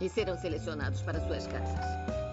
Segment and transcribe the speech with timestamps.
[0.00, 2.25] e serão selecionados para suas casas.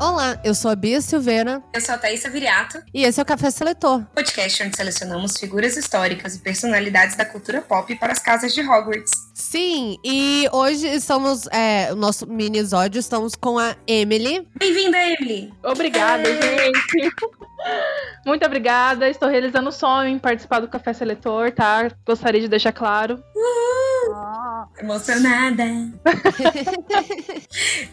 [0.00, 1.60] Olá, eu sou a Bia Silveira.
[1.74, 2.80] Eu sou a Thaisa Viriato.
[2.94, 4.04] E esse é o Café Seletor.
[4.14, 9.10] Podcast onde selecionamos figuras históricas e personalidades da cultura pop para as casas de Hogwarts.
[9.34, 14.46] Sim, e hoje estamos, é, o nosso mini-episódio, estamos com a Emily.
[14.56, 15.52] Bem-vinda, Emily!
[15.64, 17.16] Obrigada, gente!
[18.24, 21.90] Muito obrigada, estou realizando o sonho em participar do Café Seletor, tá?
[22.06, 23.20] Gostaria de deixar claro.
[23.34, 23.87] Uhul!
[24.10, 25.64] Oh, emocionada!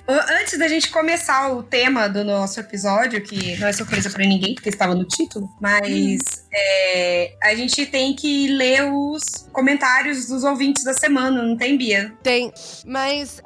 [0.08, 4.56] Antes da gente começar o tema do nosso episódio, que não é surpresa para ninguém,
[4.56, 10.86] porque estava no título, mas é, a gente tem que ler os comentários dos ouvintes
[10.86, 12.14] da semana, não tem, Bia?
[12.24, 12.54] Tem,
[12.86, 13.42] mas.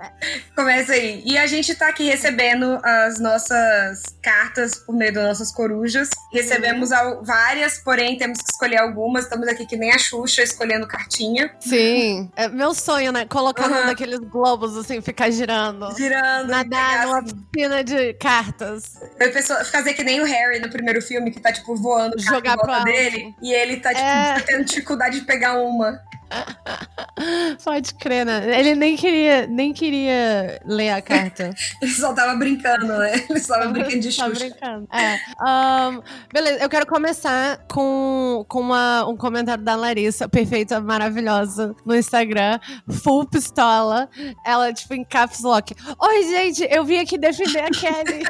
[0.56, 1.24] Começa aí.
[1.26, 6.10] E a gente tá aqui recebendo as nossas cartas por meio das nossas corujas.
[6.32, 7.24] Recebemos uhum.
[7.24, 9.24] várias, porém temos que escolher algumas.
[9.24, 11.52] Estamos aqui que nem a Xuxa escolhendo cartinha.
[11.60, 12.30] Sim.
[12.36, 13.26] É meu sonho, né?
[13.26, 13.86] Colocar uhum.
[13.88, 15.96] naqueles globos assim, ficar girando.
[15.96, 16.50] Girando.
[16.50, 17.36] Nadar numa assim.
[17.52, 19.00] piscina de cartas.
[19.18, 22.84] Pessoa fazer que nem o Harry no primeiro filme, que tá, tipo, voando Jogar pra
[22.84, 22.99] dele.
[23.42, 24.40] E ele tá, tipo, é...
[24.42, 26.02] tendo dificuldade de pegar uma.
[27.64, 28.60] Pode crer, né?
[28.60, 31.54] Ele nem queria, nem queria ler a carta.
[31.82, 33.26] Ele só tava brincando, né?
[33.30, 34.30] Ele só tava brincando de Xuxa.
[34.30, 34.88] brincando.
[34.92, 35.20] É.
[35.42, 41.96] Um, beleza, eu quero começar com, com uma, um comentário da Larissa, perfeita, maravilhosa, no
[41.96, 42.60] Instagram.
[42.90, 44.10] Full pistola.
[44.46, 45.74] Ela, tipo, em caps lock.
[46.00, 48.24] Oi, gente, eu vim aqui defender a Kelly.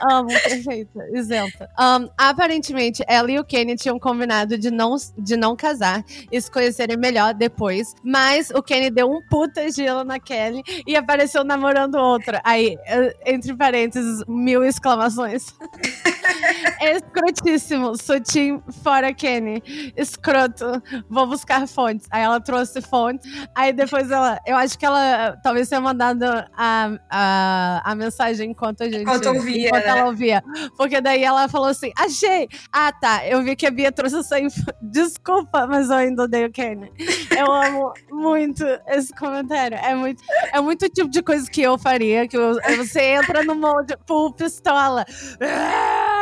[0.10, 1.68] Amo, perfeita, isenta.
[1.78, 6.50] Um, aparentemente, ela e o Kenny tinham combinado de não, de não casar e se
[6.50, 7.77] conhecer seria melhor depois.
[8.02, 12.40] Mas o Kenny deu um puta gelo na Kelly e apareceu namorando outra.
[12.44, 15.54] Aí, eh, entre parênteses, mil exclamações.
[16.80, 17.96] Escrotíssimo.
[17.96, 19.62] Sutim fora Kenny.
[19.96, 20.82] Escroto.
[21.08, 22.06] Vou buscar fontes.
[22.10, 23.30] Aí ela trouxe fontes.
[23.54, 24.38] Aí depois ela.
[24.46, 29.02] Eu acho que ela talvez tenha mandado a, a, a mensagem enquanto a gente.
[29.02, 29.68] Enquanto ouvia.
[29.68, 29.90] Enquanto né?
[29.90, 30.42] ela ouvia.
[30.76, 32.48] Porque daí ela falou assim: achei!
[32.72, 33.26] Ah, tá.
[33.26, 34.60] Eu vi que a Bia trouxe essa info.
[34.82, 36.90] Desculpa, mas eu ainda odeio Kenny.
[37.36, 39.78] Eu amo muito esse comentário.
[39.78, 40.22] É muito,
[40.52, 42.26] é muito tipo de coisa que eu faria.
[42.26, 45.04] Que eu, você entra no molde, pô, pistola.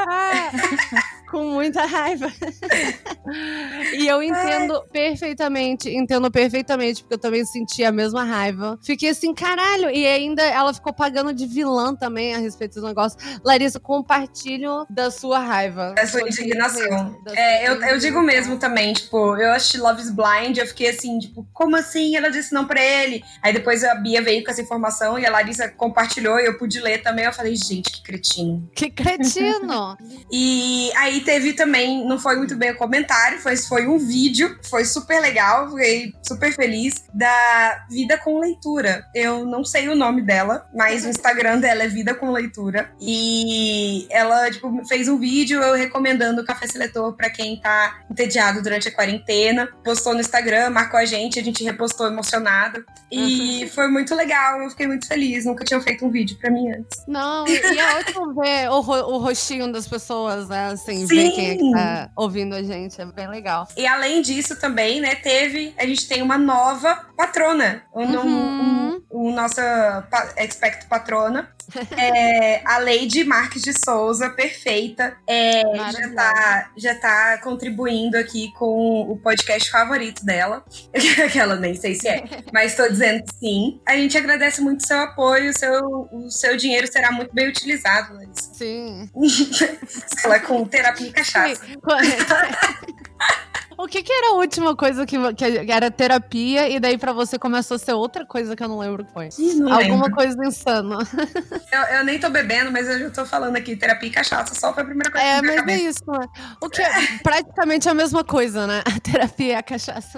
[0.07, 0.53] 嗨
[1.37, 2.33] com muita raiva.
[3.93, 8.79] e eu entendo perfeitamente, entendo perfeitamente, porque eu também senti a mesma raiva.
[8.83, 9.91] Fiquei assim, caralho.
[9.91, 13.19] E ainda ela ficou pagando de vilã também a respeito do negócio.
[13.45, 15.93] Larissa, compartilho da sua raiva.
[15.93, 17.21] Da sua indignação.
[17.23, 20.89] Da é, eu, eu digo mesmo também, tipo, eu assisti Love is Blind, eu fiquei
[20.89, 22.17] assim, tipo, como assim?
[22.17, 23.23] Ela disse não pra ele.
[23.43, 26.81] Aí depois a Bia veio com essa informação e a Larissa compartilhou e eu pude
[26.81, 27.27] ler também.
[27.27, 28.71] Eu falei, gente, que cretino.
[28.75, 29.99] Que cretino!
[30.33, 34.85] e aí teve também, não foi muito bem o comentário, foi, foi um vídeo, foi
[34.85, 39.05] super legal, fiquei super feliz, da Vida com Leitura.
[39.13, 42.91] Eu não sei o nome dela, mas o Instagram dela é Vida com Leitura.
[43.01, 48.63] E ela, tipo, fez um vídeo eu recomendando o Café Seletor para quem tá entediado
[48.63, 49.69] durante a quarentena.
[49.83, 52.85] Postou no Instagram, marcou a gente, a gente repostou emocionado.
[53.11, 53.71] E uhum.
[53.71, 55.45] foi muito legal, eu fiquei muito feliz.
[55.45, 57.05] Nunca tinha feito um vídeo para mim antes.
[57.09, 60.69] Não, e é ótimo ver o, o rostinho das pessoas, né?
[60.69, 61.17] Assim, Sim.
[61.17, 63.01] ver quem é que tá ouvindo a gente.
[63.01, 63.67] É bem legal.
[63.77, 69.03] E além disso também, né, teve, a gente tem uma nova patrona, um, Uhum.
[69.11, 71.49] um, um nossa pa- expect patrona,
[71.97, 79.03] é, a Lady Marques de Souza, perfeita, é, já, tá, já tá contribuindo aqui com
[79.11, 80.65] o podcast favorito dela,
[81.33, 83.81] que ela nem sei se é, mas tô dizendo que sim.
[83.87, 87.49] A gente agradece muito o seu apoio, o seu, o seu dinheiro será muito bem
[87.49, 88.55] utilizado, Larissa.
[88.55, 89.11] Sim.
[90.25, 91.63] Ela com terapia e cachaça.
[93.79, 97.39] O que que era a última coisa que, que era terapia e daí pra você
[97.39, 99.29] começou a ser outra coisa que eu não lembro que foi?
[99.39, 100.13] Ih, não Alguma lembro.
[100.13, 100.99] coisa insana.
[101.71, 104.73] Eu, eu nem tô bebendo, mas eu já tô falando aqui, terapia e cachaça, só
[104.73, 105.83] foi a primeira coisa É, que mas é cabeça.
[105.89, 106.27] isso, né?
[106.63, 106.89] O que é
[107.23, 108.83] praticamente a mesma coisa, né?
[108.87, 110.17] A terapia e a cachaça.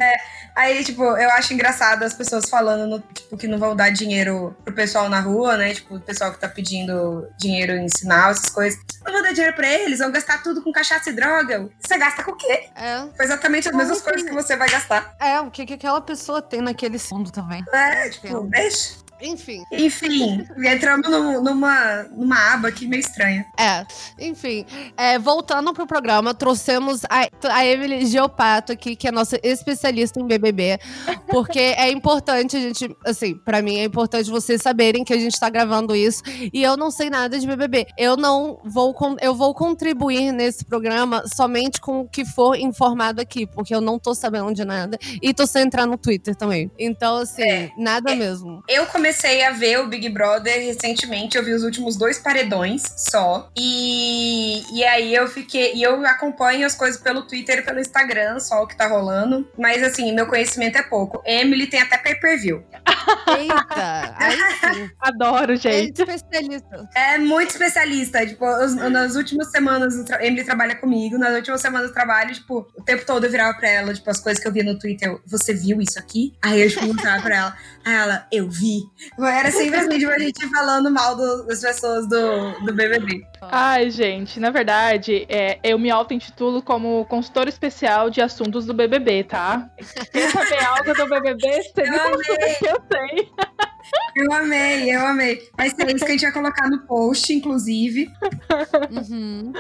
[0.55, 4.55] Aí, tipo, eu acho engraçado as pessoas falando, no- tipo, que não vão dar dinheiro
[4.65, 5.75] pro pessoal na rua, né?
[5.75, 8.79] Tipo, o pessoal que tá pedindo dinheiro em sinal, essas coisas.
[9.05, 11.69] Não vou dar dinheiro pra eles, vão gastar tudo com cachaça e droga.
[11.81, 12.69] Você gasta com o quê?
[12.77, 15.15] É, Foi exatamente as Não, mesmas coisas que você vai gastar.
[15.19, 17.65] é, o que que aquela pessoa tem naquele fundo também.
[17.73, 18.97] É, tipo, deixa.
[19.21, 23.45] Enfim, Enfim, entramos num- numa, numa aba aqui meio estranha.
[23.59, 23.85] é.
[24.21, 24.65] Enfim,
[24.97, 30.27] é, voltando pro programa, trouxemos a, a Emily Geopato aqui, que é nossa especialista em
[30.27, 30.79] BBB,
[31.29, 35.39] porque é importante a gente, assim, pra mim é importante vocês saberem que a gente
[35.39, 36.23] tá gravando isso
[36.53, 37.87] e eu não sei nada de BBB.
[37.97, 43.47] Eu não vou, eu vou contribuir nesse programa somente com o que for informado aqui,
[43.47, 46.71] porque eu não tô sabendo de nada e tô sem entrar no Twitter também.
[46.79, 47.71] Então, assim, É.
[47.79, 48.63] nada mesmo.
[48.69, 49.08] Eu comecei
[49.43, 53.51] a ver o Big Brother recentemente, eu vi os últimos dois paredões só.
[53.57, 55.75] E, e aí eu fiquei.
[55.75, 59.49] E eu acompanho as coisas pelo Twitter e pelo Instagram, só o que tá rolando.
[59.59, 61.23] Mas assim, meu conhecimento é pouco.
[61.27, 62.65] Emily tem até pay-per-view.
[63.39, 64.37] Eita, aí
[64.75, 64.91] sim.
[65.01, 65.99] Adoro, É gente.
[66.01, 66.89] especialista.
[66.95, 68.27] É muito especialista.
[68.27, 71.19] Tipo, os- nas últimas semanas, Emily trabalha comigo.
[71.19, 74.21] Nas últimas semanas do trabalho, tipo, o tempo todo eu virava pra ela, tipo, as
[74.21, 75.09] coisas que eu via no Twitter.
[75.09, 76.35] eu, Você viu isso aqui?
[76.43, 77.57] Aí eu, tipo, mostrava pra ela.
[77.85, 78.81] Aí ela, eu vi.
[79.19, 83.25] Era sempre assim, tipo, a gente falando mal do- das pessoas do, do BBB.
[83.43, 89.25] Ai, gente, na verdade, é, eu me auto-intitulo como consultora especial de assuntos do BBB,
[89.25, 89.71] tá?
[90.13, 91.63] Quer saber algo do BBB?
[91.63, 93.33] Você me Eu consulta que eu sei.
[94.17, 95.49] Eu amei, eu amei.
[95.57, 98.09] Vai ser isso que a gente vai colocar no post, inclusive.
[98.91, 99.53] Uhum.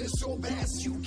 [0.00, 0.99] is so vast you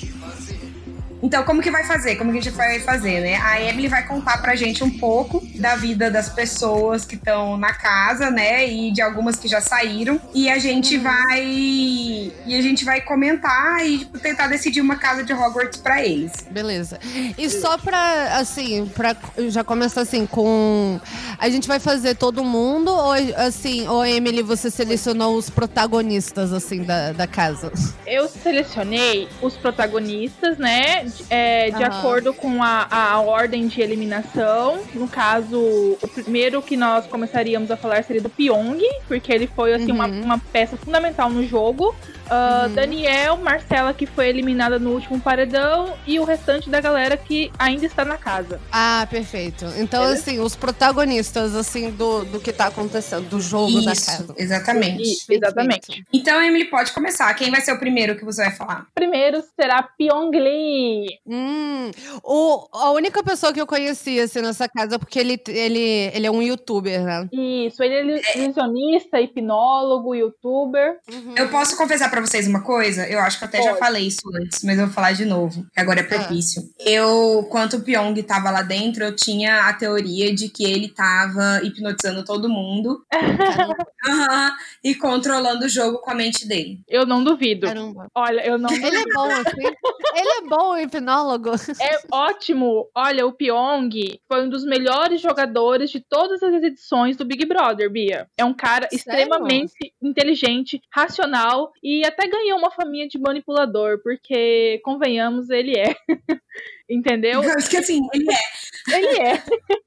[1.23, 2.17] Então, como que vai fazer?
[2.17, 3.37] Como que a gente vai fazer, né?
[3.37, 7.71] A Emily vai contar pra gente um pouco da vida das pessoas que estão na
[7.73, 8.67] casa, né?
[8.67, 10.19] E de algumas que já saíram.
[10.33, 11.41] E a gente vai.
[11.41, 16.33] E a gente vai comentar e tipo, tentar decidir uma casa de Hogwarts pra eles.
[16.51, 16.99] Beleza.
[17.37, 19.15] E só pra, assim, pra
[19.47, 20.99] já começar assim, com.
[21.39, 26.83] A gente vai fazer todo mundo, ou assim, ou Emily, você selecionou os protagonistas, assim,
[26.83, 27.71] da, da casa?
[28.05, 31.05] Eu selecionei os protagonistas, né?
[31.18, 32.00] De- é, de Aham.
[32.00, 34.80] acordo com a, a ordem de eliminação.
[34.94, 35.57] No caso,
[36.01, 40.07] o primeiro que nós começaríamos a falar seria do Pyong, porque ele foi assim, uma,
[40.07, 40.21] Uhum.
[40.24, 41.95] uma peça fundamental no jogo.
[42.29, 42.73] Ah, Uhum.
[42.73, 47.85] Daniel, Marcela, que foi eliminada no último paredão, e o restante da galera que ainda
[47.85, 48.59] está na casa.
[48.71, 49.65] Ah, perfeito.
[49.77, 50.21] Então, Beleza.
[50.21, 54.35] assim, os protagonistas, assim, do, do que tá acontecendo, do jogo da Isso, casa.
[54.37, 55.01] exatamente.
[55.03, 56.05] Isso, exatamente.
[56.13, 57.33] Então, Emily, pode começar.
[57.33, 58.87] Quem vai ser o primeiro que você vai falar?
[58.95, 61.07] Primeiro será Pyong Lee.
[61.27, 61.91] Hum,
[62.23, 66.31] o, a única pessoa que eu conhecia, assim, nessa casa, porque ele, ele, ele é
[66.31, 67.27] um youtuber, né?
[67.31, 70.97] Isso, ele é ilusionista, hipnólogo, youtuber.
[71.11, 71.35] Uhum.
[71.37, 73.07] Eu posso confessar pra vocês uma coisa?
[73.07, 73.79] Eu acho que eu até já Pode.
[73.79, 76.61] falei isso antes, mas eu vou falar de novo, que agora é propício.
[76.79, 81.61] Eu, quando o Pyong tava lá dentro, eu tinha a teoria de que ele tava
[81.63, 83.75] hipnotizando todo mundo Caramba,
[84.07, 84.51] aham,
[84.83, 86.81] e controlando o jogo com a mente dele.
[86.87, 87.65] Eu não duvido.
[87.67, 88.07] caramba.
[88.13, 89.75] Olha, eu não Ele é bom, assim.
[90.15, 91.51] Ele é bom, hipnólogo.
[91.81, 92.87] É ótimo.
[92.95, 93.89] Olha, o Pyong
[94.27, 98.27] foi um dos melhores jogadores de todas as edições do Big Brother, Bia.
[98.37, 98.97] É um cara Sério?
[98.97, 105.95] extremamente inteligente, racional e até ganhou uma família de manipulador, porque, convenhamos, ele é.
[106.90, 107.44] Entendeu?
[107.44, 108.95] Eu acho que assim, ele é.
[108.95, 109.44] Ele é.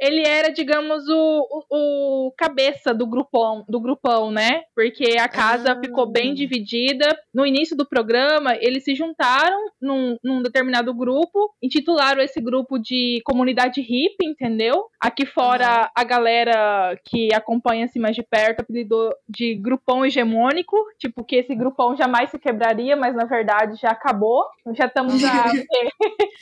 [0.00, 4.62] Ele era, digamos, o, o, o cabeça do grupão, do grupão, né?
[4.74, 5.78] Porque a casa Ah.
[5.78, 7.06] ficou bem dividida.
[7.34, 13.20] No início do programa, eles se juntaram num, num determinado grupo, intitularam esse grupo de
[13.24, 14.86] comunidade hippie, entendeu?
[14.98, 21.22] Aqui fora, a galera que acompanha assim mais de perto apelidou de grupão hegemônico, tipo
[21.22, 24.42] que esse grupão jamais se quebraria, mas na verdade já acabou.
[24.74, 25.52] Já estamos há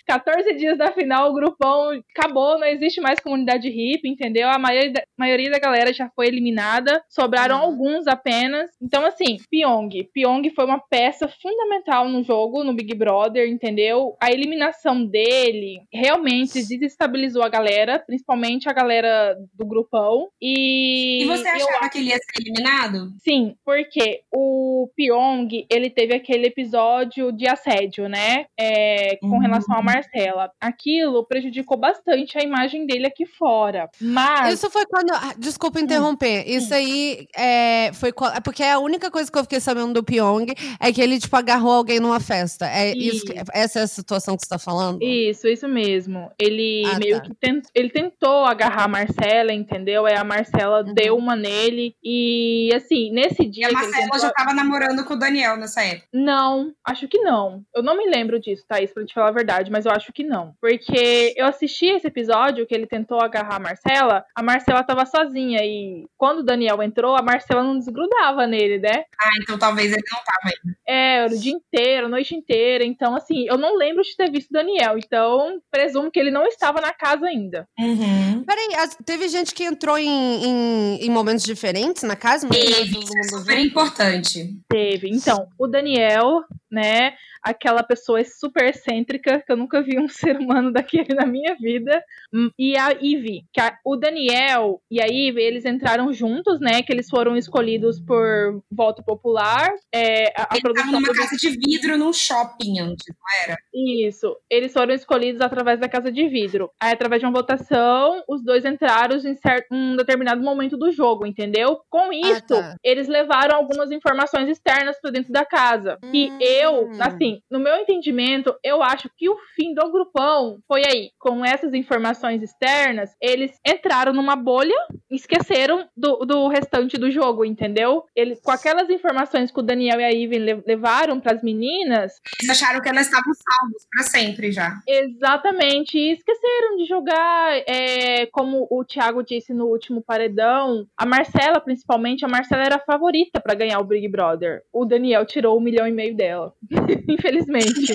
[0.09, 4.49] 14 dias da final, o grupão acabou, não existe mais comunidade hip, entendeu?
[4.49, 7.63] A maioria da, maioria da galera já foi eliminada, sobraram Uhum.
[7.63, 8.71] alguns apenas.
[8.81, 9.91] Então, assim, Pyong.
[10.15, 14.17] Pyong foi uma peça fundamental no jogo, no Big Brother, entendeu?
[14.23, 20.29] A eliminação dele realmente desestabilizou a galera, principalmente a galera do grupão.
[20.41, 23.11] E, E você eu achava que ele ia ser eliminado?
[23.23, 28.47] Sim, porque o Pyong, ele teve aquele episódio de assédio, né?
[28.59, 29.39] É, com Uhum.
[29.41, 30.51] relação a Marcela.
[30.61, 33.89] Aquilo prejudicou bastante a imagem dele aqui fora.
[34.01, 34.55] Mas.
[34.55, 35.11] Isso foi quando.
[35.13, 36.45] ah, Desculpa interromper.
[36.49, 38.11] Isso aí é, foi.
[38.35, 40.47] é Porque a única coisa que eu fiquei sabendo do Pyong
[40.81, 42.67] é que ele, tipo, agarrou alguém numa festa.
[42.67, 45.03] É isso, que- essa é a situação que você tá falando?
[45.03, 46.31] Isso, isso mesmo.
[46.39, 47.23] Ele Ah, meio tá.
[47.23, 50.07] que tent- ele tentou agarrar a Marcela, entendeu?
[50.07, 50.95] Aí a Marcela Uhum.
[50.95, 51.95] deu uma nele.
[52.03, 53.67] E assim, nesse E dia.
[53.67, 56.07] a que ele Marcela tentou- já tava namorando com o Daniel nessa época.
[56.13, 57.63] Não, acho que não.
[57.75, 60.25] Eu não me lembro disso, Thaís, pra te falar a verdade, mas eu acho que
[60.25, 60.55] não.
[60.61, 65.61] Porque eu assisti esse episódio que ele tentou agarrar a Marcela, a Marcela tava sozinha
[65.63, 69.05] e quando o Daniel entrou, a Marcela não desgrudava nele, né?
[69.21, 70.75] Ah, então talvez ele não tava aí.
[70.87, 72.85] É, era o dia inteiro, a noite inteira.
[72.85, 74.97] Então, assim, eu não lembro de ter visto o Daniel.
[74.99, 77.67] Então, presumo que ele não estava na casa ainda.
[77.79, 78.45] Uhum.
[78.45, 82.47] Peraí, teve gente que entrou em, em, em momentos diferentes na casa?
[82.49, 83.67] mas Teve, é mundo super junto?
[83.67, 84.57] importante.
[84.69, 85.09] Teve.
[85.11, 87.15] Então, o Daniel, né?
[87.49, 92.03] Aquela pessoa super excêntrica, que eu nunca vi um ser humano daquele na minha vida.
[92.33, 93.45] Hum, E a Ivy.
[93.53, 96.83] Que a- o Daniel e a Ivy, eles entraram juntos, né?
[96.83, 99.69] Que eles foram escolhidos por voto popular.
[99.95, 103.59] É, a, a Ele tava produção numa casa de vidro num shopping antes, não era?
[103.75, 104.37] Isso.
[104.51, 106.71] Eles foram escolhidos através da casa de vidro.
[106.81, 111.27] Aí, através de uma votação, os dois entraram em certo, um determinado momento do jogo,
[111.27, 111.81] entendeu?
[111.89, 112.77] Com isso, tá.
[112.83, 115.99] eles levaram algumas informações externas para dentro da casa.
[116.13, 116.39] E Hum.
[116.41, 121.11] eu, assim, no meu entendimento, eu acho que o fim do grupão foi aí.
[121.19, 124.75] Com essas informações externas, eles entraram numa bolha
[125.11, 128.05] e esqueceram do, do restante do jogo, entendeu?
[128.15, 132.13] Eles, com aquelas informações que o Daniel e a Iven le- levaram para as meninas,
[132.43, 134.79] Eles acharam que elas estavam salvos pra sempre já.
[134.87, 141.61] Exatamente, e esqueceram de jogar, é, como o Thiago disse no último paredão, a Marcela,
[141.61, 144.63] principalmente, a Marcela era a favorita pra ganhar o Big Brother.
[144.73, 146.53] O Daniel tirou um milhão e meio dela,
[147.29, 147.95] infelizmente.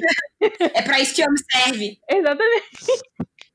[0.59, 1.99] É pra isso que homem serve.
[2.09, 2.67] Exatamente.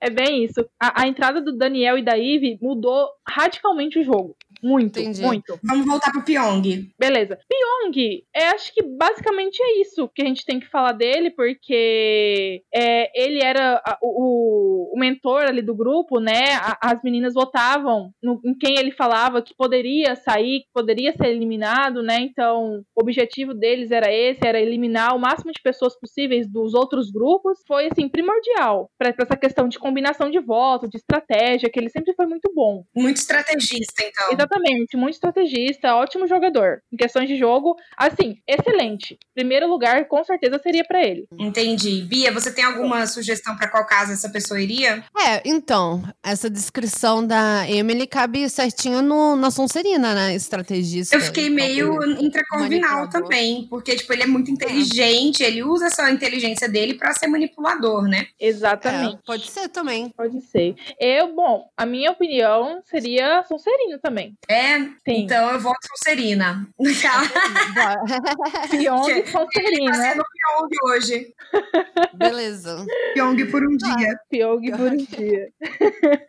[0.01, 0.61] É bem isso.
[0.81, 4.37] A, a entrada do Daniel e da Ivy mudou radicalmente o jogo.
[4.62, 5.23] Muito, Entendi.
[5.23, 5.59] muito.
[5.62, 6.88] Vamos voltar pro Pyong.
[6.99, 7.38] Beleza.
[7.49, 12.62] Pyong, é, acho que basicamente é isso que a gente tem que falar dele, porque
[12.75, 16.55] é, ele era a- o, o mentor ali do grupo, né?
[16.61, 21.27] A- as meninas votavam no- em quem ele falava que poderia sair, que poderia ser
[21.29, 22.19] eliminado, né?
[22.21, 27.11] Então, o objetivo deles era esse, era eliminar o máximo de pessoas possíveis dos outros
[27.11, 27.59] grupos.
[27.67, 32.12] Foi, assim, primordial para essa questão de combinação de voto, de estratégia, que ele sempre
[32.15, 32.85] foi muito bom.
[32.95, 34.33] Muito estrategista, então.
[34.33, 34.48] Exatamente,
[34.95, 36.83] muito estrategista, ótimo jogador.
[36.93, 39.19] Em questões de jogo, assim, excelente.
[39.35, 41.26] Primeiro lugar, com certeza, seria pra ele.
[41.38, 42.02] Entendi.
[42.02, 45.05] Bia, você tem alguma sugestão pra qual casa essa pessoa iria?
[45.17, 50.35] É, então, essa descrição da Emily cabe certinho no, na Sonserina, né?
[50.35, 51.17] Estrategista.
[51.17, 53.09] Eu fiquei meio intracorvinal manipulador.
[53.09, 58.02] também, porque, tipo, ele é muito inteligente, ele usa essa inteligência dele pra ser manipulador,
[58.02, 58.26] né?
[58.38, 59.17] Exatamente.
[59.17, 60.11] É, pode ser também.
[60.11, 60.75] Pode ser.
[61.00, 64.37] Eu, bom, a minha opinião seria Sonserino também.
[64.50, 64.92] É, Sim.
[65.25, 66.66] então eu voto Sonserina.
[67.75, 67.97] Tá
[68.71, 69.95] Pyong e Sonserina.
[69.95, 71.35] sendo Pyong hoje.
[72.14, 72.87] Beleza.
[73.14, 74.18] Pyong por um dia.
[74.30, 75.49] Pyong por um dia.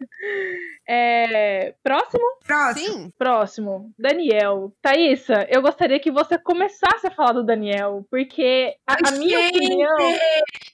[0.91, 2.23] É, próximo?
[2.43, 2.93] Próximo.
[2.93, 3.13] Sim.
[3.15, 3.91] Próximo.
[3.99, 4.73] Daniel.
[4.81, 9.97] Thaísa, eu gostaria que você começasse a falar do Daniel, porque a, a minha opinião.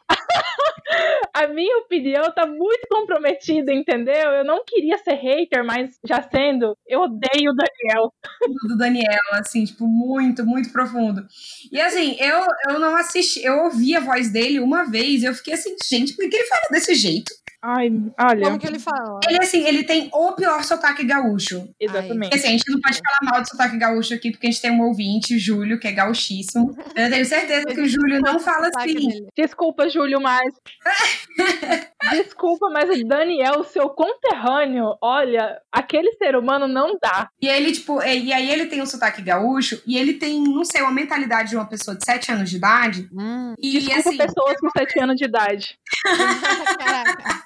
[1.33, 4.31] a minha opinião tá muito comprometida, entendeu?
[4.31, 8.13] Eu não queria ser hater, mas já sendo, eu odeio o Daniel.
[8.69, 11.27] do Daniel, assim, tipo, muito, muito profundo.
[11.69, 15.33] E assim, eu, eu não assisti, eu ouvi a voz dele uma vez e eu
[15.33, 17.33] fiquei assim, gente, por que ele fala desse jeito?
[17.67, 18.45] Ai, olha.
[18.45, 19.19] Como que ele fala?
[19.27, 21.67] Ele, assim, ele tem o pior sotaque gaúcho.
[21.79, 22.29] Exatamente.
[22.29, 24.61] Porque, assim, a gente não pode falar mal de sotaque gaúcho aqui, porque a gente
[24.61, 26.75] tem um ouvinte, o Júlio, que é gauchíssimo.
[26.95, 29.25] Eu tenho certeza que o Júlio não fala assim.
[29.35, 30.53] Desculpa, Júlio, mas.
[32.11, 37.29] Desculpa, mas o Daniel, seu conterrâneo, olha, aquele ser humano não dá.
[37.41, 40.63] E ele, tipo, é, e aí ele tem um sotaque gaúcho, e ele tem, não
[40.63, 43.09] sei, uma mentalidade de uma pessoa de 7 anos de idade.
[43.13, 43.53] Hum.
[43.57, 45.79] E Desculpa assim, pessoas com 7 anos de idade.
[46.77, 47.45] Caraca.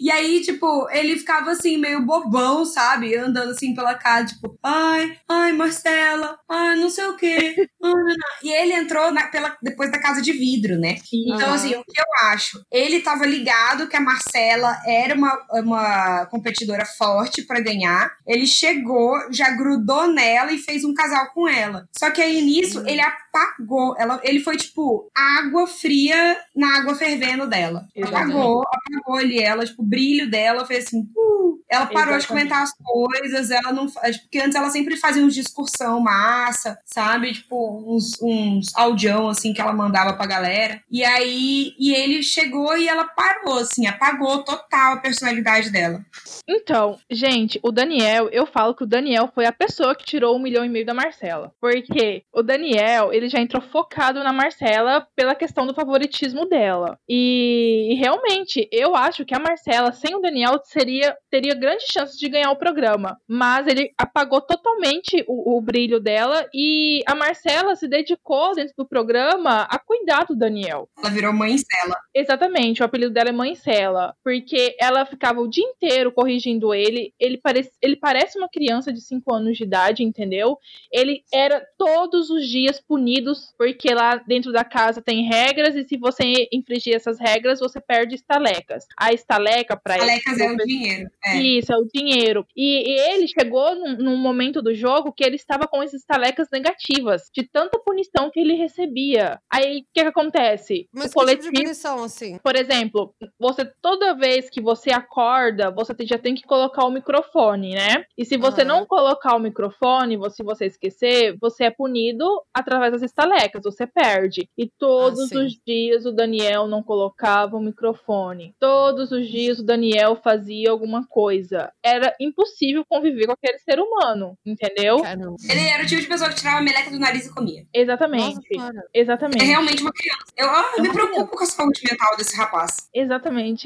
[0.00, 3.16] E aí, tipo, ele ficava assim, meio bobão, sabe?
[3.16, 7.68] Andando assim pela casa, tipo, ai, ai, Marcela, ai, não sei o quê.
[8.42, 10.96] e ele entrou na, pela, depois da casa de vidro, né?
[11.04, 11.34] Sim.
[11.34, 12.62] Então, assim, o que eu acho?
[12.70, 13.57] Ele tava ligado
[13.88, 18.12] que a Marcela era uma, uma competidora forte para ganhar.
[18.26, 21.88] Ele chegou, já grudou nela e fez um casal com ela.
[21.96, 23.94] Só que aí nisso, ele apagou.
[23.98, 27.86] Ela, ele foi, tipo, água fria na água fervendo dela.
[27.94, 28.32] Exatamente.
[28.32, 32.22] Apagou, apagou ali ela, tipo, brilho dela foi assim, uh, ela parou Exatamente.
[32.22, 33.86] de comentar as coisas, ela não.
[33.88, 37.32] Porque antes ela sempre fazia uns discursão massa, sabe?
[37.32, 40.82] Tipo, uns, uns audião, assim, que ela mandava pra galera.
[40.90, 46.04] E aí, e ele chegou e ela parou, assim, apagou total a personalidade dela.
[46.46, 50.38] Então, gente, o Daniel, eu falo que o Daniel foi a pessoa que tirou um
[50.38, 51.52] milhão e meio da Marcela.
[51.60, 56.98] Porque o Daniel, ele já entrou focado na Marcela pela questão do favoritismo dela.
[57.08, 62.18] E, e realmente, eu acho que a Marcela, sem o Daniel, seria teria grandes chances
[62.18, 63.18] de ganhar o programa.
[63.28, 68.86] Mas ele apagou totalmente o, o brilho dela e a Marcela se dedicou dentro do
[68.86, 70.88] programa a cuidar do Daniel.
[70.98, 71.96] Ela virou mãe Cela.
[72.14, 74.14] Exatamente, o apelido dela é mãe Cela.
[74.22, 77.12] Porque ela ficava o dia inteiro corrigindo ele.
[77.18, 80.58] Ele parece, ele parece uma criança de 5 anos de idade, entendeu?
[80.92, 85.96] Ele era todos os dias punidos, porque lá dentro da casa tem regras, e se
[85.96, 88.86] você infringir essas regras, você perde estalecas.
[88.98, 91.10] A estaleca para Estalecas é o dinheiro.
[91.24, 91.36] É.
[91.36, 92.46] Isso, é o dinheiro.
[92.56, 96.48] E, e ele chegou num, num, momento do jogo que ele estava com esses estalecas
[96.52, 99.40] negativas, de tanta punição que ele recebia.
[99.50, 100.88] Aí, o que, que acontece?
[100.92, 102.38] Mas o coletivo, tipo de punição, assim?
[102.38, 107.74] Por exemplo, você toda vez que você acorda, você já tem que colocar o microfone,
[107.74, 108.04] né?
[108.16, 113.02] E se você não colocar o microfone, se você esquecer, você é punido através das
[113.02, 114.48] estalecas, você perde.
[114.56, 118.54] E todos ah, os dias o Daniel não colocava o microfone.
[118.58, 121.72] Todos os dias o Daniel fazia alguma coisa.
[121.82, 125.00] Era impossível conviver com aquele ser humano, entendeu?
[125.02, 125.36] Caramba.
[125.48, 127.66] Ele era o tipo de pessoa que tirava a meleca do nariz e comia.
[127.72, 128.56] Exatamente.
[128.56, 129.42] Nossa, Exatamente.
[129.42, 130.32] É realmente uma criança.
[130.36, 132.88] Eu, ah, eu me preocupo com a saúde mental desse rapaz.
[132.94, 133.07] Exatamente.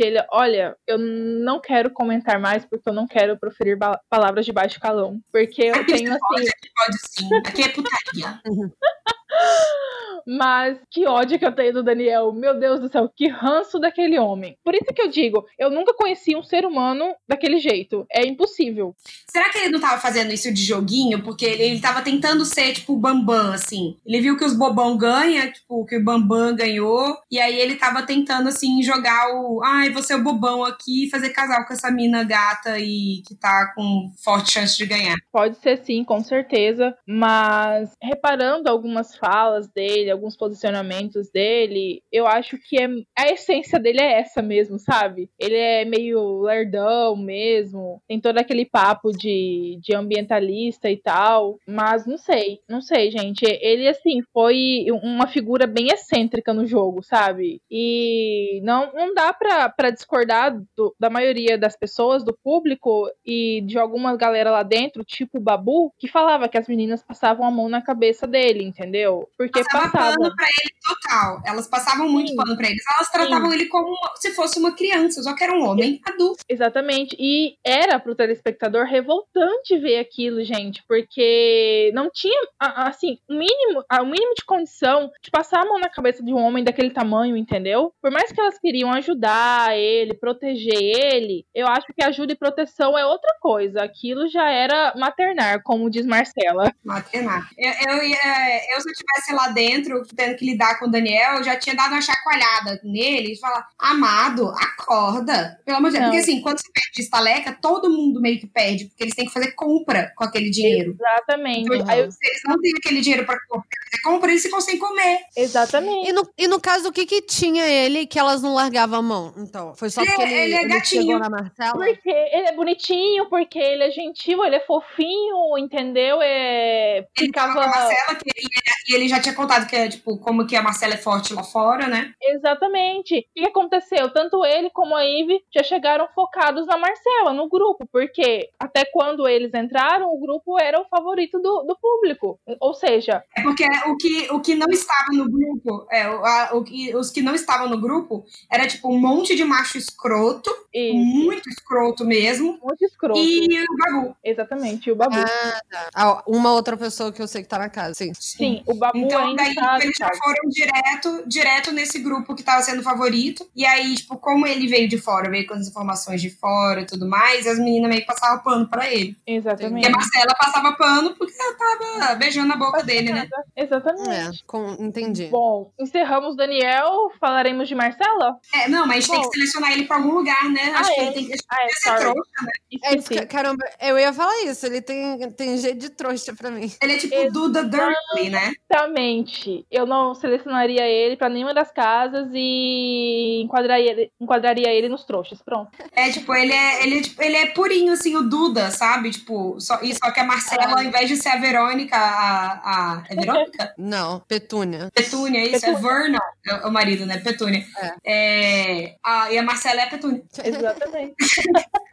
[0.03, 4.81] Ele, olha, eu não quero comentar mais porque eu não quero proferir palavras de baixo
[4.81, 5.21] calão.
[5.31, 6.21] Porque eu aqui tenho assim.
[6.21, 7.29] Pode, aqui pode sim.
[7.47, 8.41] Aqui é putaria.
[10.27, 12.33] Mas que ódio que eu tenho do Daniel.
[12.33, 14.57] Meu Deus do céu, que ranço daquele homem.
[14.65, 18.07] Por isso que eu digo, eu nunca conheci um ser humano daquele jeito.
[18.13, 18.95] É impossível.
[19.31, 21.23] Será que ele não tava fazendo isso de joguinho?
[21.23, 23.97] Porque ele, ele tava tentando ser, tipo, o Bambam, assim.
[24.07, 27.17] Ele viu que os bobão ganham, tipo, que o Bambam ganhou.
[27.31, 29.63] E aí ele tava tentando, assim, jogar o.
[29.65, 33.35] Ai, você é o bobão aqui e fazer casal com essa mina gata e que
[33.35, 35.17] tá com forte chance de ganhar.
[35.33, 36.97] Pode ser sim, com certeza.
[37.07, 42.87] Mas reparando algumas falas dele, alguns posicionamentos dele, eu acho que é,
[43.19, 45.31] a essência dele é essa mesmo, sabe?
[45.39, 52.07] Ele é meio lerdão mesmo, tem todo aquele papo de, de ambientalista e tal, mas
[52.07, 53.45] não sei, não sei, gente.
[53.45, 57.61] Ele, assim, foi uma figura bem excêntrica no jogo, sabe?
[57.71, 63.63] E não, não dá pra, pra discordar do, da maioria das pessoas, do público e
[63.63, 67.51] de alguma galera lá dentro, tipo o Babu, que falava que as meninas passavam a
[67.51, 69.29] mão na cabeça dele, entendeu?
[69.37, 71.43] Porque passava pano pra ele total.
[71.45, 72.37] Elas passavam muito Sim.
[72.37, 72.83] pano pra eles.
[72.97, 73.57] Elas tratavam Sim.
[73.57, 76.43] ele como se fosse uma criança, só que era um homem adulto.
[76.49, 77.17] Exatamente.
[77.19, 84.05] E era pro telespectador revoltante ver aquilo, gente, porque não tinha, assim, o mínimo, o
[84.05, 87.93] mínimo de condição de passar a mão na cabeça de um homem daquele tamanho, entendeu?
[88.01, 92.99] Por mais que elas queriam ajudar ele, proteger ele, eu acho que ajuda e proteção
[92.99, 93.83] é outra coisa.
[93.83, 96.73] Aquilo já era maternar, como diz Marcela.
[96.85, 97.49] Maternar.
[97.57, 99.82] Eu, eu, eu, se eu estivesse lá dentro,
[100.15, 103.69] tendo que lidar com o Daniel, eu já tinha dado uma chacoalhada nele e falar:
[103.79, 105.61] Amado, acorda.
[105.65, 106.11] Pelo amor de Deus.
[106.11, 109.33] Porque assim, quando você perde estaleca, todo mundo meio que perde, porque eles têm que
[109.33, 110.97] fazer compra com aquele dinheiro.
[110.99, 111.75] Exatamente.
[111.75, 115.21] Então, Aí, se eles não têm aquele dinheiro pra fazer compra, eles ficam sem comer.
[115.37, 116.09] Exatamente.
[116.09, 119.03] E no, e no caso, o que que tinha ele que elas não largavam a
[119.03, 119.35] mão?
[119.37, 121.73] Então, foi só porque ele, ele, é ele chegou na Marcela?
[121.73, 126.21] Porque ele é bonitinho, porque ele é gentil, ele é fofinho, entendeu?
[126.23, 126.99] É...
[126.99, 127.53] Ele ficava...
[127.53, 130.95] com a Marcela, que ele, ele já tinha contado que tipo, como que a Marcela
[130.95, 132.13] é forte lá fora, né?
[132.23, 133.19] Exatamente.
[133.19, 134.13] O que aconteceu?
[134.13, 139.27] Tanto ele como a Ivy já chegaram focados na Marcela, no grupo, porque até quando
[139.29, 142.39] eles entraram, o grupo era o favorito do, do público.
[142.61, 143.23] Ou seja.
[143.37, 147.11] É porque o que, o que não estava no grupo, é, a, o que, os
[147.11, 150.95] que não estavam no grupo, era tipo um monte de macho escroto, Isso.
[150.95, 152.59] muito escroto mesmo.
[152.63, 153.19] Muito escroto.
[153.19, 154.17] E o Babu.
[154.25, 155.17] Exatamente, o Babu.
[155.17, 155.89] Ah, tá.
[155.95, 158.13] Ah, uma outra pessoa que eu sei que tá na casa, sim.
[158.15, 162.43] Sim, o Babu então, ainda daí, das eles já foram direto, direto nesse grupo que
[162.43, 163.49] tava sendo favorito.
[163.55, 166.87] E aí, tipo, como ele veio de fora, veio com as informações de fora e
[166.87, 169.17] tudo mais, as meninas meio que passavam pano pra ele.
[169.27, 169.87] E Exatamente.
[169.87, 171.55] a Marcela passava pano porque ela
[171.99, 173.29] tava beijando a boca dele, né?
[173.57, 174.11] Exatamente.
[174.11, 175.27] É, com- entendi.
[175.27, 178.37] Bom, encerramos Daniel, falaremos de Marcela?
[178.55, 179.29] É, não, mas a gente tem Bom.
[179.31, 180.73] que selecionar ele pra algum lugar, né?
[180.75, 181.05] Acho Ah, que é?
[181.05, 182.01] ele tem que Ah, é, ser sorry.
[182.01, 182.53] trouxa, né?
[182.85, 184.67] É que- caramba, eu ia falar isso.
[184.67, 186.71] Ele tem, tem jeito de trouxa pra mim.
[186.83, 188.53] Ele é tipo Duda Dursley, né?
[188.71, 189.52] Exatamente.
[189.71, 195.41] Eu não selecionaria ele pra nenhuma das casas e enquadraria ele, enquadraria ele nos trouxas.
[195.43, 195.71] Pronto.
[195.95, 199.11] É, tipo, ele é, ele, é, tipo, ele é purinho, assim, o Duda, sabe?
[199.11, 202.53] Tipo, só, e só que a Marcela, ao invés de ser a Verônica, a.
[202.65, 203.75] a é Verônica?
[203.79, 204.91] Não, Petúnia.
[204.95, 207.19] Petúnia, isso, é Vernon, é o marido, né?
[207.19, 207.65] Petúnia.
[208.05, 210.23] É, a, e a Marcela é a Petúnia.
[210.45, 211.15] Exatamente.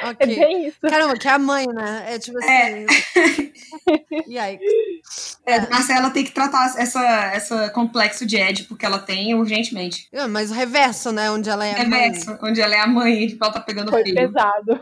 [0.00, 0.26] É Ok.
[0.26, 0.78] bem isso.
[0.80, 2.04] Caramba, que é a mãe, né?
[2.08, 2.84] É tipo É.
[2.84, 3.52] assim.
[4.28, 4.58] E aí?
[5.46, 10.08] É, a Marcela tem que tratar essa, essa complexo de Édipo que ela tem urgentemente.
[10.14, 11.30] Ah, Mas o reverso, né?
[11.30, 12.00] Onde ela é a mãe.
[12.00, 14.16] Reverso, onde ela é a mãe, tipo, ela tá pegando Foi filho.
[14.16, 14.80] pesado.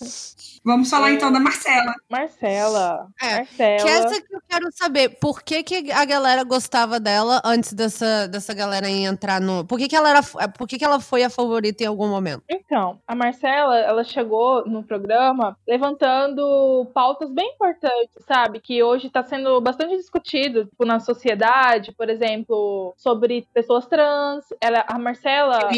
[0.64, 1.94] Vamos falar então da Marcela.
[2.10, 3.08] Marcela.
[3.20, 3.82] É, Marcela.
[3.82, 5.08] Que essa que eu quero saber.
[5.20, 9.64] Por que, que a galera gostava dela antes dessa, dessa galera entrar no.
[9.64, 10.22] Por que, que ela era.
[10.56, 12.42] Por que, que ela foi a favorita em algum momento?
[12.48, 18.60] Então, a Marcela, ela chegou no programa levantando pautas bem importantes, sabe?
[18.60, 21.13] Que hoje está sendo bastante discutido tipo, na sociedade,
[21.96, 24.44] por exemplo, sobre pessoas trans.
[24.60, 25.70] Ela, a Marcela,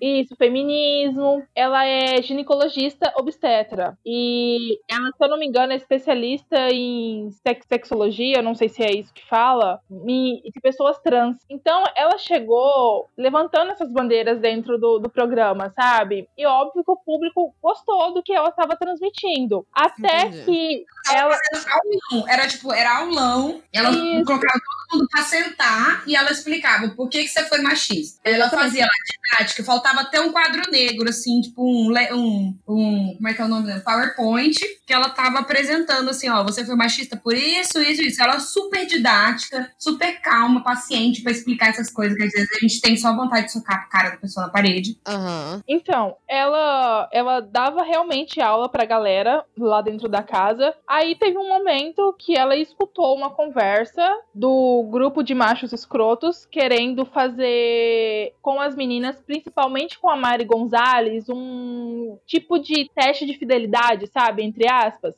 [0.00, 1.42] isso, feminismo.
[1.54, 3.96] Ela é ginecologista obstetra.
[4.04, 8.82] E ela, se eu não me engano, é especialista em sex sexologia, não sei se
[8.82, 11.36] é isso que fala, e de pessoas trans.
[11.48, 16.28] Então, ela chegou levantando essas bandeiras dentro do, do programa, sabe?
[16.36, 19.66] E óbvio que o público gostou do que ela estava transmitindo.
[19.72, 20.44] Até Entendi.
[20.44, 21.36] que Ela
[21.70, 22.28] aulão.
[22.28, 23.62] Era tipo, era aulão.
[23.72, 23.90] Ela
[24.26, 28.20] Colocava todo mundo pra sentar e ela explicava por que, que você foi machista.
[28.24, 28.90] Ela fazia lá
[29.36, 33.14] didática, faltava até um quadro negro, assim, tipo um, um, um.
[33.16, 33.80] Como é que é o nome dela?
[33.80, 38.22] PowerPoint, que ela tava apresentando assim, ó, você foi machista por isso, isso, isso.
[38.22, 42.80] Ela super didática, super calma, paciente pra explicar essas coisas, que às vezes a gente
[42.80, 44.98] tem só vontade de socar a cara da pessoa na parede.
[45.06, 45.62] Aham.
[45.68, 50.74] Então, ela, ela dava realmente aula pra galera lá dentro da casa.
[50.86, 57.04] Aí teve um momento que ela escutou uma conversa do grupo de machos escrotos querendo
[57.06, 64.06] fazer com as meninas, principalmente com a Mari Gonzalez, um tipo de teste de fidelidade,
[64.06, 64.42] sabe?
[64.42, 65.14] Entre aspas.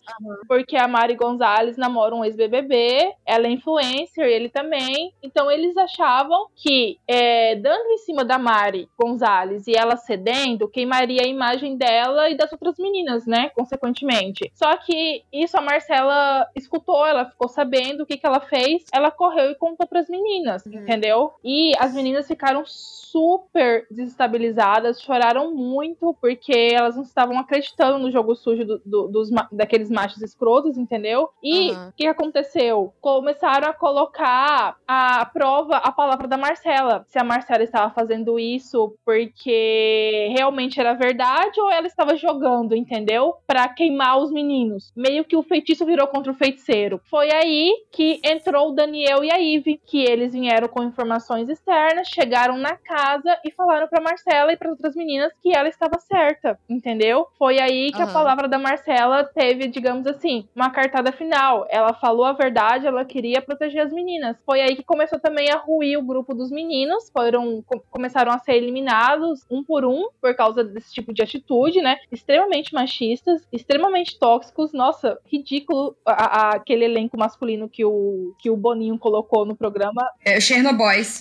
[0.47, 5.13] Porque a Mari Gonzalez namora um ex-BBB, ela é influencer, ele também.
[5.23, 11.23] Então eles achavam que é, dando em cima da Mari Gonzalez e ela cedendo, queimaria
[11.23, 13.51] a imagem dela e das outras meninas, né?
[13.51, 14.51] Consequentemente.
[14.55, 19.11] Só que isso a Marcela escutou, ela ficou sabendo o que, que ela fez, ela
[19.11, 21.33] correu e contou pras meninas, entendeu?
[21.45, 28.35] E as meninas ficaram super desestabilizadas, choraram muito porque elas não estavam acreditando no jogo
[28.35, 31.31] sujo do- do- dos, daqueles machos escrotos, entendeu?
[31.43, 31.93] E o Aham.
[31.97, 32.93] que aconteceu?
[33.01, 37.05] Começaram a colocar a prova, a palavra da Marcela.
[37.09, 43.35] Se a Marcela estava fazendo isso porque realmente era verdade ou ela estava jogando, entendeu?
[43.47, 44.93] Pra queimar os meninos.
[44.97, 47.01] Meio que o feitiço virou contra o feiticeiro.
[47.05, 52.09] Foi aí que entrou o Daniel e a Ive, que eles vieram com informações externas,
[52.09, 56.59] chegaram na casa e falaram pra Marcela e para outras meninas que ela estava certa,
[56.69, 57.27] entendeu?
[57.39, 58.13] Foi aí que a Aham.
[58.13, 61.67] palavra da Marcela teve, digamos assim, uma cartada final.
[61.71, 64.37] Ela falou a verdade, ela queria proteger as meninas.
[64.45, 68.39] Foi aí que começou também a ruir o grupo dos meninos, foram co- começaram a
[68.39, 71.97] ser eliminados um por um por causa desse tipo de atitude, né?
[72.13, 74.73] Extremamente machistas, extremamente tóxicos.
[74.73, 80.03] Nossa, ridículo a- a- aquele elenco masculino que o que o Boninho colocou no programa
[80.25, 81.21] É, Chernobyls.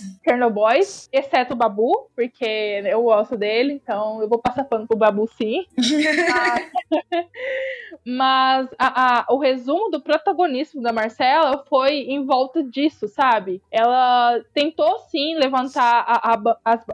[0.52, 2.44] Boys, exceto o Babu, porque
[2.84, 5.64] eu gosto dele, então eu vou passar pano pro Babu sim.
[8.04, 13.60] Mas a- a- o resumo do protagonismo da Marcela foi em volta disso, sabe?
[13.70, 16.38] Ela tentou sim levantar a,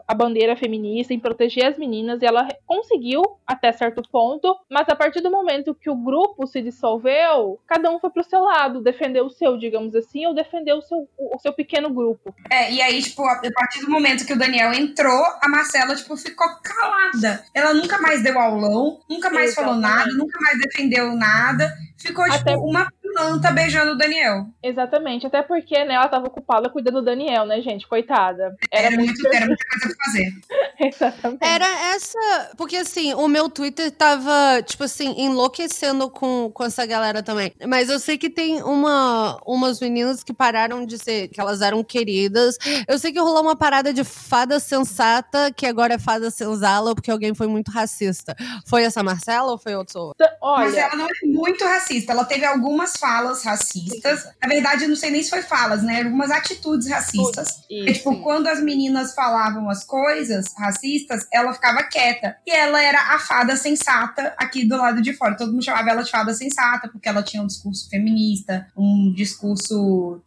[0.07, 4.95] a bandeira feminista em proteger as meninas e ela conseguiu até certo ponto, mas a
[4.95, 9.25] partir do momento que o grupo se dissolveu, cada um foi pro seu lado, defendeu
[9.25, 12.33] o seu, digamos assim, ou defendeu o seu, o seu pequeno grupo.
[12.51, 16.15] É, e aí, tipo, a partir do momento que o Daniel entrou, a Marcela, tipo,
[16.17, 17.43] ficou calada.
[17.53, 19.97] Ela nunca mais deu aulão, nunca mais falou Exatamente.
[20.05, 21.73] nada, nunca mais defendeu nada.
[21.97, 24.47] Ficou, tipo, Até- uma Nan tá beijando o Daniel.
[24.61, 27.87] Exatamente, até porque, né, ela tava ocupada cuidando do Daniel, né, gente?
[27.87, 28.55] Coitada.
[28.71, 30.33] Era, era muito, era muita coisa pra fazer.
[30.79, 31.43] Exatamente.
[31.43, 32.51] Era essa.
[32.57, 37.53] Porque assim, o meu Twitter tava, tipo assim, enlouquecendo com, com essa galera também.
[37.67, 41.83] Mas eu sei que tem uma, umas meninas que pararam de ser, que elas eram
[41.83, 42.57] queridas.
[42.87, 47.11] Eu sei que rolou uma parada de fada sensata, que agora é fada senzala, porque
[47.11, 48.35] alguém foi muito racista.
[48.67, 50.13] Foi essa Marcela ou foi outro?
[50.41, 52.11] Olha, Mas ela não é muito racista.
[52.11, 54.25] Ela teve algumas falas racistas.
[54.41, 56.01] Na verdade, eu não sei nem se foi falas, né?
[56.01, 57.49] Algumas atitudes racistas.
[57.69, 57.89] Isso.
[57.89, 62.35] É, tipo, quando as meninas falavam as coisas racistas, ela ficava quieta.
[62.47, 65.37] E ela era a fada sensata aqui do lado de fora.
[65.37, 70.19] Todo mundo chamava ela de fada sensata, porque ela tinha um discurso feminista, um discurso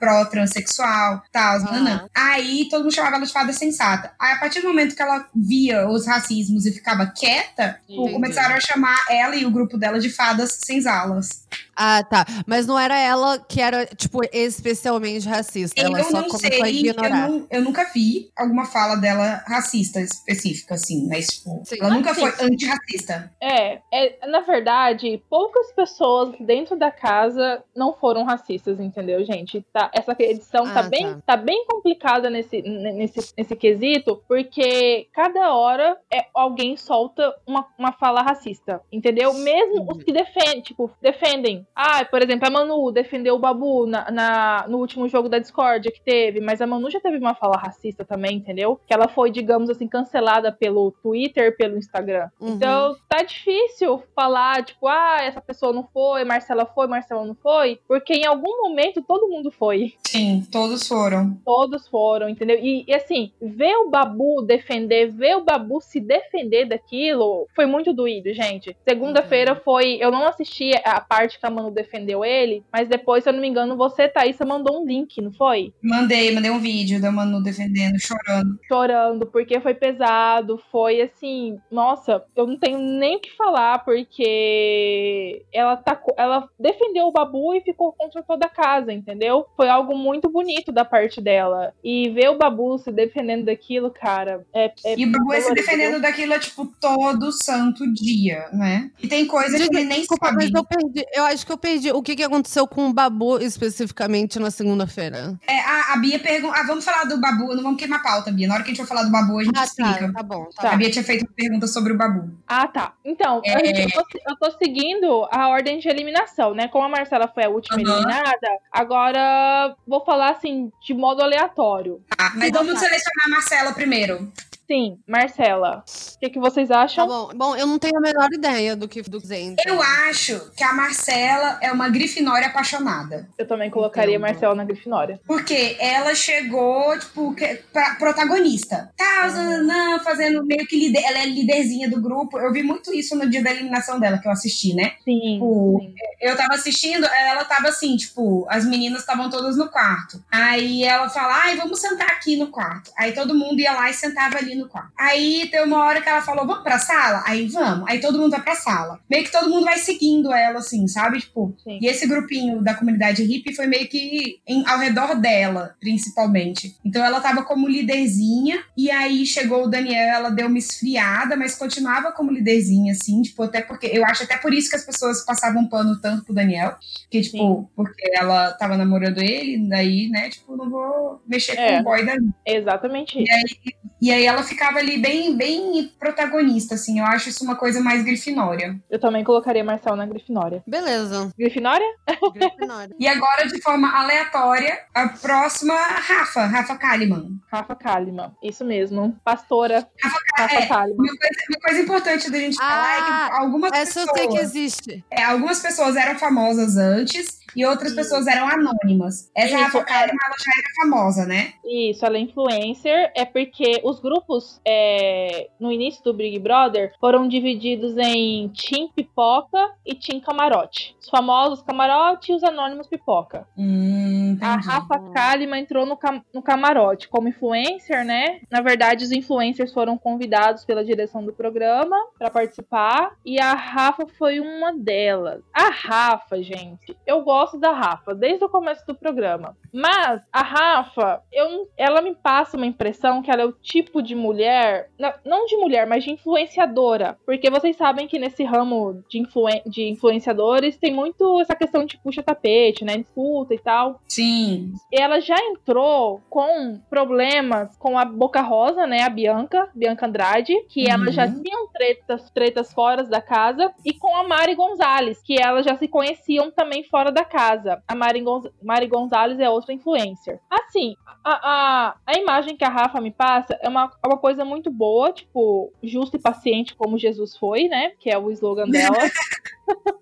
[0.00, 1.60] pró-transexual, tal.
[1.60, 2.08] nanã.
[2.12, 4.12] Aí todo mundo chamava ela de fada sensata.
[4.18, 8.12] Aí, a partir do momento que ela via os racismos e ficava quieta, Entendi.
[8.12, 11.46] começaram a chamar ela e o grupo dela de fadas senzalas.
[11.82, 12.26] Ah, tá.
[12.46, 15.80] Mas não era ela que era, tipo, especialmente racista.
[15.80, 17.28] Ela eu só não começou a sei, eu, ignorar.
[17.30, 21.76] não- eu nunca vi alguma fala dela racista específica, assim, mas, tipo, Sim.
[21.80, 23.32] ela nunca foi antirracista.
[23.40, 29.64] É, é, na verdade, poucas pessoas dentro da casa não foram racistas, entendeu, gente?
[29.72, 31.22] Tá, essa edição tá, Ah, bem, tá.
[31.28, 37.92] tá bem complicada nesse, nesse, nesse quesito, porque cada hora é, alguém solta uma, uma
[37.92, 39.32] fala racista, entendeu?
[39.32, 41.66] Mesmo os que defendem, tipo, defendem.
[41.74, 45.90] Ah, por exemplo, a Manu defendeu o Babu na, na- no último jogo da Discord
[45.92, 48.80] que teve, mas a Manu já teve uma fala racista também, entendeu?
[48.86, 52.28] Que ela foi, digamos assim, cancelada pelo Twitter, pelo Instagram.
[52.40, 52.54] Uhum.
[52.54, 57.80] Então, tá difícil falar, tipo, ah, essa pessoa não foi, Marcela foi, Marcela não foi,
[57.86, 59.94] porque em algum momento todo mundo foi.
[60.06, 61.38] Sim, todos foram.
[61.44, 62.58] Todos foram, entendeu?
[62.60, 67.92] E, e, assim, ver o Babu defender, ver o Babu se defender daquilo, foi muito
[67.92, 68.76] doído, gente.
[68.86, 69.96] Segunda-feira foi.
[70.00, 73.40] Eu não assisti a parte que a Manu defendeu ele, mas depois, se eu não
[73.40, 75.74] me engano, você, Thaísa, mandou um link, não foi?
[75.82, 78.56] Mandei, mandei um vídeo da Manu defendendo, chorando.
[78.68, 85.44] chorando porque foi pesado, foi assim, nossa, eu não tenho nem o que falar porque
[85.52, 89.46] ela tá, ela defendeu o Babu e ficou contra toda a casa, entendeu?
[89.56, 91.72] Foi algo muito bonito da parte dela.
[91.82, 95.54] E ver o Babu se defendendo daquilo, cara, é, é E o Babu se dolorido.
[95.54, 98.90] defendendo daquilo, tipo, todo santo dia, né?
[99.02, 100.36] E tem coisa que ele nem Desculpa, sabe.
[100.44, 101.04] mas eu perdi.
[101.14, 101.90] Eu acho que eu perdi.
[101.92, 105.38] O que, que aconteceu com o Babu especificamente na segunda-feira?
[105.46, 106.58] É, a, a Bia pergunta.
[106.58, 108.46] Ah, vamos falar do Babu, não vamos queimar a pauta, Bia.
[108.48, 110.06] Na hora que a gente for falar do Babu, a gente Ah, explica.
[110.08, 110.12] tá.
[110.12, 110.44] Tá bom.
[110.56, 110.62] Tá.
[110.62, 110.72] Tá.
[110.72, 112.30] A Bia tinha feito uma pergunta sobre o Babu.
[112.46, 112.92] Ah, tá.
[113.04, 113.54] Então, É.
[113.54, 116.68] a gente- eu, tô, eu tô seguindo a ordem de eliminação, né?
[116.68, 117.92] Como a Marcela foi a última Aham.
[117.92, 122.00] eliminada, agora vou falar assim, de modo aleatório.
[122.18, 122.80] Ah, mas vamos tá.
[122.80, 124.32] selecionar a Marcela primeiro.
[124.70, 125.82] Sim, Marcela.
[126.16, 127.06] O que, que vocês Tá acham?
[127.06, 127.30] bom.
[127.34, 129.56] Bom, eu não tenho a menor ideia do que do Zen.
[129.66, 133.28] Eu acho que a Marcela é uma grifinória apaixonada.
[133.36, 134.28] Eu também colocaria Entendo.
[134.30, 135.20] Marcela na Grifinória.
[135.26, 138.92] Porque ela chegou, tipo, que- pra, protagonista.
[138.96, 141.02] Tá, zananã, fazendo meio que líder.
[141.04, 142.38] Ela é líderzinha do grupo.
[142.38, 144.92] Eu vi muito isso no dia da eliminação dela, que eu assisti, né?
[145.04, 145.32] Sim.
[145.34, 145.94] Tipo, sim.
[146.20, 150.22] Eu tava assistindo, ela tava assim, tipo, as meninas estavam todas no quarto.
[150.30, 152.92] Aí ela fala, ai, vamos sentar aqui no quarto.
[152.96, 154.90] Aí todo mundo ia lá e sentava ali no quarto.
[154.98, 157.22] Aí tem uma hora que ela falou, vamos pra sala?
[157.26, 157.88] Aí vamos.
[157.88, 158.98] Aí todo mundo vai pra sala.
[159.10, 161.20] Meio que todo mundo vai seguindo ela, assim, sabe?
[161.20, 161.78] Tipo, Sim.
[161.80, 166.76] e esse grupinho da comunidade hippie foi meio que em- ao redor dela, principalmente.
[166.84, 171.54] Então ela tava como líderzinha, e aí chegou o Daniel, ela deu uma esfriada, mas
[171.56, 173.86] continuava como líderzinha, assim, tipo, até porque.
[173.86, 176.76] Eu acho até por isso que as pessoas passavam pano tanto pro Daniel.
[177.10, 177.68] Que, tipo, Sim.
[177.74, 181.74] porque ela tava namorando ele, daí, né, tipo, não vou mexer É.
[181.76, 182.14] com o boy da
[182.46, 183.56] Exatamente isso.
[184.00, 186.98] E aí ela ficava ali bem, bem protagonista, assim.
[186.98, 188.78] Eu acho isso uma coisa mais grifinória.
[188.90, 190.62] Eu também colocaria Marcela na Grifinória.
[190.66, 191.32] Beleza.
[191.38, 191.86] Grifinória?
[192.34, 192.94] Grifinória.
[192.98, 197.40] E agora, de forma aleatória, a próxima, Rafa, Rafa Kalimann.
[197.50, 198.32] Rafa Kalimann.
[198.42, 199.16] Isso mesmo.
[199.24, 199.88] Pastora
[200.36, 200.96] Rafa é, Kalimann.
[200.98, 204.34] Uma coisa, uma coisa importante da gente falar é que algumas Essa eu sei que
[204.34, 205.04] pessoas, existe.
[205.10, 209.30] é, algumas pessoas eram famosas antes e outras pessoas eram anônimas.
[209.34, 211.52] Essa Isso, Rafa Kalimann, ela já era famosa, né?
[211.64, 213.12] Isso, ela é influencer.
[213.16, 214.29] É porque os grupos
[214.64, 220.96] é, no início do Big Brother foram divididos em Team Pipoca e Team Camarote.
[221.00, 223.46] Os famosos Camarote e os anônimos Pipoca.
[223.58, 224.56] Hum, A.
[224.56, 228.40] Rafa Kalimann entrou no, cam- no camarote como influencer, né?
[228.50, 234.06] Na verdade, os influencers foram convidados pela direção do programa para participar e a Rafa
[234.18, 235.42] foi uma delas.
[235.52, 239.56] A Rafa, gente, eu gosto gosto da Rafa desde o começo do programa.
[239.72, 244.14] Mas a Rafa, eu, ela me passa uma impressão que ela é o tipo de
[244.20, 244.90] mulher,
[245.24, 247.18] não de mulher, mas de influenciadora.
[247.26, 251.98] Porque vocês sabem que nesse ramo de, influen de influenciadores tem muito essa questão de
[251.98, 252.98] puxa-tapete, né?
[252.98, 254.00] Disputa e tal.
[254.08, 254.72] Sim.
[254.92, 259.02] Ela já entrou com problemas com a Boca Rosa, né?
[259.02, 260.92] A Bianca, Bianca Andrade, que uhum.
[260.92, 265.64] ela já tinham tretas, tretas fora da casa, e com a Mari Gonzalez, que elas
[265.64, 267.82] já se conheciam também fora da casa.
[267.86, 270.38] A Mari, Gonz Mari Gonzalez é outra influencer.
[270.50, 274.70] Assim, a, a, a imagem que a Rafa me passa é uma, uma coisa muito
[274.70, 277.92] boa, tipo, justa e paciente, como Jesus foi, né?
[277.98, 278.98] Que é o slogan dela.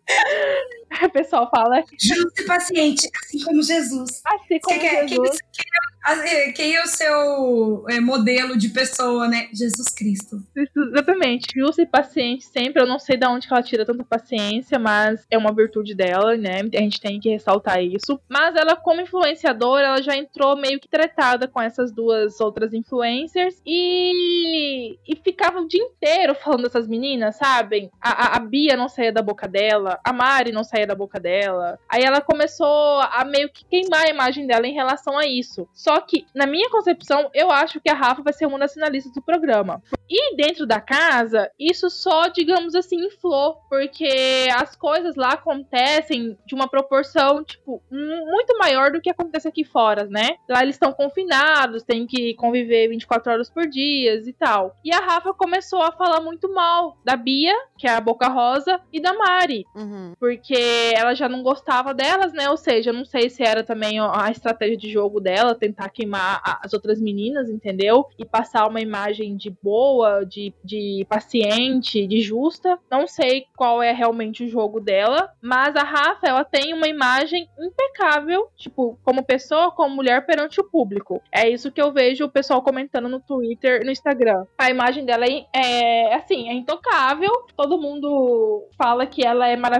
[1.04, 1.82] o pessoal fala.
[2.00, 4.22] Justo e paciente, assim como Jesus.
[4.24, 5.38] Assim como quem, Jesus.
[5.52, 9.48] Quem, quem, quem, é o seu é, modelo de pessoa, né?
[9.52, 10.42] Jesus Cristo.
[10.56, 11.46] Exatamente.
[11.54, 12.82] Justo e paciente sempre.
[12.82, 16.60] Eu não sei de onde ela tira tanta paciência, mas é uma virtude dela, né?
[16.60, 18.18] A gente tem que ressaltar isso.
[18.28, 23.60] Mas ela, como influenciadora, ela já entrou meio que tretada com essas duas outras influencers
[23.66, 27.90] e, e ficava o dia inteiro falando dessas meninas, sabem?
[28.00, 31.18] A, a, a Bia não saía da boca dela, a Mari não saía da boca
[31.20, 31.78] dela.
[31.88, 35.68] Aí ela começou a meio que queimar a imagem dela em relação a isso.
[35.72, 39.12] Só que, na minha concepção, eu acho que a Rafa vai ser uma das finalistas
[39.12, 39.82] do programa.
[40.08, 46.54] E dentro da casa, isso só, digamos assim, inflou, porque as coisas lá acontecem de
[46.54, 50.36] uma proporção, tipo, muito maior do que acontece aqui fora, né?
[50.48, 54.74] Lá eles estão confinados, têm que conviver 24 horas por dia e tal.
[54.84, 58.80] E a Rafa começou a falar muito mal da Bia, que é a Boca Rosa,
[58.92, 59.66] e da Mari.
[59.74, 59.87] Uhum.
[60.18, 62.48] Porque ela já não gostava delas, né?
[62.50, 66.40] Ou seja, eu não sei se era também a estratégia de jogo dela, tentar queimar
[66.62, 68.06] as outras meninas, entendeu?
[68.18, 72.78] E passar uma imagem de boa, de, de paciente, de justa.
[72.90, 77.48] Não sei qual é realmente o jogo dela, mas a Rafa, ela tem uma imagem
[77.58, 81.22] impecável, tipo, como pessoa, como mulher perante o público.
[81.32, 84.44] É isso que eu vejo o pessoal comentando no Twitter, no Instagram.
[84.56, 87.30] A imagem dela é, é assim, é intocável.
[87.56, 89.77] Todo mundo fala que ela é maravilhosa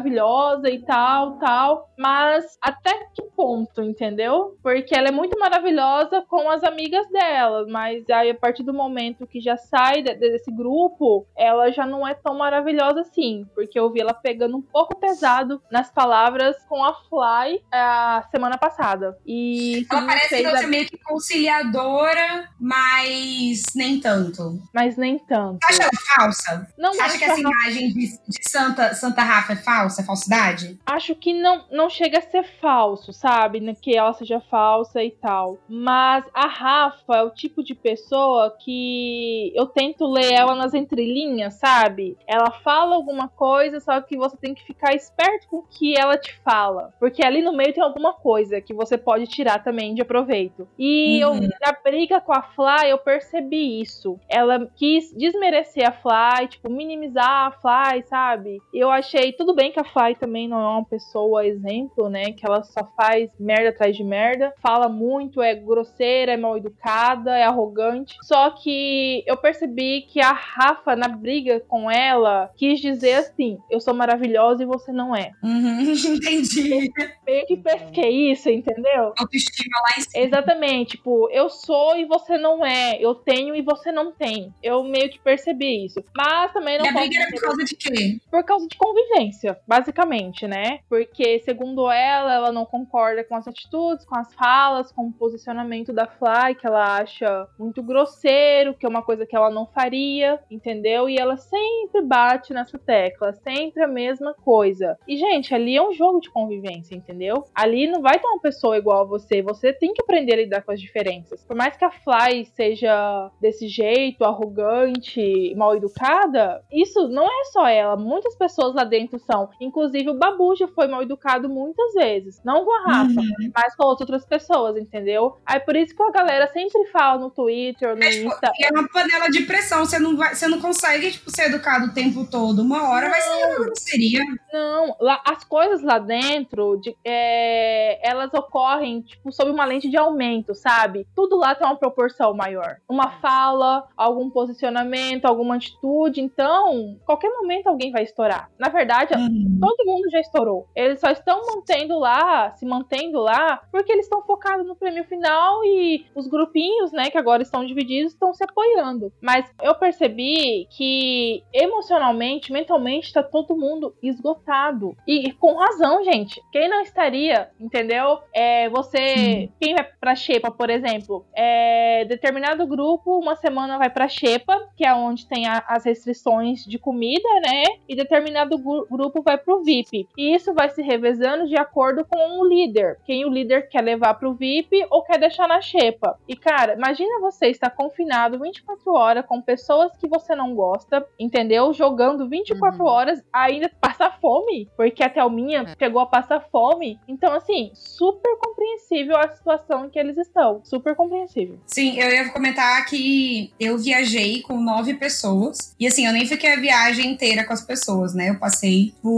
[0.69, 4.57] e tal, tal, mas até que ponto, entendeu?
[4.63, 9.27] Porque ela é muito maravilhosa com as amigas dela, mas aí a partir do momento
[9.27, 14.01] que já sai desse grupo, ela já não é tão maravilhosa assim, porque eu vi
[14.01, 19.17] ela pegando um pouco pesado nas palavras com a Fly a semana passada.
[19.25, 20.67] E ela parece que ela a...
[20.67, 24.59] meio que conciliadora, mas nem tanto.
[24.75, 25.59] Mas nem tanto.
[25.63, 26.69] Você acha ela falsa?
[26.77, 30.79] Não Você acha que essa imagem de, de Santa, Santa Rafa é falsa, é falsidade?
[30.85, 33.59] Acho que não, não chega a ser falso, sabe?
[33.77, 35.59] Que ela seja falsa e tal.
[35.69, 41.55] Mas a Rafa é o tipo de pessoa que eu tento ler ela nas entrelinhas,
[41.55, 42.17] sabe?
[42.27, 46.17] Ela fala alguma coisa, só que você tem que ficar esperto com o que ela
[46.19, 46.93] te fala.
[46.99, 50.69] Porque ali no meio tem alguma coisa que você pode tirar também de aproveito.
[50.79, 51.35] E uhum.
[51.37, 54.19] eu, na briga com a Fly, eu percebi isso.
[54.29, 58.61] Ela quis desmerecer a Fly, tipo, minimizar a Fly, sabe?
[58.73, 62.33] Eu achei tudo bem que a Fly também não é uma pessoa exemplo, né?
[62.33, 67.37] Que ela só faz merda atrás de merda, fala muito, é grosseira, é mal educada,
[67.37, 68.17] é arrogante.
[68.23, 73.81] Só que eu percebi que a Rafa, na briga com ela, quis dizer assim: eu
[73.81, 75.33] sou maravilhosa e você não é.
[75.43, 76.91] Uhum, entendi.
[77.27, 79.13] Meio que pesquei isso, entendeu?
[79.19, 80.25] Autoestima lá em cima.
[80.25, 84.53] Exatamente, tipo, eu sou e você não é, eu tenho e você não tem.
[84.63, 86.03] Eu meio que percebi isso.
[86.17, 86.85] Mas também não.
[86.85, 88.19] E a briga era por causa de quê?
[88.31, 90.81] Por causa de convivência, basicamente, né?
[90.89, 95.93] Porque, segundo ela, ela não concorda com as atitudes, com as falas, com o posicionamento
[95.93, 100.41] da Fly, que ela acha muito grosseiro, que é uma coisa que ela não faria,
[100.51, 101.09] entendeu?
[101.09, 104.99] E ela sempre bate nessa tecla, sempre a mesma coisa.
[105.07, 107.45] E, gente, ali é um jogo de convivência, entendeu?
[107.55, 110.63] Ali não vai ter uma pessoa igual a você, você tem que aprender a lidar
[110.63, 111.45] com as diferenças.
[111.45, 117.67] Por mais que a Fly seja desse jeito, arrogante, mal educada, isso não é só
[117.67, 119.48] ela, muitas pessoas lá dentro são.
[119.61, 123.53] Inclusive o Babu já foi mal educado muitas vezes, não com a Rafa, uhum.
[123.55, 125.37] mas com outras pessoas, entendeu?
[125.45, 128.53] Aí por isso que a galera sempre fala no Twitter, no é, tipo, Insta.
[128.61, 131.95] É uma panela de pressão, você não, vai, você não consegue tipo, ser educado o
[131.95, 132.63] tempo todo.
[132.63, 134.21] Uma hora não, vai ser uma grosseria.
[134.53, 139.97] Não, lá, as coisas lá dentro, de, é, elas ocorrem tipo, sob uma lente de
[139.97, 141.07] aumento, sabe?
[141.15, 142.77] Tudo lá tem uma proporção maior.
[142.89, 146.21] Uma fala, algum posicionamento, alguma atitude.
[146.21, 148.51] Então, qualquer momento alguém vai estourar.
[148.59, 149.38] Na verdade, uhum.
[149.61, 150.67] Todo mundo já estourou.
[150.75, 155.65] Eles só estão mantendo lá, se mantendo lá, porque eles estão focados no prêmio final
[155.65, 159.13] e os grupinhos, né, que agora estão divididos, estão se apoiando.
[159.21, 164.97] Mas eu percebi que emocionalmente, mentalmente, tá todo mundo esgotado.
[165.07, 166.41] E com razão, gente.
[166.53, 168.19] Quem não estaria, entendeu?
[168.33, 168.99] É você.
[169.17, 169.53] Sim.
[169.61, 174.87] Quem vai pra Xepa, por exemplo, é determinado grupo, uma semana vai pra Xepa, que
[174.87, 177.63] é onde tem a, as restrições de comida, né?
[177.89, 180.09] E determinado grupo vai pro VIP.
[180.17, 182.99] E isso vai se revezando de acordo com o líder.
[183.05, 186.19] Quem o líder quer levar pro VIP ou quer deixar na Xepa.
[186.27, 191.75] E, cara, imagina você estar confinado 24 horas com pessoas que você não gosta, entendeu?
[191.75, 192.89] Jogando 24 uhum.
[192.89, 195.77] horas, ainda passar fome, porque a Thelminha é.
[195.79, 196.99] chegou a passar fome.
[197.07, 200.61] Então, assim, super compreensível a situação em que eles estão.
[200.65, 201.59] Super compreensível.
[201.67, 205.75] Sim, eu ia comentar que eu viajei com nove pessoas.
[205.79, 208.31] E assim, eu nem fiquei a viagem inteira com as pessoas, né?
[208.31, 209.18] Eu passei por,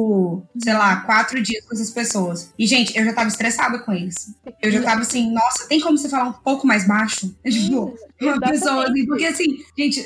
[0.59, 2.53] sei lá, quatro dias com essas pessoas.
[2.59, 4.34] E, gente, eu já tava estressada com eles.
[4.62, 7.34] Eu já tava assim, nossa, tem como você falar um pouco mais baixo?
[7.51, 9.44] Tipo, uma pessoa assim, porque assim,
[9.78, 10.05] gente,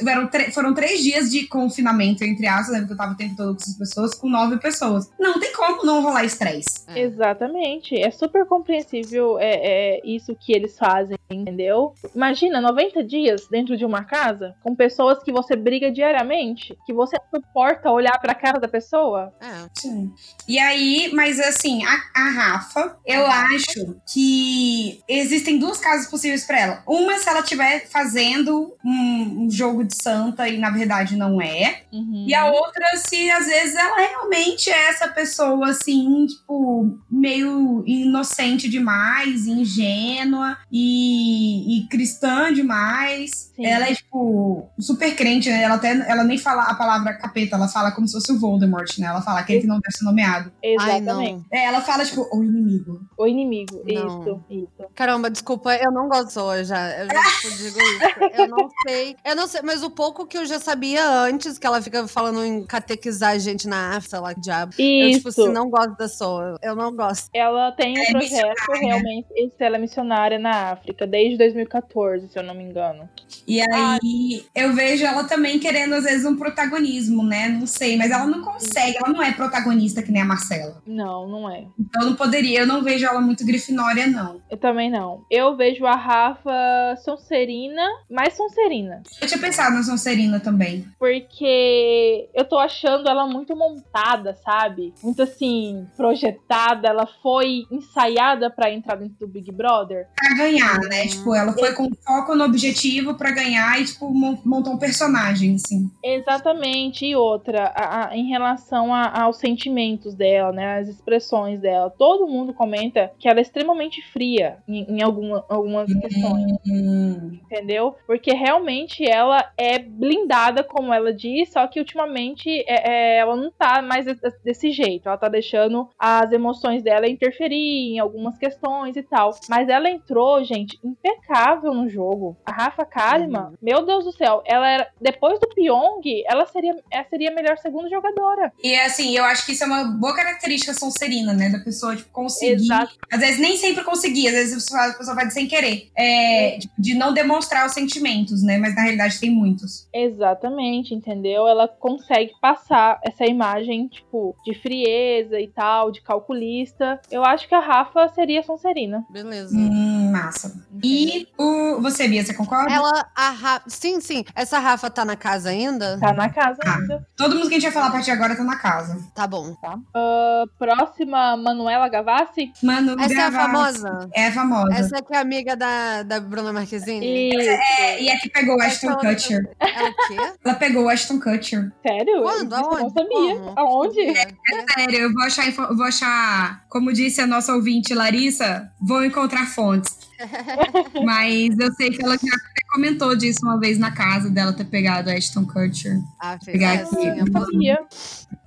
[0.53, 2.79] foram três dias de confinamento, entre aspas, né?
[2.81, 5.11] Porque eu tava o tempo todo com essas pessoas, com nove pessoas.
[5.19, 6.85] Não tem como não rolar estresse.
[6.89, 7.01] É.
[7.01, 7.97] Exatamente.
[7.97, 11.95] É super compreensível é, é, isso que eles fazem, entendeu?
[12.15, 17.17] Imagina 90 dias dentro de uma casa com pessoas que você briga diariamente, que você
[17.35, 19.33] suporta olhar pra cara da pessoa.
[19.41, 19.84] É.
[19.85, 20.11] Sim.
[20.49, 26.59] E aí, mas assim, a, a Rafa, eu acho que existem duas casas possíveis para
[26.59, 26.83] ela.
[26.87, 31.83] Uma se ela estiver fazendo um, um, jogo de santa e na verdade não é.
[31.93, 32.25] Uhum.
[32.27, 38.69] E a outra se às vezes ela realmente é essa pessoa assim, tipo, meio inocente
[38.69, 43.53] demais, ingênua e, e cristã demais.
[43.55, 43.67] Sim.
[43.67, 45.63] Ela é, tipo, super crente, né?
[45.63, 48.99] Ela, até, ela nem fala a palavra capeta, ela fala como se fosse o Voldemort,
[48.99, 49.07] né?
[49.07, 50.53] Ela fala aquele que não deve ser nomeado.
[50.63, 51.47] Exatamente.
[51.53, 53.01] Ai, é, ela fala, tipo, o inimigo.
[53.17, 54.21] O inimigo, não.
[54.21, 54.91] isso, isso.
[54.95, 56.91] Caramba, desculpa, eu não gosto hoje, já.
[56.99, 58.41] Eu já tipo, digo isso.
[58.41, 59.17] Eu não sei.
[59.25, 62.45] Eu não sei, mas o pouco que eu já sabia antes, que ela fica falando
[62.45, 64.73] em catequizar a gente na sei lá, que diabo.
[64.73, 64.81] Isso.
[64.81, 67.29] Eu, tipo, se não gosto da Soa, eu não gosto.
[67.33, 69.27] Ela tem um é projeto, realmente,
[69.59, 73.09] ela é missionária na África, desde 2014, se eu não me engano.
[73.47, 74.61] E aí ah.
[74.61, 77.49] eu vejo ela também querendo, às vezes, um protagonismo, né?
[77.49, 79.64] Não sei, mas ela não consegue, ela não é protagonista
[80.03, 80.83] que nem a Marcela.
[80.87, 81.67] Não, não é.
[81.79, 84.41] Então eu não poderia, eu não vejo ela muito grifinória, não.
[84.51, 85.25] Eu também não.
[85.31, 89.03] Eu vejo a Rafa Sonserina, mais Sonserina.
[89.21, 90.87] Eu tinha pensado na Sonserina também.
[90.99, 94.95] Porque eu tô achando ela muito montada, sabe?
[95.03, 96.89] Muito assim, projetada.
[96.89, 100.09] Ela foi ensaiada para entrar dentro do Big Brother.
[100.17, 101.07] Pra ganhar, né?
[101.07, 104.13] Tipo, ela foi com foco no objetivo para ganhar e, tipo,
[104.45, 105.91] montou um personagem, assim.
[106.03, 107.07] Exatamente.
[107.07, 110.79] E outra, a, a, em relação a, aos sentimentos dela, né?
[110.79, 111.91] As expressões dela.
[111.91, 116.53] Todo mundo comenta que ela é extremamente fria em, em alguma, algumas questões.
[116.67, 117.39] Hum.
[117.45, 117.95] Entendeu?
[118.07, 123.51] Porque realmente ela é blindada, como ela diz, só que ultimamente é, é, ela não
[123.51, 124.07] tá mais
[124.43, 125.09] desse jeito.
[125.09, 129.35] Ela tá deixando as emoções dela interferir em algumas questões e tal.
[129.51, 132.35] Mas ela entrou, gente, impecável no jogo.
[132.47, 133.57] A Rafa Kalimann, uhum.
[133.61, 134.89] meu Deus do céu, ela era.
[134.99, 138.53] Depois do Pyong, ela seria, ela seria a melhor segunda jogadora.
[138.63, 141.49] E assim, eu acho que isso é uma boa característica sonserina, né?
[141.49, 142.65] Da pessoa, tipo, conseguir.
[142.65, 142.95] Exato.
[143.11, 145.91] Às vezes nem sempre conseguir, às vezes a pessoa vai sem querer.
[145.97, 148.59] É, tipo, de não demonstrar os sentimentos, né?
[148.59, 149.89] Mas na realidade tem muitos.
[149.93, 151.47] Exatamente, entendeu?
[151.47, 157.01] Ela consegue passar essa imagem, tipo, de frieza e tal, de calculista.
[157.11, 159.05] Eu acho que a Rafa seria Sonserina.
[159.11, 159.57] Beleza.
[159.57, 160.55] Hum, massa.
[160.83, 162.73] E o, você, Bia, você concorda?
[162.73, 163.65] Ela, a Rafa.
[163.69, 164.25] Sim, sim.
[164.35, 165.99] Essa Rafa tá na casa ainda?
[165.99, 167.07] Tá na casa ah, ainda.
[167.17, 168.99] Todo mundo que a gente vai falar a partir de agora tá na casa.
[169.15, 169.55] Tá bom.
[169.55, 169.75] Tá.
[169.75, 172.53] Uh, próxima, Manuela Gavassi?
[172.63, 173.15] Manu Essa Gavassi.
[173.15, 174.11] é a famosa?
[174.15, 174.75] É famosa.
[174.75, 177.35] Essa que é amiga da, da Bruna Marquezine?
[177.37, 179.41] É, e é que pegou o Ashton Kutcher.
[179.61, 180.33] Ela o quê?
[180.45, 181.73] Ela pegou o Ashton Kutcher.
[181.87, 182.23] Sério?
[182.23, 182.53] Quando?
[182.55, 182.75] Aonde?
[182.75, 183.37] Eu não sabia.
[183.37, 183.53] Como?
[183.57, 184.01] Aonde?
[184.01, 189.05] É, é sério, eu vou achar, vou achar, como disse a nossa ouvinte Larissa, vou
[189.05, 190.05] encontrar fontes.
[191.05, 192.37] Mas eu sei que ela já
[192.75, 196.01] comentou disso uma vez na casa dela ter pegado Ashton Kutcher.
[196.21, 196.87] Ah, fez Pegar aqui.
[196.87, 197.79] Sim, eu sabia.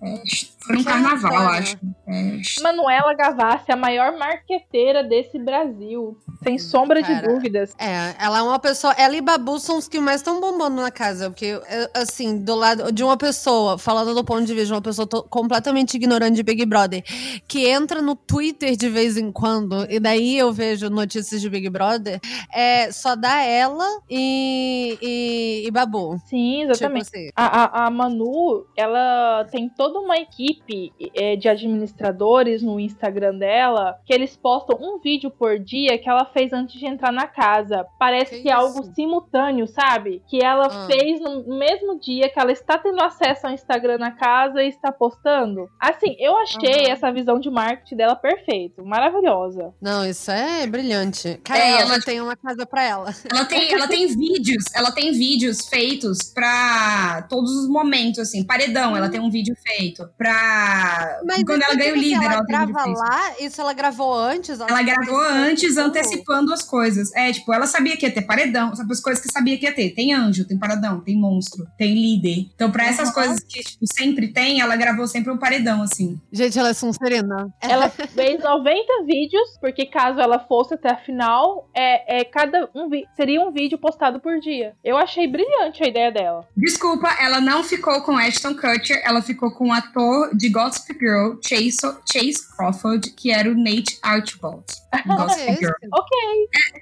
[0.02, 0.22] É,
[0.66, 1.78] foi um carnaval, acho.
[2.08, 2.62] É.
[2.62, 6.18] Manuela Gavassi, a maior marqueteira desse Brasil.
[6.44, 7.74] Sem sombra Cara, de dúvidas.
[7.80, 8.94] É, ela é uma pessoa.
[8.98, 11.30] Ela e Babu são os que mais estão bombando na casa.
[11.30, 11.62] Porque, eu,
[11.96, 15.96] assim, do lado de uma pessoa, falando do ponto de vista de uma pessoa completamente
[15.96, 17.04] ignorante de Big Brother,
[17.48, 21.70] que entra no Twitter de vez em quando, e daí eu vejo notícias de Big
[21.70, 22.20] Brother,
[22.54, 26.18] é só dá ela e, e, e Babu.
[26.26, 27.06] Sim, exatamente.
[27.06, 27.30] Tipo assim.
[27.36, 33.98] A, a, a Manu, ela tem toda uma equipe é, de administradores no Instagram dela
[34.06, 37.86] que eles postam um vídeo por dia que ela fez antes de entrar na casa.
[38.00, 40.22] Parece Que que, é algo simultâneo, sabe?
[40.28, 40.88] Que ela Ah.
[40.88, 44.92] fez no mesmo dia que ela está tendo acesso ao Instagram na casa e está
[44.92, 45.70] postando.
[45.80, 46.92] Assim, eu achei Aham.
[46.92, 49.74] essa visão de marketing dela perfeito, maravilhosa.
[49.82, 51.40] Não, isso é brilhante.
[51.44, 53.10] Cara, É, ela ela- tem uma casa pra ela.
[53.32, 58.44] Ela tem, ela tem vídeos, ela tem vídeos feitos pra todos os momentos, assim.
[58.44, 61.20] Paredão, ela tem um vídeo feito pra.
[61.26, 62.98] Mas quando isso ela ganha o líder, ela ela tem um vídeo grava feito.
[63.00, 64.60] lá, isso ela gravou antes?
[64.60, 67.14] Ela gravou antes, antecipando as coisas.
[67.16, 69.74] É, tipo, ela sabia que ia ter paredão, sabe as coisas que sabia que ia
[69.74, 69.90] ter.
[69.92, 72.48] Tem anjo, tem paredão, tem monstro, tem líder.
[72.56, 73.14] Então, pra essas Uhum.
[73.14, 76.20] coisas que tipo, sempre tem, ela gravou sempre um paredão, assim.
[76.32, 77.48] Gente, ela é Sonserina.
[77.62, 82.90] Ela fez 90 vídeos, porque caso ela fosse até a final, é, é cada um
[83.16, 84.74] seria um vídeo postado por dia.
[84.84, 86.48] Eu achei brilhante a ideia dela.
[86.56, 91.36] Desculpa, ela não ficou com Ashton Kutcher, ela ficou com o ator de Gossip Girl,
[91.44, 91.78] Chase,
[92.12, 94.64] Chase Crawford, que era o Nate Archibald.
[95.06, 95.60] em Gossip Esse?
[95.60, 95.74] Girl.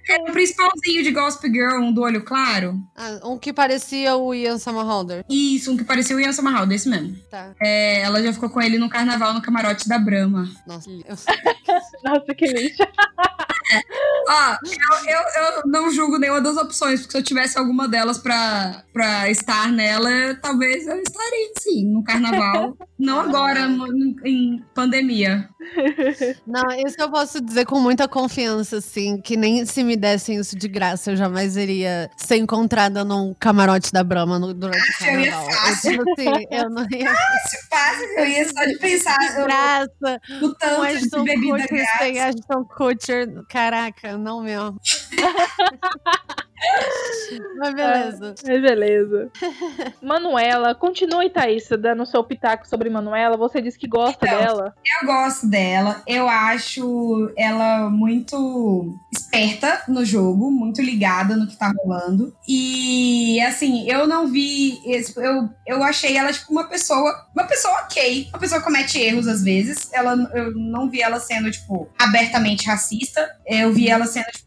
[0.10, 2.76] É o principalzinho de Gossip Girl, um do olho claro.
[2.96, 5.24] Ah, um que parecia o Ian Somerhalder.
[5.30, 7.16] Isso, um que parecia o Ian Somerhalder, esse mesmo.
[7.30, 7.54] Tá.
[7.62, 10.50] É, ela já ficou com ele no carnaval, no camarote da Brahma.
[10.68, 11.16] Nossa, eu...
[12.04, 12.84] Nossa, que lixo.
[14.28, 18.18] Ó, eu, eu, eu não julgo nenhuma das opções, porque se eu tivesse alguma delas
[18.18, 22.76] pra, pra estar nela, talvez eu estaria, sim, no carnaval.
[23.00, 23.86] não agora, no-
[24.26, 25.50] em pandemia.
[26.46, 30.56] Não, isso eu posso dizer com muita confiança, assim, que nem se me dessem isso
[30.56, 35.20] de graça, eu jamais iria ser encontrada num camarote da Brahma no- durante o eu
[35.22, 35.52] ia carnaval.
[35.52, 35.94] fácil.
[35.96, 37.16] Eu, assim, eu não ia
[37.50, 40.22] Se passa, eu ia só de pensar de graça.
[40.40, 42.42] no tanto de Ashton bebida Kutcher sem grátis.
[42.42, 43.44] Ashton Kutcher.
[43.50, 44.80] Caraca, não mesmo.
[47.58, 48.36] Mas beleza.
[48.46, 49.32] Mas beleza.
[50.02, 53.38] Manuela, continue, Thaís, dando seu pitaco sobre Manuela.
[53.38, 54.74] Você disse que gosta Então, dela.
[55.02, 56.02] Eu gosto dela.
[56.08, 62.34] Eu acho ela muito esperta no jogo, muito ligada no que tá rolando.
[62.48, 64.80] E assim, eu não vi.
[64.86, 67.14] esse- Eu, eu achei ela, tipo, uma pessoa.
[67.36, 68.28] Uma pessoa ok.
[68.30, 69.92] Uma pessoa que comete erros às vezes.
[69.94, 73.30] Ela, eu não vi ela sendo, tipo, abertamente racista.
[73.46, 74.45] Eu vi ela sendo, tipo,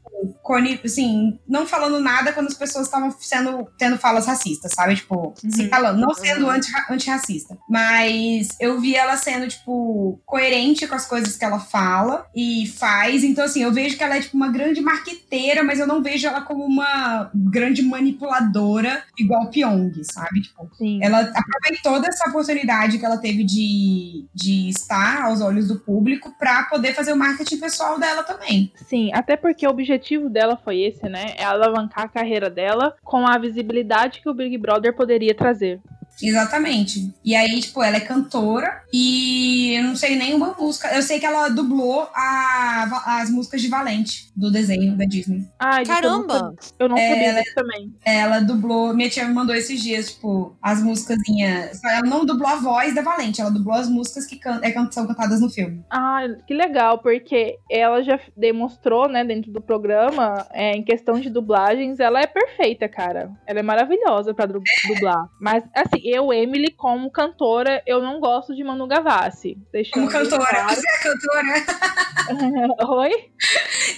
[0.84, 4.96] assim, não falando nada quando as pessoas estavam sendo tendo falas racistas, sabe?
[4.96, 6.50] Tipo, se calando, não sendo Uhum.
[6.50, 7.56] anti, antirracista.
[7.68, 13.24] Mas eu vi ela sendo, tipo, coerente com as coisas que ela fala e faz.
[13.24, 16.26] Então, assim, eu vejo que ela é, tipo, uma grande marqueteira, mas eu não vejo
[16.26, 20.42] ela como uma grande manipuladora igual Pyong, sabe?
[20.42, 20.98] Tipo, Sim.
[21.02, 26.64] ela aproveitou dessa oportunidade que ela teve de, de estar aos olhos do público pra
[26.64, 28.72] poder fazer o marketing pessoal dela também.
[28.88, 31.34] Sim, até porque o objetivo dela foi esse, né?
[31.36, 35.80] É alavancar a carreira dela com a visibilidade que o Big Brother poderia trazer.
[36.22, 37.12] Exatamente.
[37.24, 40.88] E aí, tipo, ela é cantora e eu não sei nenhuma música.
[40.94, 45.44] Eu sei que ela dublou a- as músicas de Valente, do desenho da Disney.
[45.58, 46.54] Ah, não Caramba!
[46.78, 47.94] Eu não sabia ela- disso também.
[48.04, 51.82] Ela dublou, minha tia me mandou esses dias, tipo, as músicasinhas.
[51.84, 55.06] Ela não dublou a voz da Valente, ela dublou as músicas que can- é, são
[55.06, 55.84] cantadas no filme.
[55.90, 61.30] Ah, que legal, porque ela já demonstrou, né, dentro do programa, é, em questão de
[61.30, 63.30] dublagens, ela é perfeita, cara.
[63.46, 65.26] Ela é maravilhosa pra du- dublar.
[65.40, 69.56] Mas, assim, eu, Emily, como cantora, eu não gosto de Manu Gavassi.
[69.92, 70.44] Como cantora.
[70.44, 70.68] claro.
[70.74, 72.76] Você é cantora?
[73.00, 73.10] Oi?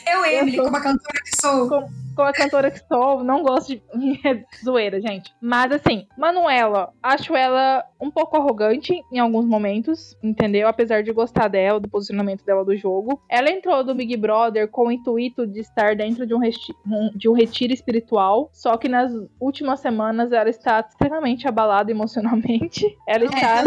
[0.07, 1.91] Eu, Emily, sou- como a cantora que sou.
[2.17, 3.83] Com a cantora que sou, não gosto de.
[4.65, 5.33] Zoeira, gente.
[5.41, 10.69] Mas assim, Manuela, acho ela um pouco arrogante em alguns momentos, entendeu?
[10.69, 13.23] Apesar de gostar dela, do posicionamento dela do jogo.
[13.29, 17.11] Ela entrou do Big Brother com o intuito de estar dentro de um, resti- um-
[17.17, 18.51] de um retiro espiritual.
[18.53, 22.97] Só que nas últimas semanas ela está extremamente abalada emocionalmente.
[23.07, 23.65] Ela está.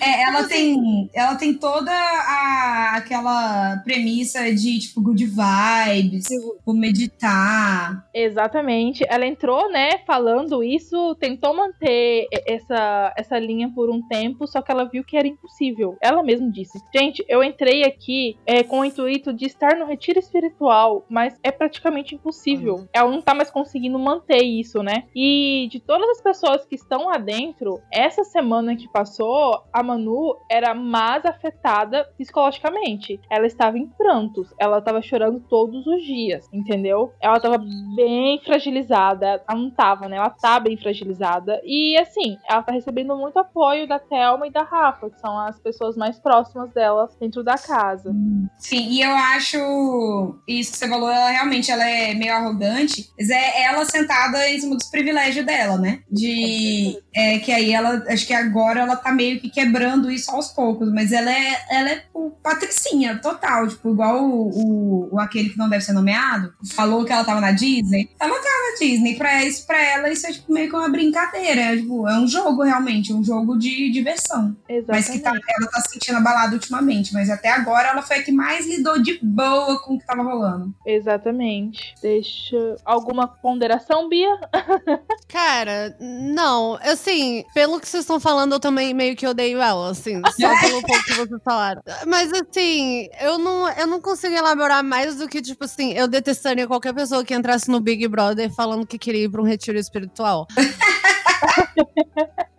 [0.00, 8.08] É, ela tem, ela tem toda a, aquela premissa de, tipo, good vibes, tipo, meditar.
[8.14, 9.04] Exatamente.
[9.08, 14.70] Ela entrou, né, falando isso, tentou manter essa, essa linha por um tempo, só que
[14.70, 15.96] ela viu que era impossível.
[16.00, 20.18] Ela mesma disse: Gente, eu entrei aqui é, com o intuito de estar no retiro
[20.18, 22.88] espiritual, mas é praticamente impossível.
[22.92, 25.04] Ela não tá mais conseguindo manter isso, né?
[25.14, 30.36] E de todas as pessoas que estão lá dentro, essa semana que passou, a Manu
[30.50, 33.20] era mais afetada psicologicamente.
[33.30, 34.52] ela estava em prantos.
[34.58, 37.12] Ela estava chorando todos os dias, entendeu?
[37.20, 37.58] Ela estava
[37.94, 39.42] bem fragilizada.
[39.48, 40.16] Ela não tava, né?
[40.16, 41.60] Ela tá bem fragilizada.
[41.64, 45.58] E assim, ela tá recebendo muito apoio da Thelma e da Rafa, que são as
[45.60, 48.14] pessoas mais próximas dela dentro da casa.
[48.56, 53.30] Sim, e eu acho isso que você falou, ela realmente ela é meio arrogante, mas
[53.30, 56.00] é ela sentada em cima dos privilégios dela, né?
[56.10, 60.48] De é, que aí ela acho que agora ela tá meio que quebrando isso aos
[60.48, 65.50] poucos, mas ela é ela é o patricinha total, tipo, igual o, o, o aquele
[65.50, 68.10] que não deve ser nomeado, falou que ela tava na Disney.
[68.18, 71.60] Ela tava na Disney, pra isso pra ela isso é tipo meio que uma brincadeira,
[71.60, 74.56] é, tipo, é um jogo realmente, um jogo de diversão.
[74.68, 74.86] Exatamente.
[74.88, 78.22] Mas que tá, ela tá se sentindo abalada ultimamente, mas até agora ela foi a
[78.22, 80.74] que mais lidou de boa com o que tava rolando.
[80.84, 81.94] Exatamente.
[82.02, 82.76] Deixa.
[82.84, 84.38] Alguma ponderação, Bia?
[85.28, 86.78] Cara, não.
[86.82, 90.20] Assim, pelo que vocês estão falando, eu também meio que odeio ela, assim.
[90.38, 91.80] Só pelo pouco que vocês falaram.
[92.06, 96.66] Mas assim, eu não, eu não consigo elaborar mais do que, tipo assim, eu detestaria
[96.66, 100.46] qualquer pessoa que entrasse no Big Brother falando que queria ir pra um retiro espiritual.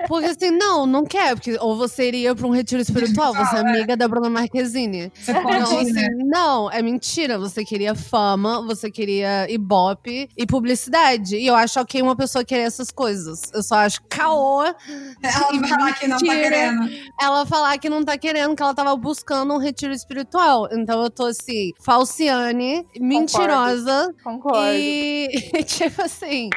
[0.08, 3.60] Porque assim, não, não quer, porque ou você iria pra um retiro espiritual, você é
[3.60, 5.12] amiga da Bruna Marquezine.
[5.14, 6.08] Você pode Não, ir, assim, né?
[6.26, 7.38] não, é mentira.
[7.38, 11.38] Você queria fama, você queria ibope e publicidade.
[11.38, 13.52] E eu acho ok uma pessoa querer essas coisas.
[13.54, 16.90] Eu só acho caô Ela falar que não tá querendo.
[17.20, 20.70] ela falar que não tá querendo, que ela tava buscando um retiro espiritual.
[20.72, 24.14] Então eu tô assim, falciane, mentirosa.
[24.24, 24.70] Concordo.
[24.74, 25.28] E,
[25.66, 26.50] tipo assim.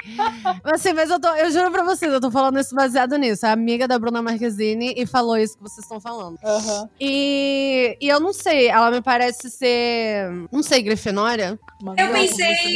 [0.64, 3.46] assim, mas eu tô, eu juro pra vocês, eu tô falando isso baseado nisso.
[3.46, 6.38] A amiga da Bruna Marquezine e falou isso que vocês estão falando.
[6.44, 6.88] Aham.
[7.00, 10.30] E, e eu não sei, ela me parece ser.
[10.50, 11.58] Não sei, Grifinória?
[11.80, 12.74] Uma Eu pensei-?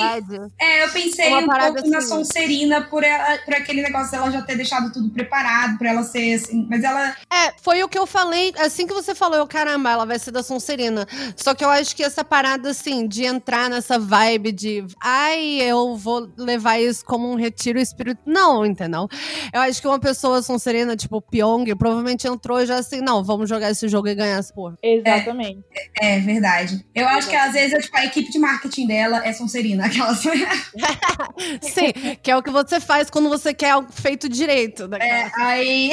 [0.61, 2.09] É, eu pensei Uma um pouco na assim.
[2.09, 6.35] Sonserina por, ela, por aquele negócio dela já ter deixado tudo preparado, pra ela ser
[6.35, 6.67] assim.
[6.69, 7.15] Mas ela.
[7.33, 8.53] É, foi o que eu falei.
[8.59, 11.07] Assim que você falou, eu, caramba, ela vai ser da Sonserina.
[11.37, 14.85] Só que eu acho que essa parada, assim, de entrar nessa vibe de.
[15.01, 18.25] Ai, eu vou levar isso como um retiro espiritual.
[18.27, 19.09] Não, entendeu?
[19.53, 23.71] Eu acho que uma pessoa Sonserina, tipo Pyong, provavelmente entrou já assim, não, vamos jogar
[23.71, 24.77] esse jogo e ganhar essa porra.
[24.83, 25.65] Exatamente.
[26.01, 26.85] É, verdade.
[26.95, 29.87] Eu acho que às vezes tipo, a equipe de marketing dela é Sonserina.
[29.87, 30.19] Aquelas.
[31.63, 31.93] Sim,
[32.23, 34.89] que é o que você faz quando você quer algo feito direito.
[34.89, 34.99] Né?
[35.01, 35.93] É, aí.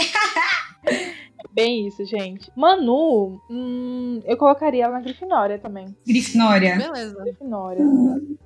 [1.54, 2.52] Bem isso, gente.
[2.56, 5.95] Manu, hum, eu colocaria ela na Grifinória também.
[6.06, 6.78] Grifinória.
[6.78, 7.22] Beleza.
[7.22, 7.86] Grifinória.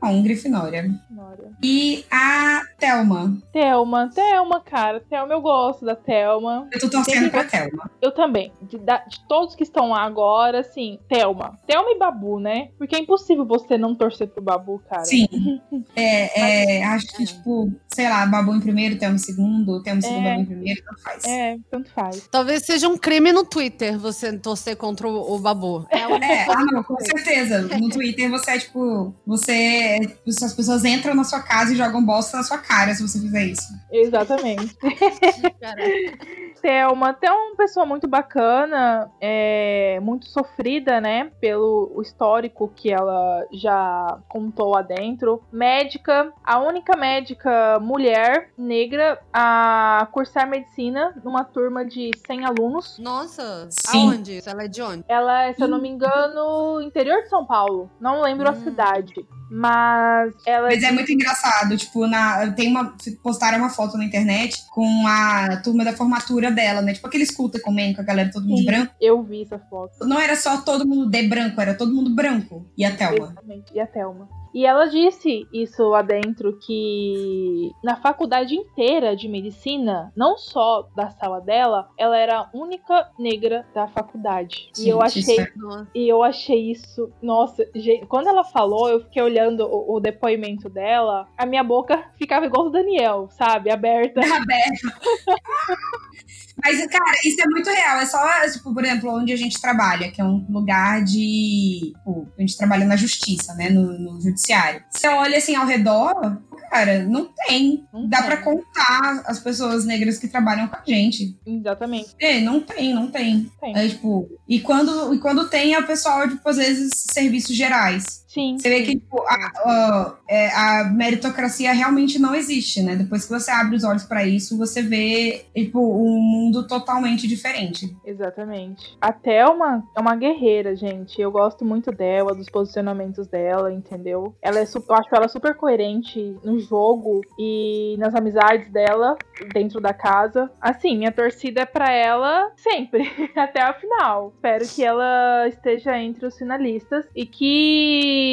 [0.01, 0.81] Bom, Grifinória.
[0.81, 1.51] Grifinória.
[1.63, 3.37] E a Thelma.
[3.51, 4.99] Thelma, Thelma, cara.
[4.99, 6.67] Thelma, eu gosto da Thelma.
[6.71, 7.91] Eu tô torcendo pra Thelma.
[8.01, 8.51] Eu também.
[8.61, 11.59] De, de todos que estão lá agora, assim, Thelma.
[11.67, 12.69] Thelma e Babu, né?
[12.77, 15.05] Porque é impossível você não torcer pro Babu, cara.
[15.05, 15.27] Sim.
[15.95, 17.25] É, é, acho que, é.
[17.25, 20.29] tipo, sei lá, Babu em primeiro, Thelma em segundo, Thelma em segundo, É.
[20.31, 21.23] Babu em primeiro, não faz.
[21.23, 22.27] É, tanto faz.
[22.29, 25.87] Talvez seja um crime no Twitter você torcer contra o, o Babu.
[25.89, 27.61] É É, ah, não, com certeza.
[27.79, 29.97] No Twitter você é tipo, você.
[30.27, 33.45] As pessoas entram na sua casa e jogam bosta na sua cara se você fizer
[33.45, 33.73] isso.
[33.91, 34.75] Exatamente.
[36.65, 41.31] Thelma, Thelma é uma pessoa muito bacana, é, muito sofrida, né?
[41.39, 45.43] Pelo histórico que ela já contou lá dentro.
[45.51, 52.97] Médica, a única médica mulher negra a cursar medicina numa turma de 100 alunos.
[52.97, 54.09] Nossa, Sim.
[54.09, 54.39] aonde?
[54.43, 55.05] Ela é de onde?
[55.07, 57.91] Ela é, se eu não me engano, interior de São Paulo.
[57.99, 58.63] Não lembro a Hum.
[58.63, 59.13] cidade.
[59.49, 62.95] Mas ela Mas é muito engraçado, tipo, na, tem uma.
[63.21, 66.93] Postaram uma foto na internet com a turma da formatura dela, né?
[66.93, 68.65] Tipo aqueles cultos comendo com a galera todo mundo de Sim.
[68.65, 68.93] branco.
[68.99, 70.05] eu vi essa foto.
[70.05, 72.65] Não era só todo mundo de branco, era todo mundo branco.
[72.77, 73.27] E a Thelma.
[73.27, 73.73] Exatamente.
[73.73, 74.27] E a Thelma.
[74.55, 81.09] E ela disse isso lá dentro que na faculdade inteira de medicina, não só da
[81.09, 84.69] sala dela, ela era a única negra da faculdade.
[84.79, 85.87] e eu Gente, achei isso é- Nossa.
[85.93, 90.69] e eu achei isso, nossa, gente, quando ela falou, eu fiquei olhando o, o depoimento
[90.69, 94.21] dela, a minha boca ficava igual do Daniel, sabe, aberta.
[94.21, 94.87] aberta.
[96.63, 97.99] Mas, cara, isso é muito real.
[97.99, 98.19] É só,
[98.51, 101.93] tipo, por exemplo, onde a gente trabalha, que é um lugar de.
[101.95, 103.69] Tipo, a gente trabalha na justiça, né?
[103.69, 104.83] No, no judiciário.
[104.89, 107.85] Você olha assim ao redor, cara, não tem.
[107.93, 111.37] Não Dá pra contar as pessoas negras que trabalham com a gente.
[111.45, 112.15] Exatamente.
[112.19, 113.51] É, não tem, não tem.
[113.59, 113.77] Tem.
[113.77, 118.24] É, tipo, e quando, e quando tem é o pessoal, tipo, às vezes, serviços gerais.
[118.35, 118.57] Sim.
[118.57, 119.33] Você vê que tipo, a,
[119.65, 122.97] a- é, a meritocracia realmente não existe, né?
[122.97, 127.95] Depois que você abre os olhos pra isso, você vê tipo, um mundo totalmente diferente.
[128.05, 128.97] Exatamente.
[128.99, 131.21] A Thelma é uma guerreira, gente.
[131.21, 134.35] Eu gosto muito dela, dos posicionamentos dela, entendeu?
[134.41, 139.15] Ela é eu acho ela super coerente no jogo e nas amizades dela
[139.53, 140.51] dentro da casa.
[140.59, 144.33] Assim, minha torcida é pra ela sempre, até a final.
[144.35, 148.24] Espero que ela esteja entre os finalistas e que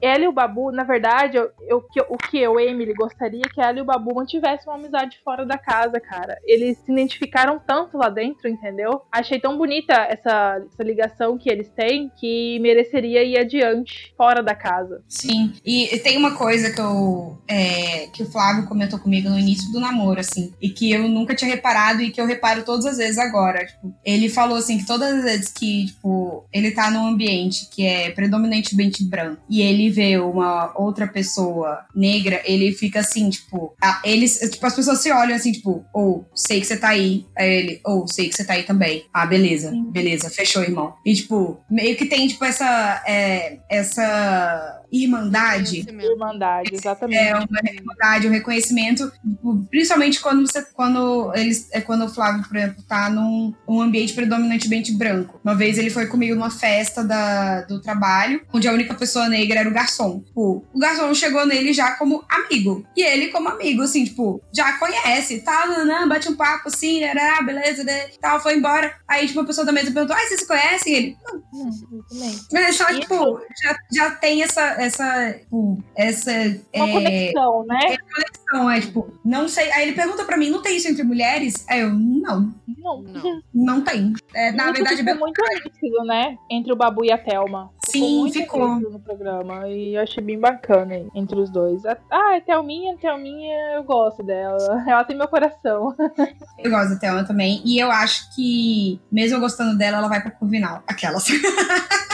[0.00, 3.78] ela e o Babu, na verdade, eu, eu, o que eu, Emily, gostaria que ela
[3.78, 6.38] e o Babu mantivessem uma amizade fora da casa, cara.
[6.44, 9.02] Eles se identificaram tanto lá dentro, entendeu?
[9.10, 14.54] Achei tão bonita essa, essa ligação que eles têm que mereceria ir adiante fora da
[14.54, 15.02] casa.
[15.08, 19.70] Sim, e tem uma coisa que eu é, que o Flávio comentou comigo no início
[19.72, 22.98] do namoro, assim, e que eu nunca tinha reparado e que eu reparo todas as
[22.98, 23.66] vezes agora.
[23.66, 27.84] Tipo, ele falou assim que todas as vezes que, tipo, ele tá num ambiente que
[27.84, 34.00] é predominantemente branco e ele vê uma outra pessoa negra, ele fica assim, tipo, a,
[34.04, 37.26] eles, tipo, as pessoas se olham assim, tipo, ou oh, sei que você tá aí,
[37.36, 39.04] aí ele, ou oh, sei que você tá aí também.
[39.12, 39.90] Ah, beleza, Sim.
[39.90, 40.94] beleza, fechou, irmão.
[41.04, 45.86] E, tipo, meio que tem, tipo, essa, é, essa irmandade.
[45.88, 47.18] Irmandade, exatamente.
[47.18, 52.46] É, uma irmandade, um reconhecimento, tipo, principalmente quando você, quando eles, é quando o Flávio,
[52.46, 55.40] por exemplo, tá num um ambiente predominantemente branco.
[55.44, 59.60] Uma vez ele foi comigo numa festa da, do trabalho, onde a única pessoa negra
[59.60, 60.20] era o garçom.
[60.20, 62.84] Tipo, o garçom chegou nele já como amigo.
[62.96, 67.02] E ele como amigo, assim, tipo, já conhece, tal, tá, nanã, bate um papo assim,
[67.02, 68.94] era, beleza, né, tal, foi embora.
[69.06, 70.88] Aí, tipo, a pessoa da mesa perguntou, ah, vocês se conhecem?
[70.98, 71.42] ele, não.
[71.52, 71.70] Hum,
[72.52, 76.30] Mas só, tipo, já, já tem essa, essa, tipo, essa...
[76.74, 77.78] Uma é, conexão, né?
[77.82, 79.70] É conexão, é, tipo, não sei.
[79.72, 81.66] Aí ele pergunta pra mim, não tem isso entre mulheres?
[81.68, 82.54] Aí eu, não.
[82.66, 83.02] Não.
[83.02, 84.12] Não, não tem.
[84.34, 86.36] É, na verdade, ficou muito nítido, né?
[86.50, 87.70] Entre o Babu e a Thelma.
[87.90, 88.76] Sim, ficou.
[88.78, 89.68] no programa.
[89.68, 91.84] E eu achei bem bacana hein, entre os dois.
[91.86, 94.58] Ah, a Thelminha, a Thelminha, eu gosto dela.
[94.86, 95.94] Ela tem meu coração.
[96.58, 97.62] Eu gosto da Thelma também.
[97.64, 100.82] E eu acho que, mesmo gostando dela, ela vai pra Corvinal.
[100.88, 101.24] Aquelas.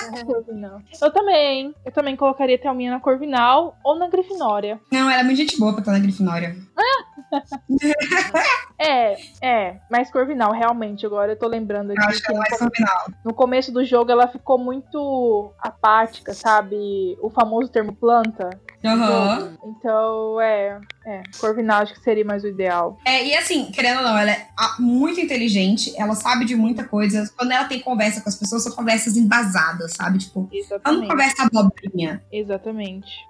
[1.01, 1.75] Eu também.
[1.85, 4.81] Eu também colocaria Thelminha na Corvinal ou na Grifinória.
[4.91, 6.57] Não, ela é muito gente boa pra estar na Grifinória.
[8.79, 9.77] é, é.
[9.91, 11.07] Mas Corvinal, realmente.
[11.07, 12.01] Agora eu tô lembrando aqui.
[12.01, 13.07] Eu acho que é Corvinal.
[13.25, 17.17] No começo do jogo ela ficou muito apática, sabe?
[17.21, 18.51] O famoso termo planta.
[18.85, 19.57] Uhum.
[19.65, 21.23] Então, é, é.
[21.41, 22.99] Corvinal acho que seria mais o ideal.
[23.07, 24.47] É, e assim, querendo ou não, ela é
[24.79, 27.31] muito inteligente, ela sabe de muita coisa.
[27.37, 30.19] Quando ela tem conversa com as pessoas, são conversas embasadas, sabe?
[30.19, 30.83] Tipo, Exatamente.
[30.85, 32.23] ela não conversa abobrinha.
[32.31, 32.44] Exatamente.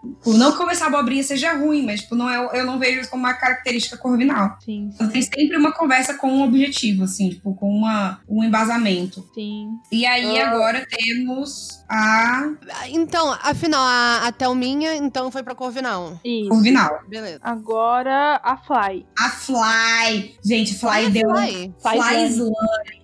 [0.01, 3.11] Tipo, não que conversar abobrinha seja ruim, mas tipo, não é, eu não vejo isso
[3.11, 4.57] como uma característica corvinal.
[4.65, 4.91] Sim.
[4.93, 5.09] sim.
[5.09, 9.29] Tem sempre uma conversa com um objetivo, assim, tipo, com uma, um embasamento.
[9.35, 9.71] Sim.
[9.91, 10.47] E aí uh...
[10.47, 12.51] agora temos a.
[12.89, 16.19] Então, afinal, a, a Thelminha, então foi pra Corvinal.
[16.25, 16.49] Isso.
[16.49, 17.01] Corvinal.
[17.09, 17.41] Beleza.
[17.43, 19.07] Agora a Fly.
[19.19, 20.37] A Fly.
[20.45, 21.29] Gente, Fly deu.
[21.31, 22.55] Fly, Fly, Fly Slane.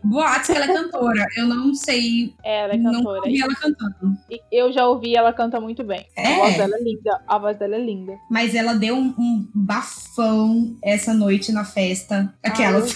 [0.05, 1.26] Boatos que ela é cantora.
[1.37, 2.35] Eu não sei.
[2.43, 3.03] ela é cantora.
[3.03, 4.16] Não ouvi ela cantando.
[4.51, 6.07] Eu já ouvi, ela canta muito bem.
[6.16, 6.35] É.
[6.35, 7.22] A voz dela é linda.
[7.26, 8.12] A voz dela é linda.
[8.31, 12.35] Mas ela deu um, um bafão essa noite na festa.
[12.43, 12.81] Aquela.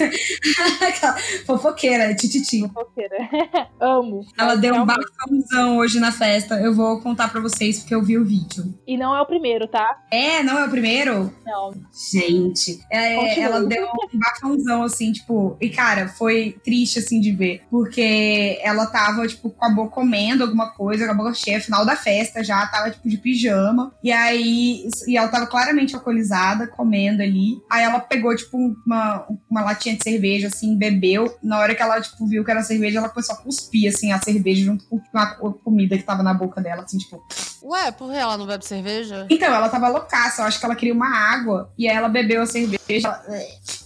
[0.88, 1.16] Aquela
[1.46, 2.60] fofoqueira, tititi.
[2.68, 3.16] Fofoqueira.
[3.80, 4.24] Amo.
[4.38, 6.60] Ela deu um bafãozão hoje na festa.
[6.60, 8.74] Eu vou contar pra vocês porque eu vi o vídeo.
[8.86, 10.02] E não é o primeiro, tá?
[10.10, 11.32] É, não é o primeiro?
[11.44, 11.72] Não.
[12.10, 15.56] Gente, é, ela deu um bafãozão, assim, tipo.
[15.60, 17.62] E, cara, foi triste, assim, de ver.
[17.70, 21.84] Porque ela tava, tipo, com a boca comendo alguma coisa, com a boca cheia, final
[21.84, 23.94] da festa já, tava, tipo, de pijama.
[24.02, 24.88] E aí.
[25.06, 27.58] E ela tava claramente alcoolizada, comendo ali.
[27.70, 28.56] Aí ela pegou, tipo,
[28.86, 31.36] uma, uma latinha de cerveja, assim, bebeu.
[31.42, 34.20] Na hora que ela, tipo, viu que era cerveja, ela começou a cuspir, assim, a
[34.20, 35.26] cerveja junto com a
[35.64, 37.24] comida que tava na boca dela, assim, tipo.
[37.62, 39.26] Ué, por que ela não bebe cerveja?
[39.30, 40.42] Então, ela tava loucaça.
[40.42, 41.72] Eu acho que ela queria uma água.
[41.78, 43.08] E aí ela bebeu a cerveja.
[43.08, 43.24] Ela...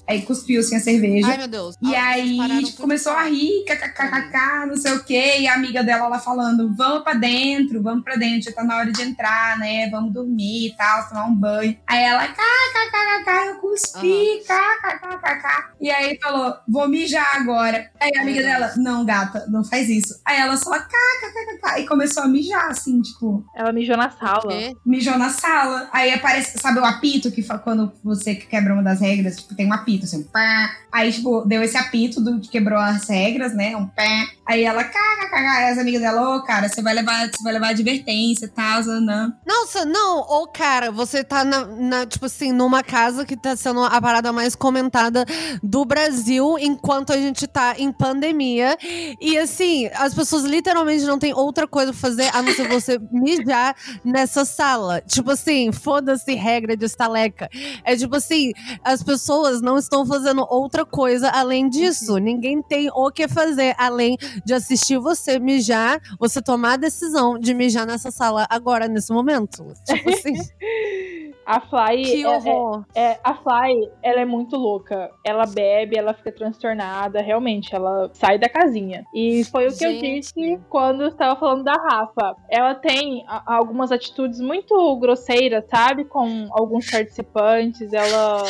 [0.08, 1.28] Aí cuspiu assim a cerveja.
[1.28, 1.76] Ai, meu Deus.
[1.82, 5.40] E aí tipo, começou a rir, kkkk, não sei o quê.
[5.40, 8.76] E a amiga dela lá falando: vamos pra dentro, vamos pra dentro, já tá na
[8.78, 9.88] hora de entrar, né?
[9.90, 11.76] Vamos dormir e tal, tomar um banho.
[11.86, 15.74] Aí ela, kkkk, eu cuspi, kkkk.
[15.80, 17.90] E aí falou: vou mijar agora.
[18.00, 20.20] Aí a amiga dela: não, gata, não faz isso.
[20.24, 21.80] Aí ela só kkkk.
[21.80, 23.44] E começou a mijar, assim, tipo.
[23.54, 24.52] Ela mijou na sala.
[24.86, 25.88] Mijou na sala.
[25.92, 29.72] Aí aparece, sabe o apito que quando você quebra uma das regras, tipo, tem um
[29.72, 30.76] apito apito, assim, pá.
[30.90, 33.76] Aí, tipo, deu esse apito do que quebrou as regras, né?
[33.76, 34.26] Um pé.
[34.46, 35.70] Aí ela, caga, caga.
[35.70, 38.82] As amigas dela, ô, oh, cara, você vai levar, você vai levar advertência e tal,
[38.82, 39.32] não.
[39.46, 43.54] Nossa, não, ô, oh, cara, você tá na, na, tipo assim, numa casa que tá
[43.54, 45.26] sendo a parada mais comentada
[45.62, 48.76] do Brasil enquanto a gente tá em pandemia.
[49.20, 52.98] E assim, as pessoas literalmente não tem outra coisa pra fazer a não ser você
[53.12, 55.02] mijar nessa sala.
[55.02, 57.50] Tipo assim, foda-se regra de estaleca.
[57.84, 62.12] É tipo assim, as pessoas não estão fazendo outra coisa além disso.
[62.12, 62.18] Uhum.
[62.18, 67.52] Ninguém tem o que fazer além de assistir você mijar, você tomar a decisão de
[67.54, 69.64] mijar nessa sala agora, nesse momento.
[69.84, 70.34] Tipo assim.
[71.48, 72.02] A Fly.
[72.02, 72.84] Que é- horror.
[72.94, 75.10] É, é- a Fly, ela é muito louca.
[75.24, 77.22] Ela bebe, ela fica transtornada.
[77.22, 79.02] Realmente, ela sai da casinha.
[79.14, 80.20] E foi o que eu Gente.
[80.20, 82.36] disse quando eu estava falando da Rafa.
[82.50, 86.04] Ela tem a- algumas atitudes muito grosseiras, sabe?
[86.04, 87.94] Com alguns participantes.
[87.94, 88.42] Ela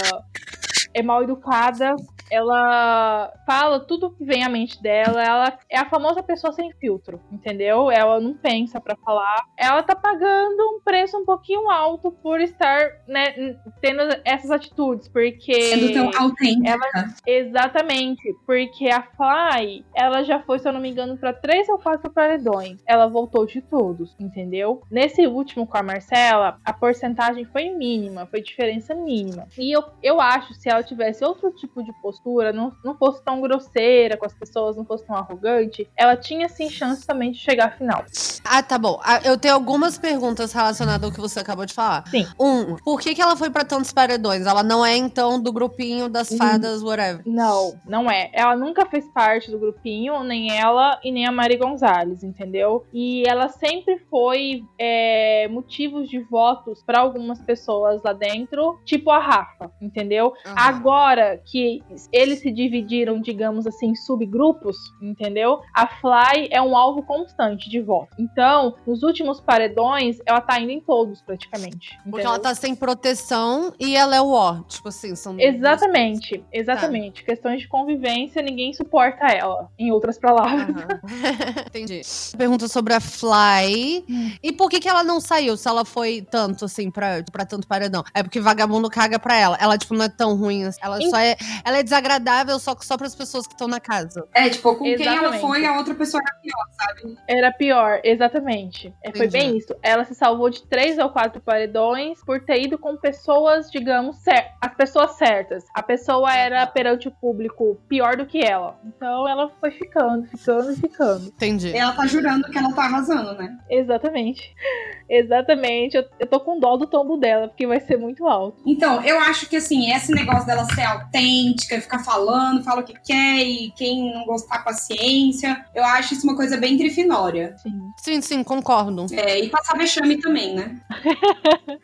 [0.95, 1.95] é mal educada.
[2.31, 5.23] Ela fala tudo que vem à mente dela.
[5.23, 7.91] Ela é a famosa pessoa sem filtro, entendeu?
[7.91, 9.45] Ela não pensa pra falar.
[9.57, 15.61] Ela tá pagando um preço um pouquinho alto por estar, né, tendo essas atitudes, porque
[15.63, 16.69] Sendo tão autêntica.
[16.69, 21.69] ela exatamente, porque a Fly, ela já foi, se eu não me engano, pra três
[21.69, 22.81] ou quatro paredões.
[22.87, 24.83] Ela voltou de todos, entendeu?
[24.91, 29.47] Nesse último com a Marcela, a porcentagem foi mínima, foi diferença mínima.
[29.59, 32.18] E eu, eu acho se ela tivesse outro tipo de postura,
[32.53, 36.69] não, não fosse tão grosseira com as pessoas, não fosse tão arrogante, ela tinha sim
[36.69, 38.05] chance também de chegar à final.
[38.45, 39.01] Ah, tá bom.
[39.03, 42.05] Ah, Eu tenho algumas perguntas relacionadas ao que você acabou de falar.
[42.09, 42.27] Sim.
[42.41, 44.47] Um, por que, que ela foi pra tantos paredões?
[44.47, 46.37] Ela não é, então, do grupinho das Hum.
[46.39, 47.23] fadas, whatever.
[47.27, 48.31] Não, não é.
[48.33, 52.87] Ela nunca fez parte do grupinho, nem ela e nem a Mari Gonzalez, entendeu?
[52.93, 59.19] E ela sempre foi é, motivos de votos pra algumas pessoas lá dentro, tipo a
[59.19, 60.33] Rafa, entendeu?
[60.47, 60.55] Aham.
[60.59, 61.83] Agora que
[62.13, 65.61] eles se dividiram, digamos assim, em subgrupos, entendeu?
[65.75, 68.09] A Fly é um alvo constante de voto.
[68.19, 71.91] Então, nos últimos paredões, ela tá indo em todos, praticamente.
[71.97, 72.27] Porque entendeu?
[72.31, 74.61] ela tá sem proteção e ela é o ó.
[74.63, 75.39] Tipo assim, são.
[75.39, 77.25] Exatamente, exatamente.
[77.25, 80.67] Questões de convivência, ninguém suporta ela, em outras palavras.
[81.67, 82.01] Entendi.
[82.37, 84.05] Pergunta sobre a Fly.
[84.43, 87.67] E por que, que ela não saiu se ela foi tanto, assim, pra, pra tanto
[87.67, 88.03] paredão?
[88.15, 89.57] É porque vagabundo caga pra ela.
[89.61, 90.65] Ela, tipo, não é tão ruim.
[90.65, 90.79] assim.
[90.83, 91.37] Ela Em- só é.
[91.65, 94.27] Ela é desagradável só, só pras pessoas que estão na casa.
[94.33, 95.41] É, tipo, com quem ela Exatamente.
[95.41, 97.17] foi, a outra pessoa era pior, sabe?
[97.29, 98.95] Era pior, exatamente.
[99.03, 99.75] É, foi bem isso.
[99.83, 104.53] Ela se salvou de três ou quatro paredões por ter ido com pessoas, digamos, cer
[104.61, 105.65] as pessoas certas.
[105.75, 108.79] A pessoa era perante o público pior do que ela.
[108.85, 111.27] Então ela foi ficando, ficando e ficando.
[111.27, 111.77] Entendi.
[111.77, 113.57] Ela tá jurando que ela tá arrasando, né?
[113.69, 114.55] Exatamente.
[115.09, 115.97] Exatamente.
[115.97, 118.63] Eu, eu tô com dó do tombo dela, porque vai ser muito alto.
[118.67, 122.95] Então, eu acho que assim, esse negócio dela ser autêntica, ficar falando, fala o que
[123.05, 127.57] quer e quem não gostar, paciência, eu acho isso uma coisa bem grifinória.
[127.63, 127.91] Sim.
[127.97, 129.07] Sim, sim, concordo.
[129.13, 130.81] É, e passar vexame também, né?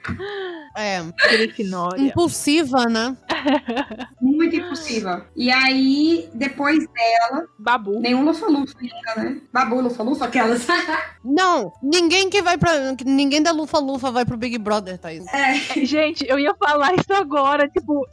[0.76, 1.00] É.
[1.30, 2.00] Grifinória.
[2.02, 3.16] Impulsiva, né?
[4.20, 5.22] Muito impossível.
[5.36, 8.00] E aí, depois dela, Babu.
[8.00, 9.40] nenhum lufa-lufa ainda, né?
[9.52, 10.66] Babu, lufa-lufa, aquelas.
[11.24, 12.72] Não, ninguém que vai pra.
[13.04, 15.24] Ninguém da Lufa Lufa vai pro Big Brother, Thaís.
[15.32, 18.04] é, Gente, eu ia falar isso agora, tipo,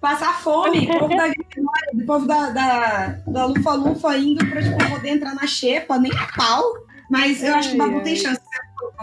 [0.00, 0.86] passar fome.
[0.86, 5.34] O povo da grifinória, o povo da, da, da lufa-lufa indo pra tipo, poder entrar
[5.34, 6.62] na xepa, nem a pau.
[7.10, 8.40] Mas eu acho que o Babu Ai, tem chance.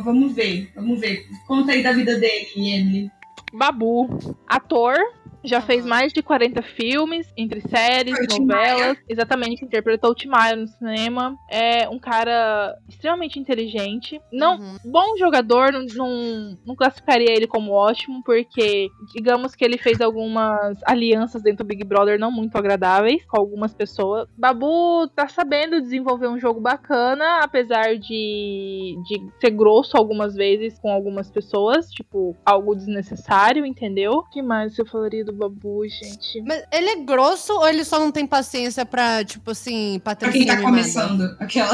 [0.03, 1.25] Vamos ver, vamos ver.
[1.47, 3.11] Conta aí da vida dele, Emily.
[3.53, 4.07] Babu,
[4.47, 4.95] ator,
[5.43, 8.97] já fez mais de 40 filmes, entre séries, o novelas.
[9.09, 11.35] Exatamente, interpretou o Tim Maia no cinema.
[11.49, 14.19] É um cara extremamente inteligente.
[14.31, 14.77] Não, Uhum.
[14.85, 20.77] bom jogador, não, não, não classificaria ele como ótimo, porque digamos que ele fez algumas
[20.85, 24.27] alianças dentro do Big Brother não muito agradáveis com algumas pessoas.
[24.37, 30.91] Babu tá sabendo desenvolver um jogo bacana, apesar de, de ser grosso algumas vezes com
[30.91, 34.13] algumas pessoas, tipo, algo desnecessário, entendeu?
[34.13, 36.41] O que mais eu falaria do Babu, gente?
[36.41, 40.47] Mas ele é grosso ou ele só não tem paciência pra, tipo assim, Pra patrocínio?
[40.47, 41.71] quem tá começando, aquela.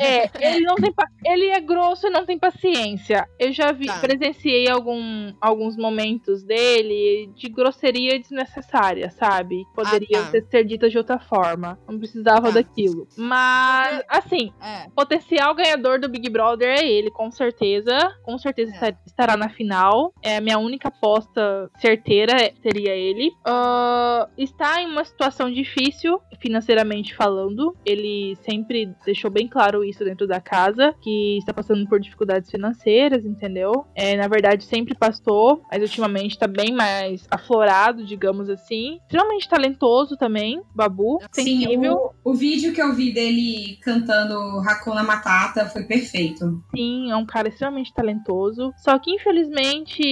[0.00, 3.28] É, ele não tem pa- ele é grosso e não tem paciência.
[3.38, 3.98] Eu já vi, Tá.
[3.98, 9.64] presenciei algum, alguns momentos dele de grosseria desnecessária, sabe?
[9.74, 10.30] Poderiam Ah, tá.
[10.32, 11.78] ter ser ditas de outra forma.
[11.88, 12.54] Não precisava Tá.
[12.54, 13.06] daquilo.
[13.16, 14.88] Mas, assim, É.
[14.94, 17.96] potencial ganhador do Big Brother é ele, com certeza.
[18.22, 18.74] Com certeza É.
[18.74, 20.12] esta- estará na final.
[20.22, 23.30] É a minha única aposta certeira é- seria ele.
[23.44, 27.76] Ah, está em uma situação difícil, financeiramente falando.
[27.84, 33.24] Ele sempre deixou bem claro isso dentro da casa, que está passando por dificuldades financeiras,
[33.24, 33.86] entendeu?
[33.94, 38.98] É, na verdade, sempre passou, mas ultimamente tá bem mais aflorado, digamos assim.
[39.02, 41.18] Extremamente talentoso também, Babu.
[41.32, 42.12] Sim, Sensível.
[42.24, 46.62] o, o vídeo que eu vi dele cantando Hakuna Matata foi perfeito.
[46.74, 48.72] Sim, é um cara extremamente talentoso.
[48.76, 50.02] Só que, infelizmente,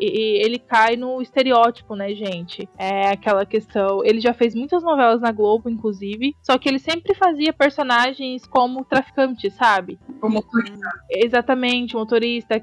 [0.00, 2.25] ele cai no estereótipo, né, gente?
[2.26, 2.68] Gente.
[2.78, 4.04] É aquela questão.
[4.04, 6.34] Ele já fez muitas novelas na Globo, inclusive.
[6.42, 9.98] Só que ele sempre fazia personagens como traficante, sabe?
[10.22, 10.86] O motorista.
[11.10, 12.60] Exatamente, motorista,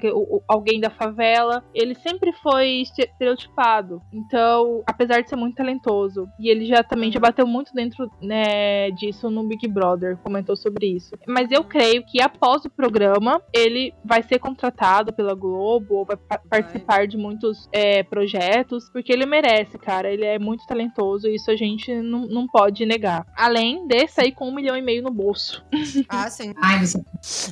[0.47, 1.63] alguém da favela.
[1.73, 4.01] Ele sempre foi este- estereotipado.
[4.11, 8.91] Então, apesar de ser muito talentoso, e ele já também já bateu muito dentro né,
[8.91, 11.11] disso no Big Brother, comentou sobre isso.
[11.27, 16.17] Mas eu creio que após o programa, ele vai ser contratado pela Globo ou vai
[16.17, 20.11] pa- participar de muitos é, projetos, porque ele merece, cara.
[20.11, 23.25] Ele é muito talentoso e isso a gente não, não pode negar.
[23.35, 25.63] Além de sair com um milhão e meio no bolso.
[26.09, 26.53] Ah, sim.
[26.61, 27.01] Ai, você.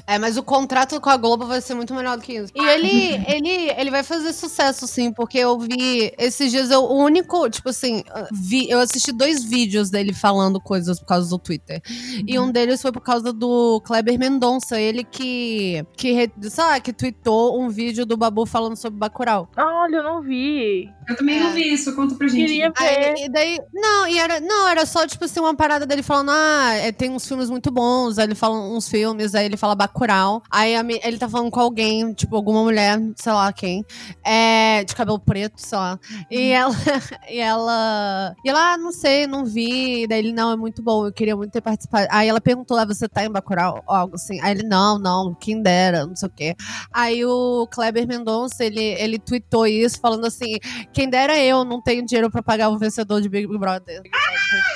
[0.06, 2.52] É, mas o contrato com a Globo vai ser muito melhor do que isso.
[2.56, 6.96] E ele, ele, ele vai fazer sucesso, sim, porque eu vi esses dias, eu, o
[7.04, 11.82] único, tipo assim, vi, eu assisti dois vídeos dele falando coisas por causa do Twitter.
[12.28, 16.94] E um deles foi por causa do Kleber Mendonça, ele que, que, sei lá, que
[16.94, 19.50] tweetou um vídeo do Babu falando sobre Bacurau.
[19.58, 20.90] Olha, eu não vi.
[21.08, 21.54] Eu também não É.
[21.54, 21.91] vi isso.
[21.92, 22.46] Conta pra gente.
[22.46, 22.74] Queria ver.
[22.78, 26.32] Aí, e daí, não, e era, não, era só, tipo assim, uma parada dele falando,
[26.32, 29.76] ah, é, tem uns filmes muito bons, aí ele fala uns filmes, aí ele fala
[29.76, 33.86] Bacurau, aí a ele tá falando com alguém, tipo, alguma mulher, sei lá quem,
[34.24, 36.74] é, de cabelo preto, sei lá, e ela,
[37.30, 40.82] e ela, e ela, ah, não sei, não vi, e daí ele, não, é muito
[40.82, 43.96] bom, eu queria muito ter participado, aí ela perguntou, ah, você tá em Bacurau, ou
[43.96, 46.56] algo assim, aí ele, não, não, quem dera, não sei o quê,
[46.92, 50.58] aí o Kleber Mendonça, ele, ele tweetou isso, falando assim,
[50.94, 54.02] quem dera eu não tenho dinheiro pra pagar o vencedor de Big Brother.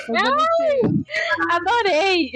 [0.06, 1.06] Foi bonitinho,
[1.52, 2.32] Adorei!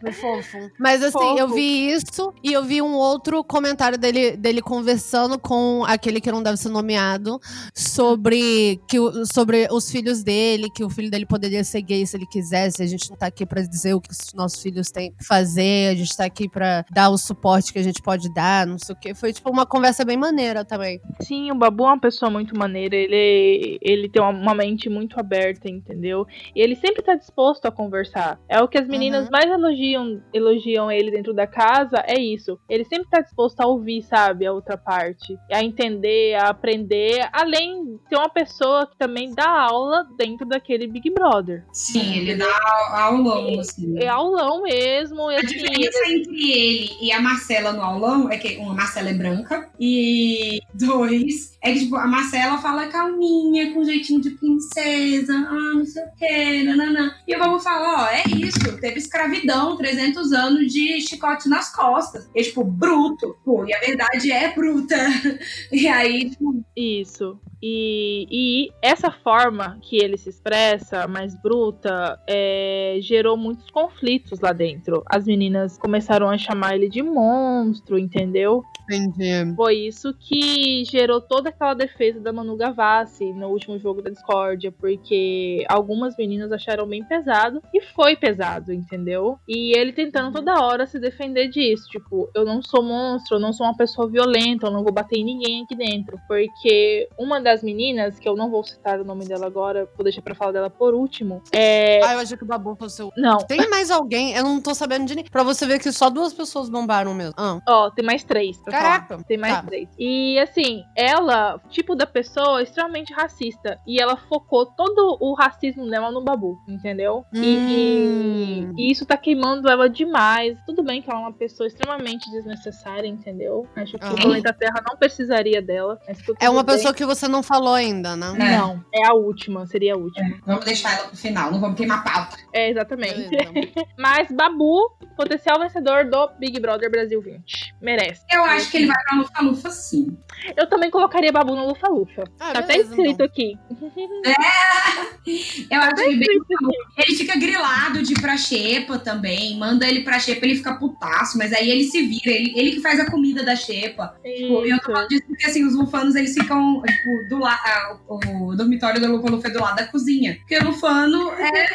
[0.00, 0.58] foi fofo.
[0.78, 1.38] Mas assim, Fofo.
[1.38, 6.30] eu vi isso e eu vi um outro comentário dele, dele conversando com aquele que
[6.30, 7.40] não deve ser nomeado
[7.74, 8.96] sobre, que,
[9.32, 12.82] sobre os filhos dele, que o filho dele poderia ser gay se ele quisesse.
[12.82, 15.90] A gente não tá aqui pra dizer o que os nossos filhos têm que fazer,
[15.90, 18.94] a gente tá aqui pra dar o suporte que a gente pode dar, não sei
[18.94, 19.14] o quê.
[19.14, 21.00] Foi tipo uma conversa bem maneira também.
[21.20, 22.96] Sim, o Babu é uma pessoa muito maneira.
[22.96, 26.26] Ele, ele tem uma mente muito aberta, entendeu?
[26.54, 28.38] E ele sempre tá disposto a conversar.
[28.48, 29.30] É o que as meninas Uhum.
[29.32, 32.58] mais elogiam, elogiam ele dentro da casa, é isso.
[32.68, 35.36] Ele sempre tá disposto a ouvir, sabe, a outra parte.
[35.50, 37.28] A entender, a aprender.
[37.32, 41.64] Além de ser uma pessoa que também dá aula dentro daquele Big Brother.
[41.72, 42.46] Sim, ele dá
[42.92, 43.98] aulão, assim.
[43.98, 45.30] É aulão mesmo.
[45.30, 49.10] E A assim, diferença entre ele e a Marcela no aulão é que uma Marcela
[49.10, 55.32] é branca e dois é que tipo, a Marcela fala calminha, com jeitinho de princesa,
[55.32, 57.14] ah, não sei o que, nananã.
[57.26, 62.30] E o Babu fala, ó, é isso, teve escravidão, 300 anos de chicote nas costas.
[62.34, 64.96] E tipo, bruto, pô, e a verdade é bruta.
[65.72, 67.38] E aí, tipo, Isso.
[67.62, 74.52] E, e essa forma que ele se expressa, mais bruta, é, gerou muitos conflitos lá
[74.52, 75.02] dentro.
[75.06, 78.64] As meninas começaram a chamar ele de monstro, entendeu?
[78.90, 79.54] Entendi.
[79.54, 84.72] Foi isso que gerou toda aquela defesa da Manu Gavassi no último jogo da discórdia,
[84.72, 89.38] porque algumas meninas acharam bem pesado, e foi pesado, entendeu?
[89.48, 93.52] E ele tentando toda hora se defender disso, tipo, eu não sou monstro, eu não
[93.52, 97.62] sou uma pessoa violenta, eu não vou bater em ninguém aqui dentro, porque uma das
[97.62, 100.70] meninas, que eu não vou citar o nome dela agora, vou deixar pra falar dela
[100.70, 102.00] por último, é...
[102.04, 103.12] Ah, eu achei que o Babu fosse o.
[103.16, 104.32] Não, Tem mais alguém?
[104.34, 105.30] Eu não tô sabendo de ninguém.
[105.30, 107.34] Pra você ver que só duas pessoas bombaram mesmo.
[107.36, 107.58] Ah.
[107.68, 108.58] Ó, tem mais três.
[108.62, 109.08] Caraca.
[109.08, 109.24] falar.
[109.24, 109.62] Tem mais Tá.
[109.62, 109.88] três.
[109.98, 113.78] E assim, ela, tipo da pessoa, extremamente racista.
[113.86, 117.24] E ela focou todo o racismo dela no babu, entendeu?
[117.32, 118.74] E- E, Hum.
[118.76, 120.58] e isso tá queimando ela demais.
[120.66, 123.66] Tudo bem que ela é uma pessoa extremamente desnecessária, entendeu?
[123.76, 124.14] Acho que Aham.
[124.14, 125.98] o planeta Terra não precisaria dela.
[126.08, 126.74] mas tudo É uma bem.
[126.74, 128.32] pessoa que você não falou ainda, né?
[128.36, 128.56] É.
[128.58, 130.38] Não, é a última, seria a última.
[130.46, 132.36] vamos deixar ela pro final, não vamos queimar pauta.
[132.52, 133.28] É, exatamente.
[133.98, 137.74] Mas Babu, potencial vencedor do Big Brother Brasil 20.
[137.80, 138.22] Merece.
[138.30, 140.16] Eu acho que ele vai pra Lufa Lufa sim.
[140.56, 142.24] Eu também colocaria Babu no Lufa Lufa.
[142.40, 143.58] Ah, tá até beleza, escrito aqui.
[145.70, 149.56] Eu acho Tá ele fica grilado de ir pra Xepa também.
[149.58, 151.38] Manda ele pra Xepa, ele fica putaço.
[151.38, 152.30] Mas aí ele se vira.
[152.30, 154.14] Ele, ele que faz a comida da Xepa.
[154.22, 158.00] Tipo, e eu tô falando disso porque, assim, os lufanos, eles ficam, tipo, do lado...
[158.08, 160.36] O, dormitório do Lufa Lufa é do lado da cozinha.
[160.40, 161.66] Porque o lufano é...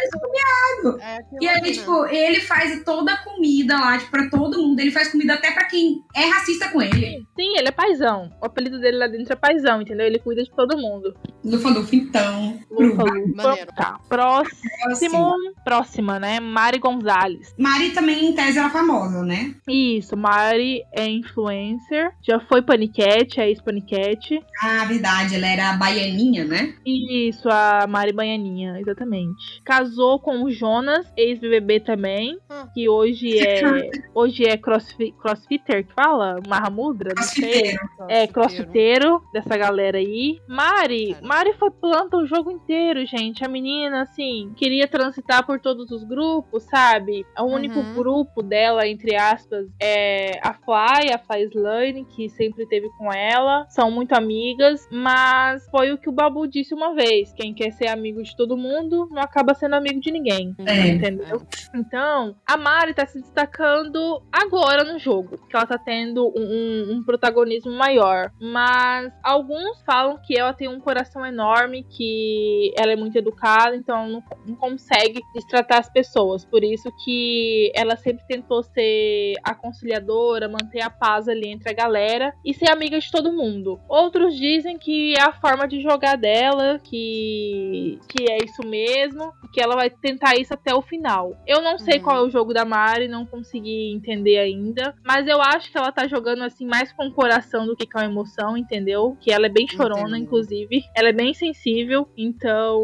[1.01, 4.79] É aquilo E aí, tipo, ele faz toda a comida lá, tipo, pra todo mundo.
[4.79, 7.25] Ele faz comida até pra quem é racista com ele.
[7.35, 8.31] Sim, ele é paizão.
[8.41, 10.05] O apelido dele lá dentro é paizão, entendeu?
[10.05, 11.15] Ele cuida de todo mundo.
[11.43, 12.59] Lufa Lufa, então.
[12.69, 13.03] Lufa, Lufa.
[13.03, 13.35] Lufa.
[13.35, 13.71] Maneiro.
[13.75, 13.96] Tá.
[14.07, 14.69] Próximo.
[14.91, 16.39] Assim, Próxima, né?
[16.39, 17.53] Mari Gonzalez.
[17.57, 19.55] Mari também, em tese, era famosa, né?
[19.67, 22.11] Isso, Mari é influencer.
[22.21, 24.39] Já foi paniquete, é ex-paniquete.
[24.61, 25.35] Ah, verdade.
[25.35, 26.73] Ela era baianinha, né?
[26.85, 29.61] Isso, a Mari Baianinha, exatamente.
[29.63, 32.67] Casou com o Jonas, ex-BBB também, Hum.
[32.73, 33.61] que hoje é
[34.13, 36.39] hoje é crossfi- crossfitter, que fala?
[36.47, 37.13] Mahamudra?
[37.15, 37.73] Não sei.
[37.77, 37.79] Crossfiteiro.
[38.09, 40.39] É, crossfiteiro dessa galera aí.
[40.47, 41.15] Mari.
[41.21, 43.43] Mari foi planta o jogo inteiro, gente.
[43.43, 47.25] A menina, assim, queria transitar por todos os grupos, sabe?
[47.39, 47.93] O único Uhum.
[47.93, 53.65] grupo dela, entre aspas, é a Fly, a Fly Slane, que sempre teve com ela.
[53.69, 57.87] São muito amigas, mas foi o que o Babu disse uma vez: quem quer ser
[57.87, 60.55] amigo de todo mundo não acaba sendo amigo de ninguém.
[60.65, 60.87] É.
[60.89, 61.41] Entendeu?
[61.73, 65.37] Então, a Mari tá se destacando agora no jogo.
[65.47, 68.31] Que ela tá tendo um- um protagonismo maior.
[68.39, 74.07] Mas alguns falam que ela tem um coração enorme, que ela é muito educada, então
[74.09, 76.43] não, não consegue destratar as pessoas.
[76.45, 81.73] Por isso que ela sempre tentou ser a conciliadora, manter a paz ali entre a
[81.73, 83.79] galera e ser amiga de todo mundo.
[83.87, 89.47] Outros dizem que é a forma de jogar dela, que, que é isso mesmo, e
[89.49, 91.35] que ela vai tentar isso até o final.
[91.45, 92.03] Eu não sei Uhum.
[92.03, 95.91] qual é o jogo da Mari, não consegui entender ainda, mas eu acho que ela
[95.91, 99.17] tá jogando assim mais com o coração do que com a emoção, entendeu?
[99.19, 100.23] Que ela é bem chorona, Entendi.
[100.23, 100.83] inclusive.
[100.95, 102.83] Ela é bem sensível, então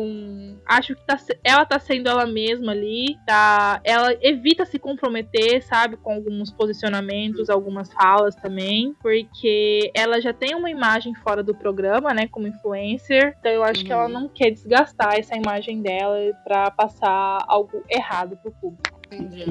[0.67, 3.79] acho que tá, ela tá sendo ela mesma ali, tá?
[3.83, 10.55] Ela evita se comprometer, sabe, com alguns posicionamentos, algumas falas também, porque ela já tem
[10.55, 14.09] uma imagem fora do programa, né, como influencer, então eu acho que ela Uhum.
[14.13, 19.01] não quer desgastar essa imagem dela pra passar algo errado pro público.
[19.11, 19.45] Entendi.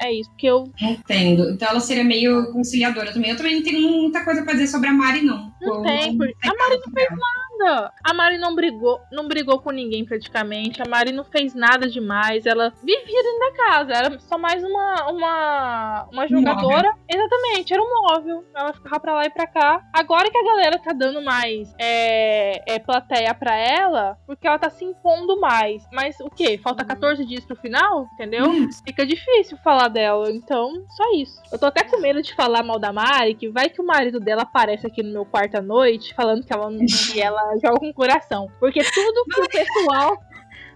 [0.00, 1.50] É isso, porque eu Entendo.
[1.50, 3.30] Então ela seria meio conciliadora também.
[3.30, 5.52] Eu também não tenho muita coisa pra dizer sobre a Mari, não.
[5.60, 7.16] Não Eu tem, porque a Mari nada sobre ela.
[7.58, 7.92] Nada.
[8.02, 10.80] A Mari não brigou, não brigou com ninguém praticamente.
[10.80, 12.46] A Mari não fez nada demais.
[12.46, 13.92] Ela vivia dentro da casa.
[13.92, 16.92] Era só mais uma uma, uma jogadora.
[17.08, 18.44] Exatamente, era um móvel.
[18.54, 19.84] Ela ficava pra lá e pra cá.
[19.92, 24.70] Agora que a galera tá dando mais é, é, plateia pra ela, porque ela tá
[24.70, 25.86] se impondo mais.
[25.92, 26.58] Mas o quê?
[26.62, 28.44] Falta 14 dias pro final, entendeu?
[28.86, 30.30] Fica difícil falar dela.
[30.30, 31.40] Então, só isso.
[31.52, 34.20] Eu tô até com medo de falar mal da Mari, que vai que o marido
[34.20, 36.68] dela aparece aqui no meu quarto à noite, falando que ela,
[37.12, 38.46] que ela joga com coração.
[38.60, 40.16] Porque tudo que o pessoal.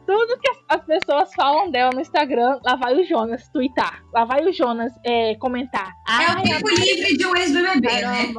[0.05, 4.03] Tudo que as- as pessoas falam dela no Instagram, lá vai o Jonas twittar.
[4.13, 5.91] Lá vai o Jonas é, comentar.
[6.09, 8.33] É Ai, o tempo livre de um ex-BBB, né?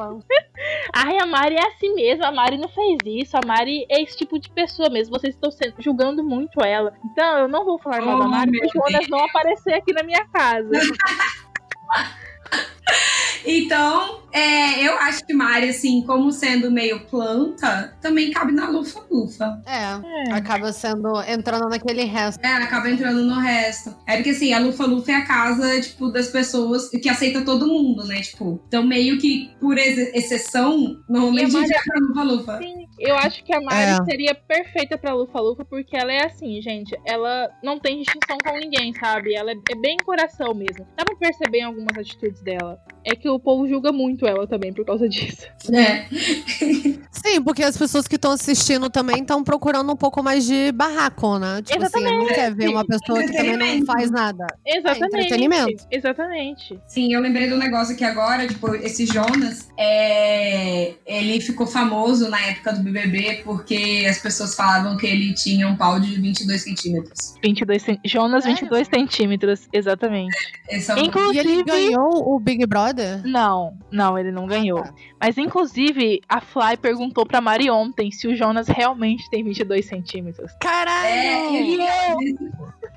[0.94, 4.14] Ai, a Mari é assim mesmo, a Mari não fez isso, a Mari é esse
[4.14, 6.92] tipo de pessoa mesmo, vocês estão sendo- julgando muito ela.
[7.02, 9.72] Então, eu não vou falar mal da Oh, Mari, meu porque o Jonas não aparecer
[9.72, 10.68] aqui na minha casa.
[13.46, 19.60] Então, é, eu acho que Mari, assim, como sendo meio planta, também cabe na lufa-lufa.
[19.66, 21.20] É, acaba sendo.
[21.28, 22.42] entrando naquele resto.
[22.44, 23.94] É, acaba entrando no resto.
[24.06, 28.04] É porque, assim, a lufa-lufa é a casa, tipo, das pessoas que aceita todo mundo,
[28.04, 28.20] né?
[28.22, 32.58] Tipo, então meio que, por ex- exceção, normalmente E a a gente vai pra lufa-lufa.
[32.58, 34.04] Sim, eu acho que a Mari É.
[34.04, 36.96] seria perfeita pra Lufa Lufa, porque ela é assim, gente.
[37.04, 39.34] Ela não tem distinção com ninguém, sabe?
[39.34, 40.86] Ela é, é bem coração mesmo.
[40.96, 42.78] Dá pra perceber em algumas atitudes dela.
[43.04, 45.42] É que o povo julga muito ela também por causa disso.
[45.72, 46.06] É.
[47.10, 51.38] Sim, porque as pessoas que estão assistindo também estão procurando um pouco mais de barraco,
[51.38, 51.62] né?
[51.62, 54.46] Tipo assim, não quer ver uma pessoa que também não faz nada.
[54.66, 55.14] Exatamente.
[55.16, 55.86] entretenimento.
[55.90, 56.78] Exatamente.
[56.86, 62.40] Sim, eu lembrei do negócio aqui agora, tipo, esse Jonas, é, ele ficou famoso na
[62.40, 67.34] época do BBB porque as pessoas falavam que ele tinha um pau de 22 centímetros.
[67.42, 68.58] 22 cen- Jonas, Sério?
[68.60, 70.36] 22 centímetros, exatamente.
[70.68, 70.98] Esse é o...
[70.98, 71.38] E Inclusive.
[71.38, 73.22] ele ganhou o Big Brother?
[73.24, 74.82] Não, não, ele não ganhou.
[74.82, 74.94] tá.
[75.20, 80.52] Mas, inclusive, a Fly perguntou pra Mari ontem se o Jonas realmente tem 22 centímetros.
[80.60, 81.80] Caralho!
[81.80, 82.20] É,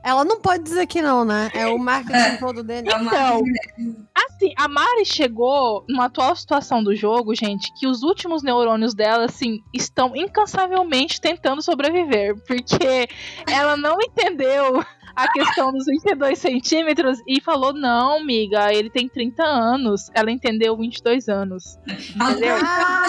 [0.04, 1.50] Ela não pode dizer que não, né?
[1.54, 2.38] É o marketing É.
[2.38, 2.90] todo dele.
[2.92, 2.96] é.
[3.02, 3.42] Então,
[4.16, 9.26] Assim, a Mari chegou numa atual situação do jogo, gente, que os últimos neurônios dela,
[9.26, 12.36] assim, estão incansavelmente tentando sobreviver.
[12.48, 13.08] Porque
[13.48, 14.84] ela não entendeu
[15.18, 20.12] a questão dos 22 centímetros e falou: não, amiga, ele tem 30 anos.
[20.14, 21.80] Ela entendeu 22 anos.
[21.88, 22.56] Entendeu?
[22.62, 23.08] Ah,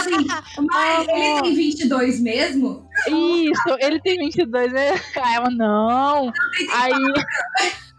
[0.58, 1.42] mas ele é.
[1.42, 2.88] tem 22 mesmo?
[3.06, 4.72] Isso, ele tem 22.
[4.72, 4.92] Né?
[5.16, 6.32] Aí ela, não.
[6.72, 6.92] Aí.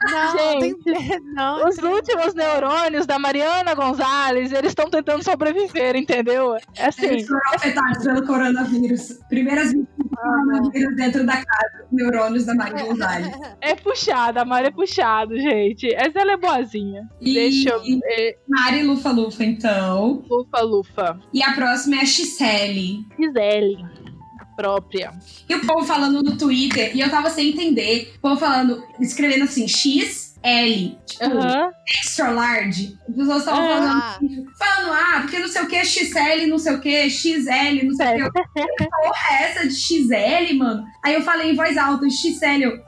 [0.02, 1.20] Não, Gente, tem...
[1.36, 1.94] não, os então.
[1.94, 6.56] últimos neurônios da Mariana Gonzalez, eles estão tentando sobreviver, entendeu?
[6.78, 7.06] É assim.
[7.06, 9.20] Eles foram afetados pelo coronavírus.
[9.28, 9.88] Primeiras 20
[10.22, 13.28] ah, dentro da casa, neurônios da Maria Gonzalez.
[13.62, 15.94] É, é puxada, a Mari é puxado, gente.
[15.94, 17.08] Essa ela é boazinha.
[17.22, 17.34] E...
[17.34, 18.38] Deixa eu ver.
[18.48, 20.24] Mari Lufa Lufa, então.
[20.30, 21.20] Lufa Lufa.
[21.34, 23.06] E a próxima é a Gisele.
[24.40, 25.14] a própria.
[25.48, 29.44] E o povo falando no Twitter, e eu tava sem entender, o povo falando, escrevendo
[29.46, 30.98] assim, X L.
[31.06, 31.72] Tipo, Aham.
[32.02, 32.98] extra large.
[33.10, 34.18] As pessoas estavam Ah.
[34.20, 37.96] falando, falando, ah, porque não sei o que, XL, não sei o que, XL, não
[37.96, 38.42] sei o que.
[38.78, 40.84] Que porra é essa de XL, mano?
[41.04, 42.80] Aí eu falei em voz alta, XL, eu,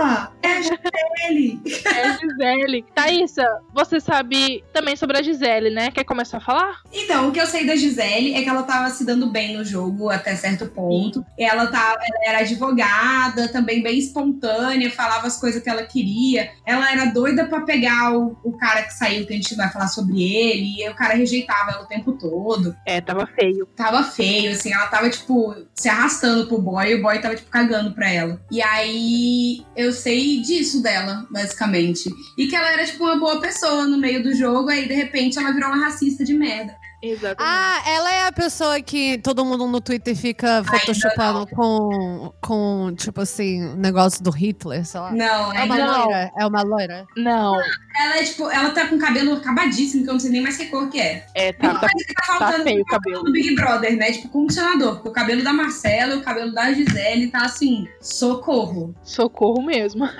[0.00, 1.60] ah, é XL.
[1.84, 2.84] É a Gisele.
[2.94, 5.90] Thaísa, você sabe também sobre a Gisele, né?
[5.90, 6.80] Quer começar a falar?
[6.92, 9.64] Então, o que eu sei da Gisele é que ela tava se dando bem no
[9.64, 11.24] jogo até certo ponto.
[11.38, 16.50] Ela, tava, ela era advogada, também bem espontânea, falava as coisas que ela queria.
[16.66, 19.88] Ela era doida pra pegar o, o cara que saiu, que a gente vai falar
[19.88, 22.74] sobre ele, e o cara rejeitava ela o tempo todo.
[22.86, 23.66] É, tava feio.
[23.76, 27.50] Tava feio, assim, ela tava, tipo, se arrastando pro boy, e o boy tava, tipo,
[27.50, 28.40] cagando pra ela.
[28.50, 32.10] E aí, eu sei disso dela, basicamente.
[32.36, 35.38] E que ela era, tipo, uma boa pessoa no meio do jogo, aí, de repente,
[35.38, 36.74] ela virou uma racista de merda.
[37.02, 37.38] Exatamente.
[37.40, 43.20] Ah, ela é a pessoa que todo mundo no Twitter fica photoshopando com, com, tipo
[43.20, 45.12] assim, o negócio do Hitler, sei lá.
[45.12, 45.98] Não, É uma ainda não.
[46.04, 46.30] loira?
[46.38, 47.06] É uma loira?
[47.16, 47.54] Não,
[48.00, 50.56] Ela é, tipo, ela tá com o cabelo acabadíssimo, que eu não sei nem mais
[50.56, 51.24] que cor que é.
[51.34, 53.22] é, tá, tá, tá tá faltando feio o cabelo.
[53.24, 54.10] do Big Brother, né?
[54.12, 54.94] Tipo, condicionador.
[54.96, 58.94] Porque o cabelo da Marcela e o cabelo da Gisele tá assim, socorro.
[59.02, 60.04] Socorro mesmo.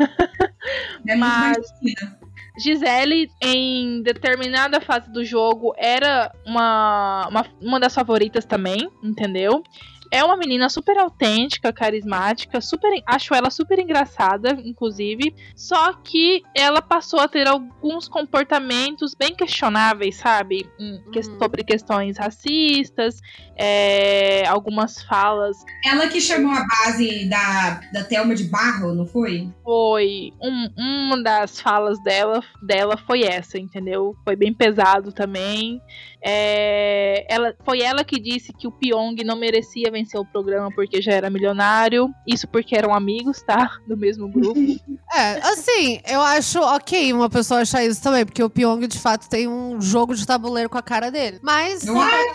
[1.06, 2.17] É Mas- muito mais
[2.58, 9.62] Gisele, em determinada fase do jogo, era uma, uma, uma das favoritas também, entendeu?
[10.10, 15.34] É uma menina super autêntica, carismática, super, acho ela super engraçada, inclusive.
[15.56, 20.68] Só que ela passou a ter alguns comportamentos bem questionáveis, sabe?
[21.12, 21.38] Que- Uhum.
[21.38, 23.20] Sobre questões racistas,
[23.56, 29.48] é, algumas falas Ela que chamou a base da, da Thelma de Barro, não foi?
[29.64, 34.14] foi um- uma das falas dela, dela foi essa, entendeu?
[34.24, 35.80] Foi bem pesado também.
[36.22, 41.00] É, ela, foi ela que disse que o Pyong não merecia vencer o programa porque
[41.00, 42.08] já era milionário.
[42.26, 43.70] Isso porque eram amigos, tá?
[43.86, 44.58] Do mesmo grupo.
[45.10, 49.26] É, assim, eu acho ok uma pessoa achar isso também, porque o Pyong de fato
[49.26, 51.38] tem um jogo de tabuleiro com a cara dele.
[51.42, 52.26] Mas, Não é?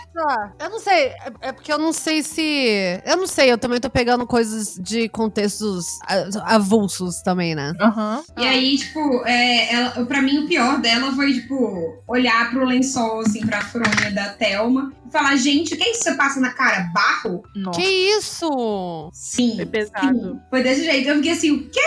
[0.58, 3.00] eu não sei, é, é porque eu não sei se.
[3.06, 7.72] Eu não sei, eu também tô pegando coisas de contextos a- avulsos também, né?
[7.80, 8.24] Aham.
[8.36, 13.20] E aí, tipo, é, ela, pra mim o pior dela foi, tipo, olhar pro lençol,
[13.20, 16.38] assim, pra fronha da Thelma e falar, gente, o que é isso que você passa
[16.40, 16.90] na cara?
[16.94, 17.42] Barro?
[17.56, 19.10] Nossa, Que isso?
[19.12, 19.56] Sim.
[19.56, 20.18] foi pesado.
[20.18, 20.40] sim.
[20.48, 21.08] Foi desse jeito.
[21.08, 21.80] Eu fiquei assim, o quê?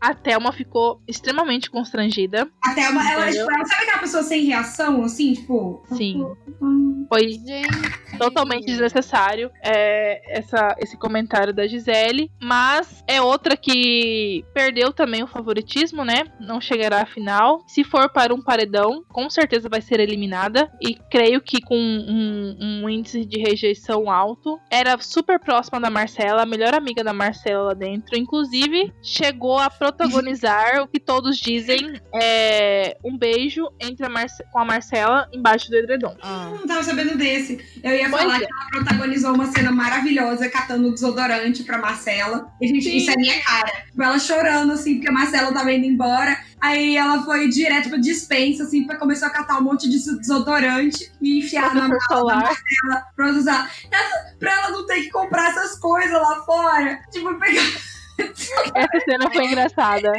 [0.00, 2.48] A Thelma ficou extremamente constrangida.
[2.64, 3.46] A Thelma, ela, Entendeu?
[3.46, 5.82] tipo, ela sabe aquela pessoa sem reação, assim, tipo.
[5.96, 6.24] Sim.
[6.60, 8.18] hum, Foi Gente.
[8.18, 15.26] totalmente desnecessário é, essa, esse comentário da Gisele, mas é outra que perdeu também o
[15.26, 16.24] favoritismo, né?
[16.40, 17.62] Não chegará à final.
[17.66, 20.70] Se for para um paredão, com certeza vai ser eliminada.
[20.80, 24.58] E creio que com um, um índice de rejeição alto.
[24.70, 28.16] Era super próxima da Marcela, a melhor amiga da Marcela lá dentro.
[28.16, 34.58] Inclusive, chegou a protagonizar o que todos dizem é um beijo entre a Marce com
[34.58, 36.16] a Marcela embaixo do edredom.
[36.22, 36.50] Ah.
[36.50, 37.58] Não tava sabendo desse.
[37.82, 38.38] Eu ia Pois falar é.
[38.38, 42.50] que ela protagonizou uma cena maravilhosa catando desodorante pra Marcela.
[42.60, 42.96] E, gente, Sim.
[42.96, 43.70] isso é minha cara.
[43.86, 46.36] Tipo, ela chorando, assim, porque a Marcela tava indo embora.
[46.60, 51.10] Aí ela foi direto pra dispensa, assim, pra começar a catar um monte de desodorante
[51.20, 52.42] e enfiar na mala solar.
[52.42, 53.70] dela pra usar.
[54.38, 57.00] Pra ela não ter que comprar essas coisas lá fora.
[57.10, 57.62] Tipo, pegar.
[58.74, 60.12] Essa cena foi engraçada.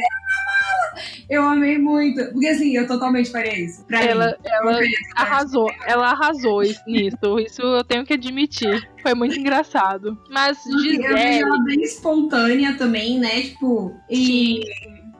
[1.28, 2.22] Eu amei muito.
[2.32, 3.84] Porque assim, eu totalmente faria isso.
[3.86, 4.34] Pra Ela, mim.
[4.44, 4.80] ela
[5.16, 7.38] arrasou, ela arrasou is- nisso.
[7.40, 8.86] Isso eu tenho que admitir.
[9.00, 10.18] Foi muito engraçado.
[10.30, 13.40] Mas Eu vejo Gisele, ela bem espontânea também, né?
[13.42, 14.60] Tipo, e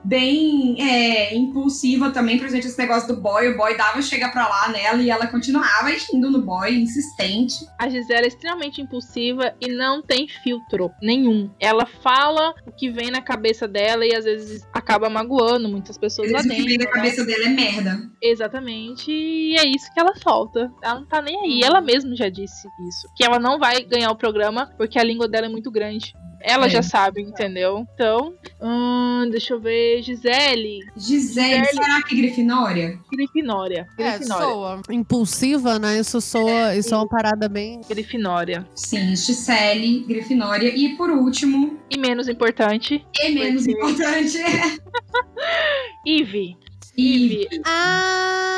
[0.04, 3.48] bem é, impulsiva também, por exemplo, esse negócio do boy.
[3.48, 7.66] O boy dava chega pra lá nela e ela continuava indo no boy, insistente.
[7.78, 11.50] a Gisele é extremamente impulsiva e não tem filtro nenhum.
[11.60, 16.30] Ela fala o que vem na cabeça dela e às vezes acaba magoando muitas pessoas
[16.30, 16.94] lá vezes o que vem dentro.
[16.94, 17.10] na né?
[17.10, 18.10] cabeça dela é merda.
[18.20, 19.10] Exatamente.
[19.10, 20.70] E é isso que ela solta.
[20.82, 21.60] Ela não tá nem aí.
[21.62, 23.08] Ela mesma já disse isso.
[23.16, 26.12] Que ela não vai ganhar o programa porque a língua dela é muito grande.
[26.44, 26.68] Ela É.
[26.70, 27.86] já sabe, entendeu?
[27.94, 30.02] Então, hum, deixa eu ver.
[30.02, 30.80] Gisele.
[30.96, 31.66] Gisele, Gisele.
[31.66, 32.98] será que Grifinória?
[33.10, 33.86] Grifinória.
[33.98, 34.46] É, Grifinória.
[34.46, 34.82] soa.
[34.90, 35.98] Impulsiva, né?
[35.98, 36.74] Isso soa.
[36.74, 37.80] Isso é uma parada bem.
[37.88, 38.66] Grifinória.
[38.74, 40.68] Sim, Gisele, Grifinória.
[40.74, 44.38] E por último, E menos importante, e menos Porque- importante.
[46.06, 46.56] Eve.
[46.98, 47.48] Eve.
[47.64, 48.51] Ah!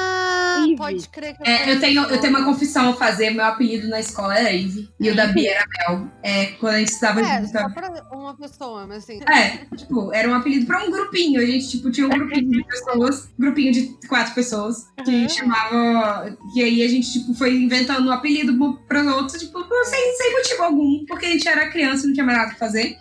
[0.74, 0.94] Ivy.
[0.94, 3.30] Pode crer que É, eu, tenho, eu tenho uma confissão a fazer.
[3.30, 4.88] Meu apelido na escola era Eve.
[5.00, 6.08] E o da Bia era Mel.
[6.22, 7.52] É, quando a gente estava É, junto.
[7.52, 9.20] só pra uma pessoa, mas assim.
[9.24, 11.40] É, tipo, era um apelido pra um grupinho.
[11.40, 15.34] A gente, tipo, tinha um grupinho de pessoas, grupinho de quatro pessoas, que a gente
[15.34, 16.36] chamava.
[16.54, 18.54] E aí a gente, tipo, foi inventando um apelido
[18.88, 22.24] para outros, tipo, sem, sem motivo algum, porque a gente era criança e não tinha
[22.26, 22.96] mais nada pra fazer.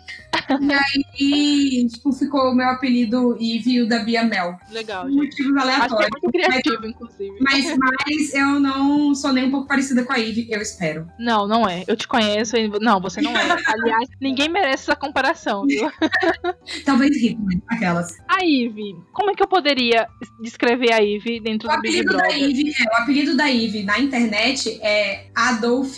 [0.60, 4.56] E aí, tipo, ficou o meu apelido Eve e o da Bia Mel.
[4.70, 5.16] Legal, gente.
[5.16, 6.10] motivos Acho que é aleatórios.
[6.22, 7.36] muito criativo, inclusive.
[7.40, 11.06] Mas, mas eu não sou nem um pouco parecida com a Eve, eu espero.
[11.18, 11.84] Não, não é.
[11.86, 12.56] Eu te conheço.
[12.56, 13.56] e- Não, você não é.
[13.66, 15.90] Aliás, ninguém merece essa comparação, viu?
[16.84, 18.16] Talvez Hitler, aquelas.
[18.28, 18.96] A Eve.
[19.12, 20.06] Como é que eu poderia
[20.42, 22.42] descrever a Eve dentro O do Big apelido da Brother?
[22.50, 25.96] Eve, é, o apelido da Eve na internet é Adolf,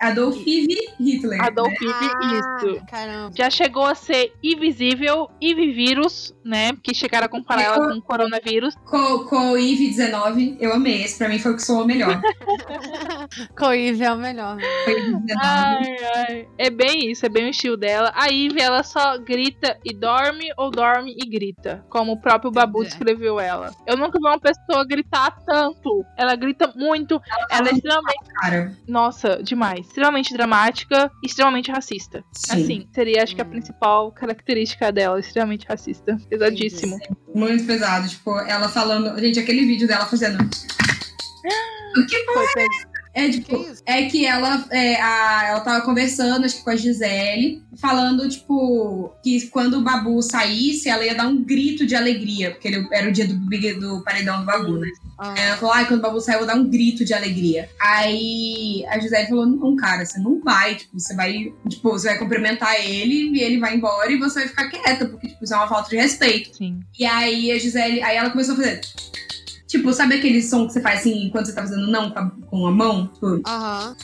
[0.00, 1.42] Adolf Eve Hitler.
[1.42, 1.76] Adolf né?
[1.88, 2.86] Eve, Ah, isso.
[2.86, 3.32] Caramba.
[3.36, 6.72] Já chegou a ser invisível, Eve vírus, né?
[6.82, 8.74] Que chegaram a comparar ela com o coronavírus.
[8.84, 11.02] Co, co Eve 19, eu amei.
[11.02, 12.20] Esse pra mim foi o que soou melhor.
[13.56, 14.58] Coive é o melhor.
[14.60, 15.24] Eve 19.
[15.42, 16.48] Ai, ai.
[16.58, 18.12] É bem isso, é bem o estilo dela.
[18.14, 21.84] A Eve, ela só grita e dorme ou dorme e grita.
[21.88, 22.86] Como o próprio Babu É.
[22.86, 23.70] descreveu ela.
[23.86, 26.04] Eu nunca vi uma pessoa gritar tanto.
[26.16, 27.20] Ela grita muito.
[27.50, 28.26] Ela é extremamente.
[28.40, 29.85] Cara, Nossa, demais.
[29.86, 32.22] Extremamente dramática e extremamente racista.
[32.32, 32.52] sim.
[32.62, 33.50] Assim, seria acho que a Hum.
[33.50, 36.18] principal característica dela, extremamente racista.
[36.28, 36.98] Pesadíssimo.
[37.34, 38.08] Muito pesado.
[38.08, 39.18] Tipo, ela falando.
[39.18, 40.38] Gente, aquele vídeo dela fazendo.
[41.98, 42.68] O que Foi pe-
[43.16, 43.82] É, Que tipo, isso?
[43.86, 49.10] é que ela, é, a, ela tava conversando, acho que com a Gisele, falando, tipo,
[49.22, 53.08] que quando o Babu saísse, ela ia dar um grito de alegria, porque ele, era
[53.08, 53.34] o dia do,
[53.80, 54.86] do paredão do Babu, né?
[55.18, 57.70] Ah, ela falou, ai, quando o Babu sair, eu vou dar um grito de alegria.
[57.80, 62.18] Aí a Gisele falou, não, cara, você não vai, tipo, você vai, tipo, você vai
[62.18, 65.56] cumprimentar ele e ele vai embora e você vai ficar quieta, porque, tipo, isso é
[65.56, 66.54] uma falta de respeito.
[66.54, 66.80] Sim.
[66.98, 68.80] E aí a Gisele, aí ela começou a fazer.
[69.66, 72.30] Tipo, sabe aquele som que você faz assim quando você tá fazendo não com a,
[72.46, 73.08] com a mão?
[73.08, 73.96] Tipo, Aham.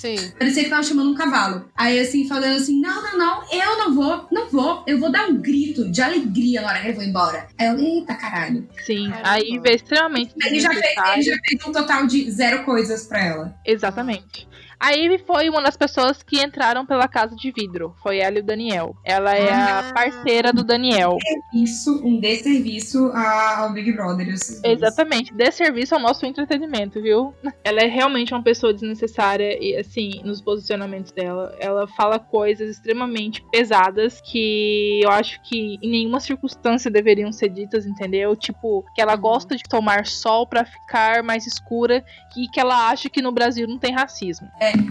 [0.00, 0.16] Sim.
[0.38, 1.66] parecia que tava chamando um cavalo.
[1.76, 5.28] Aí assim, falando assim: não, não, não, eu não vou, não vou, eu vou dar
[5.28, 7.48] um grito de alegria na hora que ele for embora.
[7.58, 8.66] Aí eu, eita caralho.
[8.86, 9.10] Sim.
[9.10, 9.28] Caramba.
[9.28, 13.06] A Eve é extremamente Ele já, fez, ele já fez um total de zero coisas
[13.06, 13.54] pra ela.
[13.66, 14.48] Exatamente.
[14.82, 17.94] A Ivy foi uma das pessoas que entraram pela casa de vidro.
[18.02, 18.96] Foi ela e o Daniel.
[19.04, 19.92] Ela é a Ah.
[19.92, 21.18] parceira do Daniel.
[21.52, 24.26] Isso, um desserviço a- ao Big Brother.
[24.64, 25.34] Exatamente.
[25.34, 27.34] Dê serviço ao nosso entretenimento, viu?
[27.62, 31.54] Ela é realmente uma pessoa desnecessária e, assim, nos posicionamentos dela.
[31.60, 37.84] Ela fala coisas extremamente pesadas que eu acho que em nenhuma circunstância deveriam ser ditas,
[37.84, 38.34] entendeu?
[38.34, 39.20] Tipo, que ela Uhum.
[39.20, 42.02] gosta de tomar sol pra ficar mais escura
[42.34, 44.48] e que ela acha que no Brasil não tem racismo.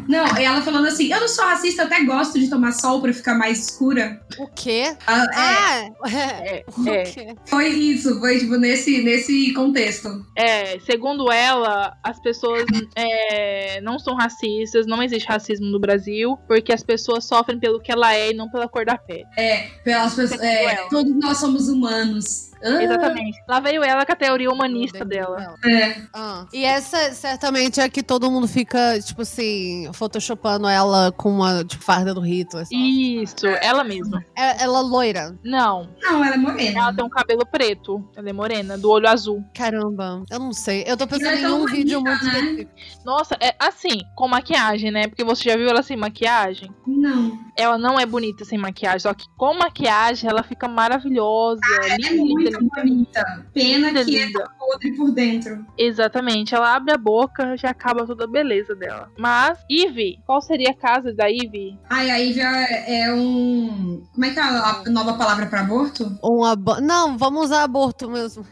[0.08, 3.02] Não, e ela falando assim: eu não sou racista, eu até gosto de tomar sol
[3.02, 4.22] pra ficar mais escura.
[4.38, 4.96] O quê?
[5.08, 5.90] Ah, Ah!
[6.10, 7.04] É, o é.
[7.04, 7.36] quê?
[7.46, 10.26] Foi isso, foi tipo nesse, nesse contexto.
[10.36, 12.66] É, segundo ela, as pessoas
[12.96, 17.92] é, não são racistas, não existe racismo no Brasil, porque as pessoas sofrem pelo que
[17.92, 19.26] ela é e não pela cor da pele.
[19.38, 20.42] É, pelas pessoas.
[20.42, 22.49] é, todos nós somos humanos.
[22.64, 23.38] Ah, Exatamente.
[23.48, 25.56] Lá veio ela com a teoria humanista dela.
[25.66, 26.46] É, Ah.
[26.54, 31.84] E essa certamente é que todo mundo fica, tipo assim, photoshopando ela com uma tipo,
[31.84, 32.58] farda do rito.
[32.58, 33.22] assim.
[33.22, 34.24] Isso, ela mesma.
[34.36, 35.38] É- Ela loira.
[35.44, 36.80] Não, não, ela é morena.
[36.82, 38.04] ela tem um cabelo preto.
[38.16, 39.44] Ela é morena, do olho azul.
[39.54, 40.84] Caramba, eu não sei.
[40.88, 42.40] Eu tô pensando é em um vídeo muito né?
[42.40, 42.72] específico.
[43.06, 45.08] Nossa, é assim, com maquiagem, né?
[45.08, 46.70] Porque você já viu ela sem maquiagem?
[46.86, 47.38] Não.
[47.56, 51.60] Ela não é bonita sem maquiagem, só que com maquiagem ela fica maravilhosa.
[51.84, 53.46] É linda, linda, muito linda, bonita.
[53.54, 55.66] Pena linda, que é podre por dentro.
[55.78, 59.12] Exatamente, ela abre a boca, já acaba toda a beleza dela.
[59.18, 61.78] Mas, Ivy, qual seria a casa da Ivy?
[61.90, 64.04] Ai, a Ivy é, é um.
[64.14, 66.18] Como é que é a a nova palavra pra aborto?
[66.24, 66.80] Um abo...
[66.82, 68.46] Não, vamos usar aborto mesmo.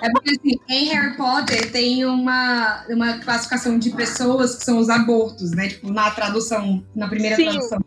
[0.00, 4.88] É porque assim, em Harry Potter tem uma, uma classificação de pessoas que são os
[4.88, 5.68] abortos, né?
[5.68, 7.50] Tipo, na tradução, na primeira Sim.
[7.50, 7.80] tradução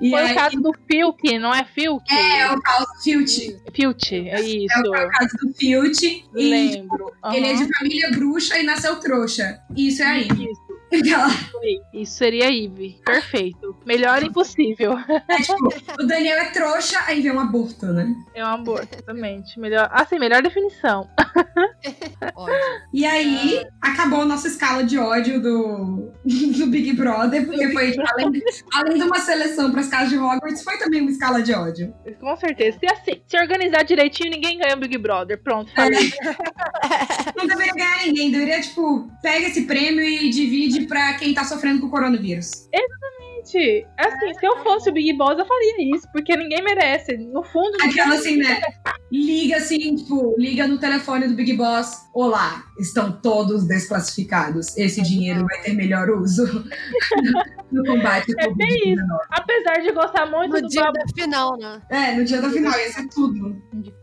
[0.00, 2.04] E Foi aí, o caso do Filk, não é Filk?
[2.10, 3.56] é, é o caso do Filch.
[3.74, 4.80] Filch, é É isso.
[4.80, 6.24] o caso do Filch.
[6.34, 7.12] E Lembro.
[7.32, 9.60] ele é de família bruxa e nasceu trouxa.
[9.76, 10.44] Isso é a Ivy.
[10.50, 10.73] Isso.
[11.92, 13.00] Isso seria Ivy.
[13.04, 13.76] Perfeito.
[13.84, 14.96] Melhor impossível.
[15.28, 18.14] É, tipo, o Daniel é trouxa, aí vem um aborto, né?
[18.34, 19.58] É um amor, exatamente.
[19.58, 21.08] Melhor, assim, melhor definição.
[22.36, 22.54] Ódio.
[22.92, 28.42] E aí, acabou a nossa escala de ódio do, do Big Brother, porque foi, além,
[28.72, 31.92] além de uma seleção para as casas de Hogwarts, foi também uma escala de ódio.
[32.20, 32.78] Com certeza.
[32.78, 35.42] Se, assim, se organizar direitinho, ninguém ganha o Big Brother.
[35.42, 36.12] Pronto, falei.
[37.36, 41.80] Não deveria ganhar ninguém, deveria, tipo, pega esse prêmio e divide pra quem tá sofrendo
[41.80, 42.68] com o coronavírus.
[43.44, 47.16] Gente, assim, se eu fosse o Big Boss, eu faria isso, porque ninguém merece.
[47.16, 48.60] No fundo, Aquela assim, né?
[49.12, 52.08] Liga assim, tipo, liga no telefone do Big Boss.
[52.14, 54.76] Olá, estão todos desclassificados.
[54.76, 56.44] Esse dinheiro vai ter melhor uso
[57.74, 58.96] no combate É bem Covid-19.
[59.30, 61.82] Apesar de gostar muito No do dia Babu, da final, né?
[61.90, 63.56] É, no dia da final, ia ser tudo.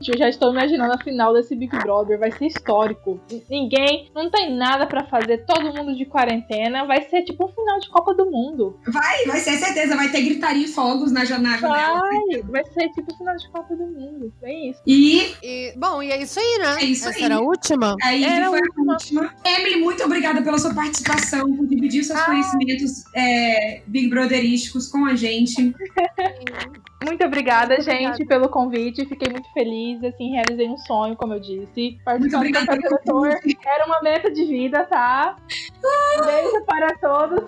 [0.07, 2.19] Eu já estou imaginando a final desse Big Brother.
[2.19, 3.19] Vai ser histórico.
[3.49, 5.45] Ninguém, não tem nada pra fazer.
[5.45, 6.85] Todo mundo de quarentena.
[6.85, 8.79] Vai ser tipo um final de Copa do Mundo.
[8.87, 9.95] Vai, vai ser certeza.
[9.95, 11.67] Vai ter gritaria e fogos na jornada.
[11.67, 14.33] Vai, vai ser tipo um final de Copa do Mundo.
[14.43, 14.81] É isso.
[14.85, 16.75] E, E, bom, e é isso aí, né?
[16.81, 17.23] É isso Essa aí.
[17.25, 17.95] era a última?
[18.03, 19.33] aí Era foi a a última.
[19.45, 25.15] Emily, muito obrigada pela sua participação, por dividir seus conhecimentos é, Big Brotherísticos com a
[25.15, 25.73] gente.
[27.03, 28.25] Muito obrigada, Muito gente, obrigada.
[28.27, 29.05] pelo convite.
[29.07, 31.63] Fiquei muito feliz, assim, realizei um sonho, como eu disse.
[31.75, 35.35] Muito Participar do obrigada pelo Seletor era uma meta de vida, tá?
[35.83, 37.43] Um beijo para todos.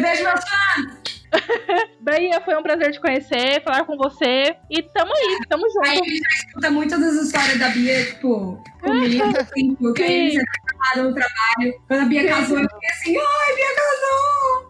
[0.00, 1.18] Beijo, meu fã!
[2.00, 4.56] Bahia, foi um prazer te conhecer, falar com você.
[4.70, 5.88] E tamo aí, tamo Aí junto.
[5.88, 10.38] a gente já escuta muitas das histórias da Bia, tipo, comigo, assim, porque aí Sim.
[10.38, 11.82] você tá casada no trabalho.
[11.86, 14.67] Quando a Bia casou, eu fiquei assim, ai, Bia casou!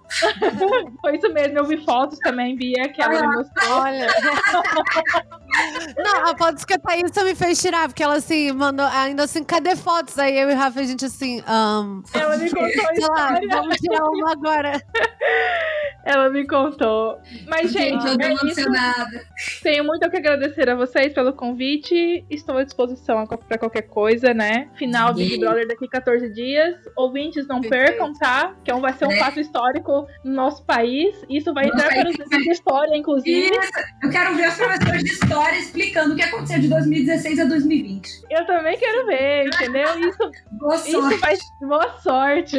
[1.00, 3.78] Foi isso mesmo, eu vi fotos também, Bia, que ela me mostrou.
[3.78, 4.06] Olha.
[5.96, 9.42] Não, a foto que a Thaísa me fez tirar, porque ela assim, mandou ainda assim,
[9.44, 10.18] cadê fotos?
[10.18, 12.92] Aí eu e o Rafa, a gente assim, um, Ela me contou a sei lá,
[12.94, 13.48] história.
[13.50, 14.82] vamos tirar uma agora.
[16.04, 17.18] Ela me contou.
[17.46, 18.44] Mas, gente, eu tô é isso.
[18.60, 19.20] emocionada.
[19.62, 22.24] Tenho muito a que agradecer a vocês pelo convite.
[22.30, 24.68] Estou à disposição para qualquer coisa, né?
[24.76, 25.38] Final Big.
[25.38, 26.76] Brother daqui 14 dias.
[26.96, 27.88] Ouvintes, não Perfeito.
[27.98, 28.54] percam, tá?
[28.64, 29.16] Que vai ser um Né?
[29.18, 31.14] fato histórico no nosso país.
[31.28, 33.50] Isso vai entrar para os livros de história, inclusive.
[33.54, 33.70] Isso,
[34.04, 38.08] eu quero ver os professores de história explicando o que aconteceu de 2016 a 2020.
[38.30, 39.98] Eu também quero ver, entendeu?
[40.00, 41.18] Isso, Boa isso sorte.
[41.20, 41.36] vai.
[41.60, 42.56] Boa sorte.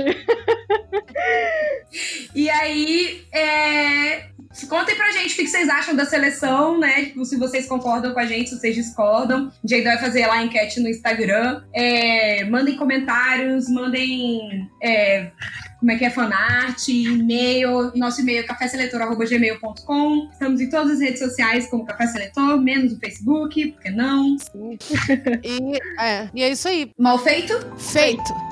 [2.35, 4.29] E aí, é...
[4.67, 7.05] contem pra gente o que vocês acham da seleção, né?
[7.05, 9.51] Tipo, se vocês concordam com a gente, se vocês discordam.
[9.63, 11.63] A gente vai fazer lá a enquete no Instagram.
[11.73, 14.67] É, Mandem comentários, mandem.
[14.81, 15.31] é,
[15.79, 20.29] Como é que é fanart, e-mail, nosso e-mail é caféseletor.gmail.com.
[20.31, 24.35] Estamos em todas as redes sociais como Café Seletor, menos o Facebook, porque não?
[25.43, 26.91] E é, e é isso aí.
[26.97, 27.53] Mal feito?
[27.77, 28.48] Feito.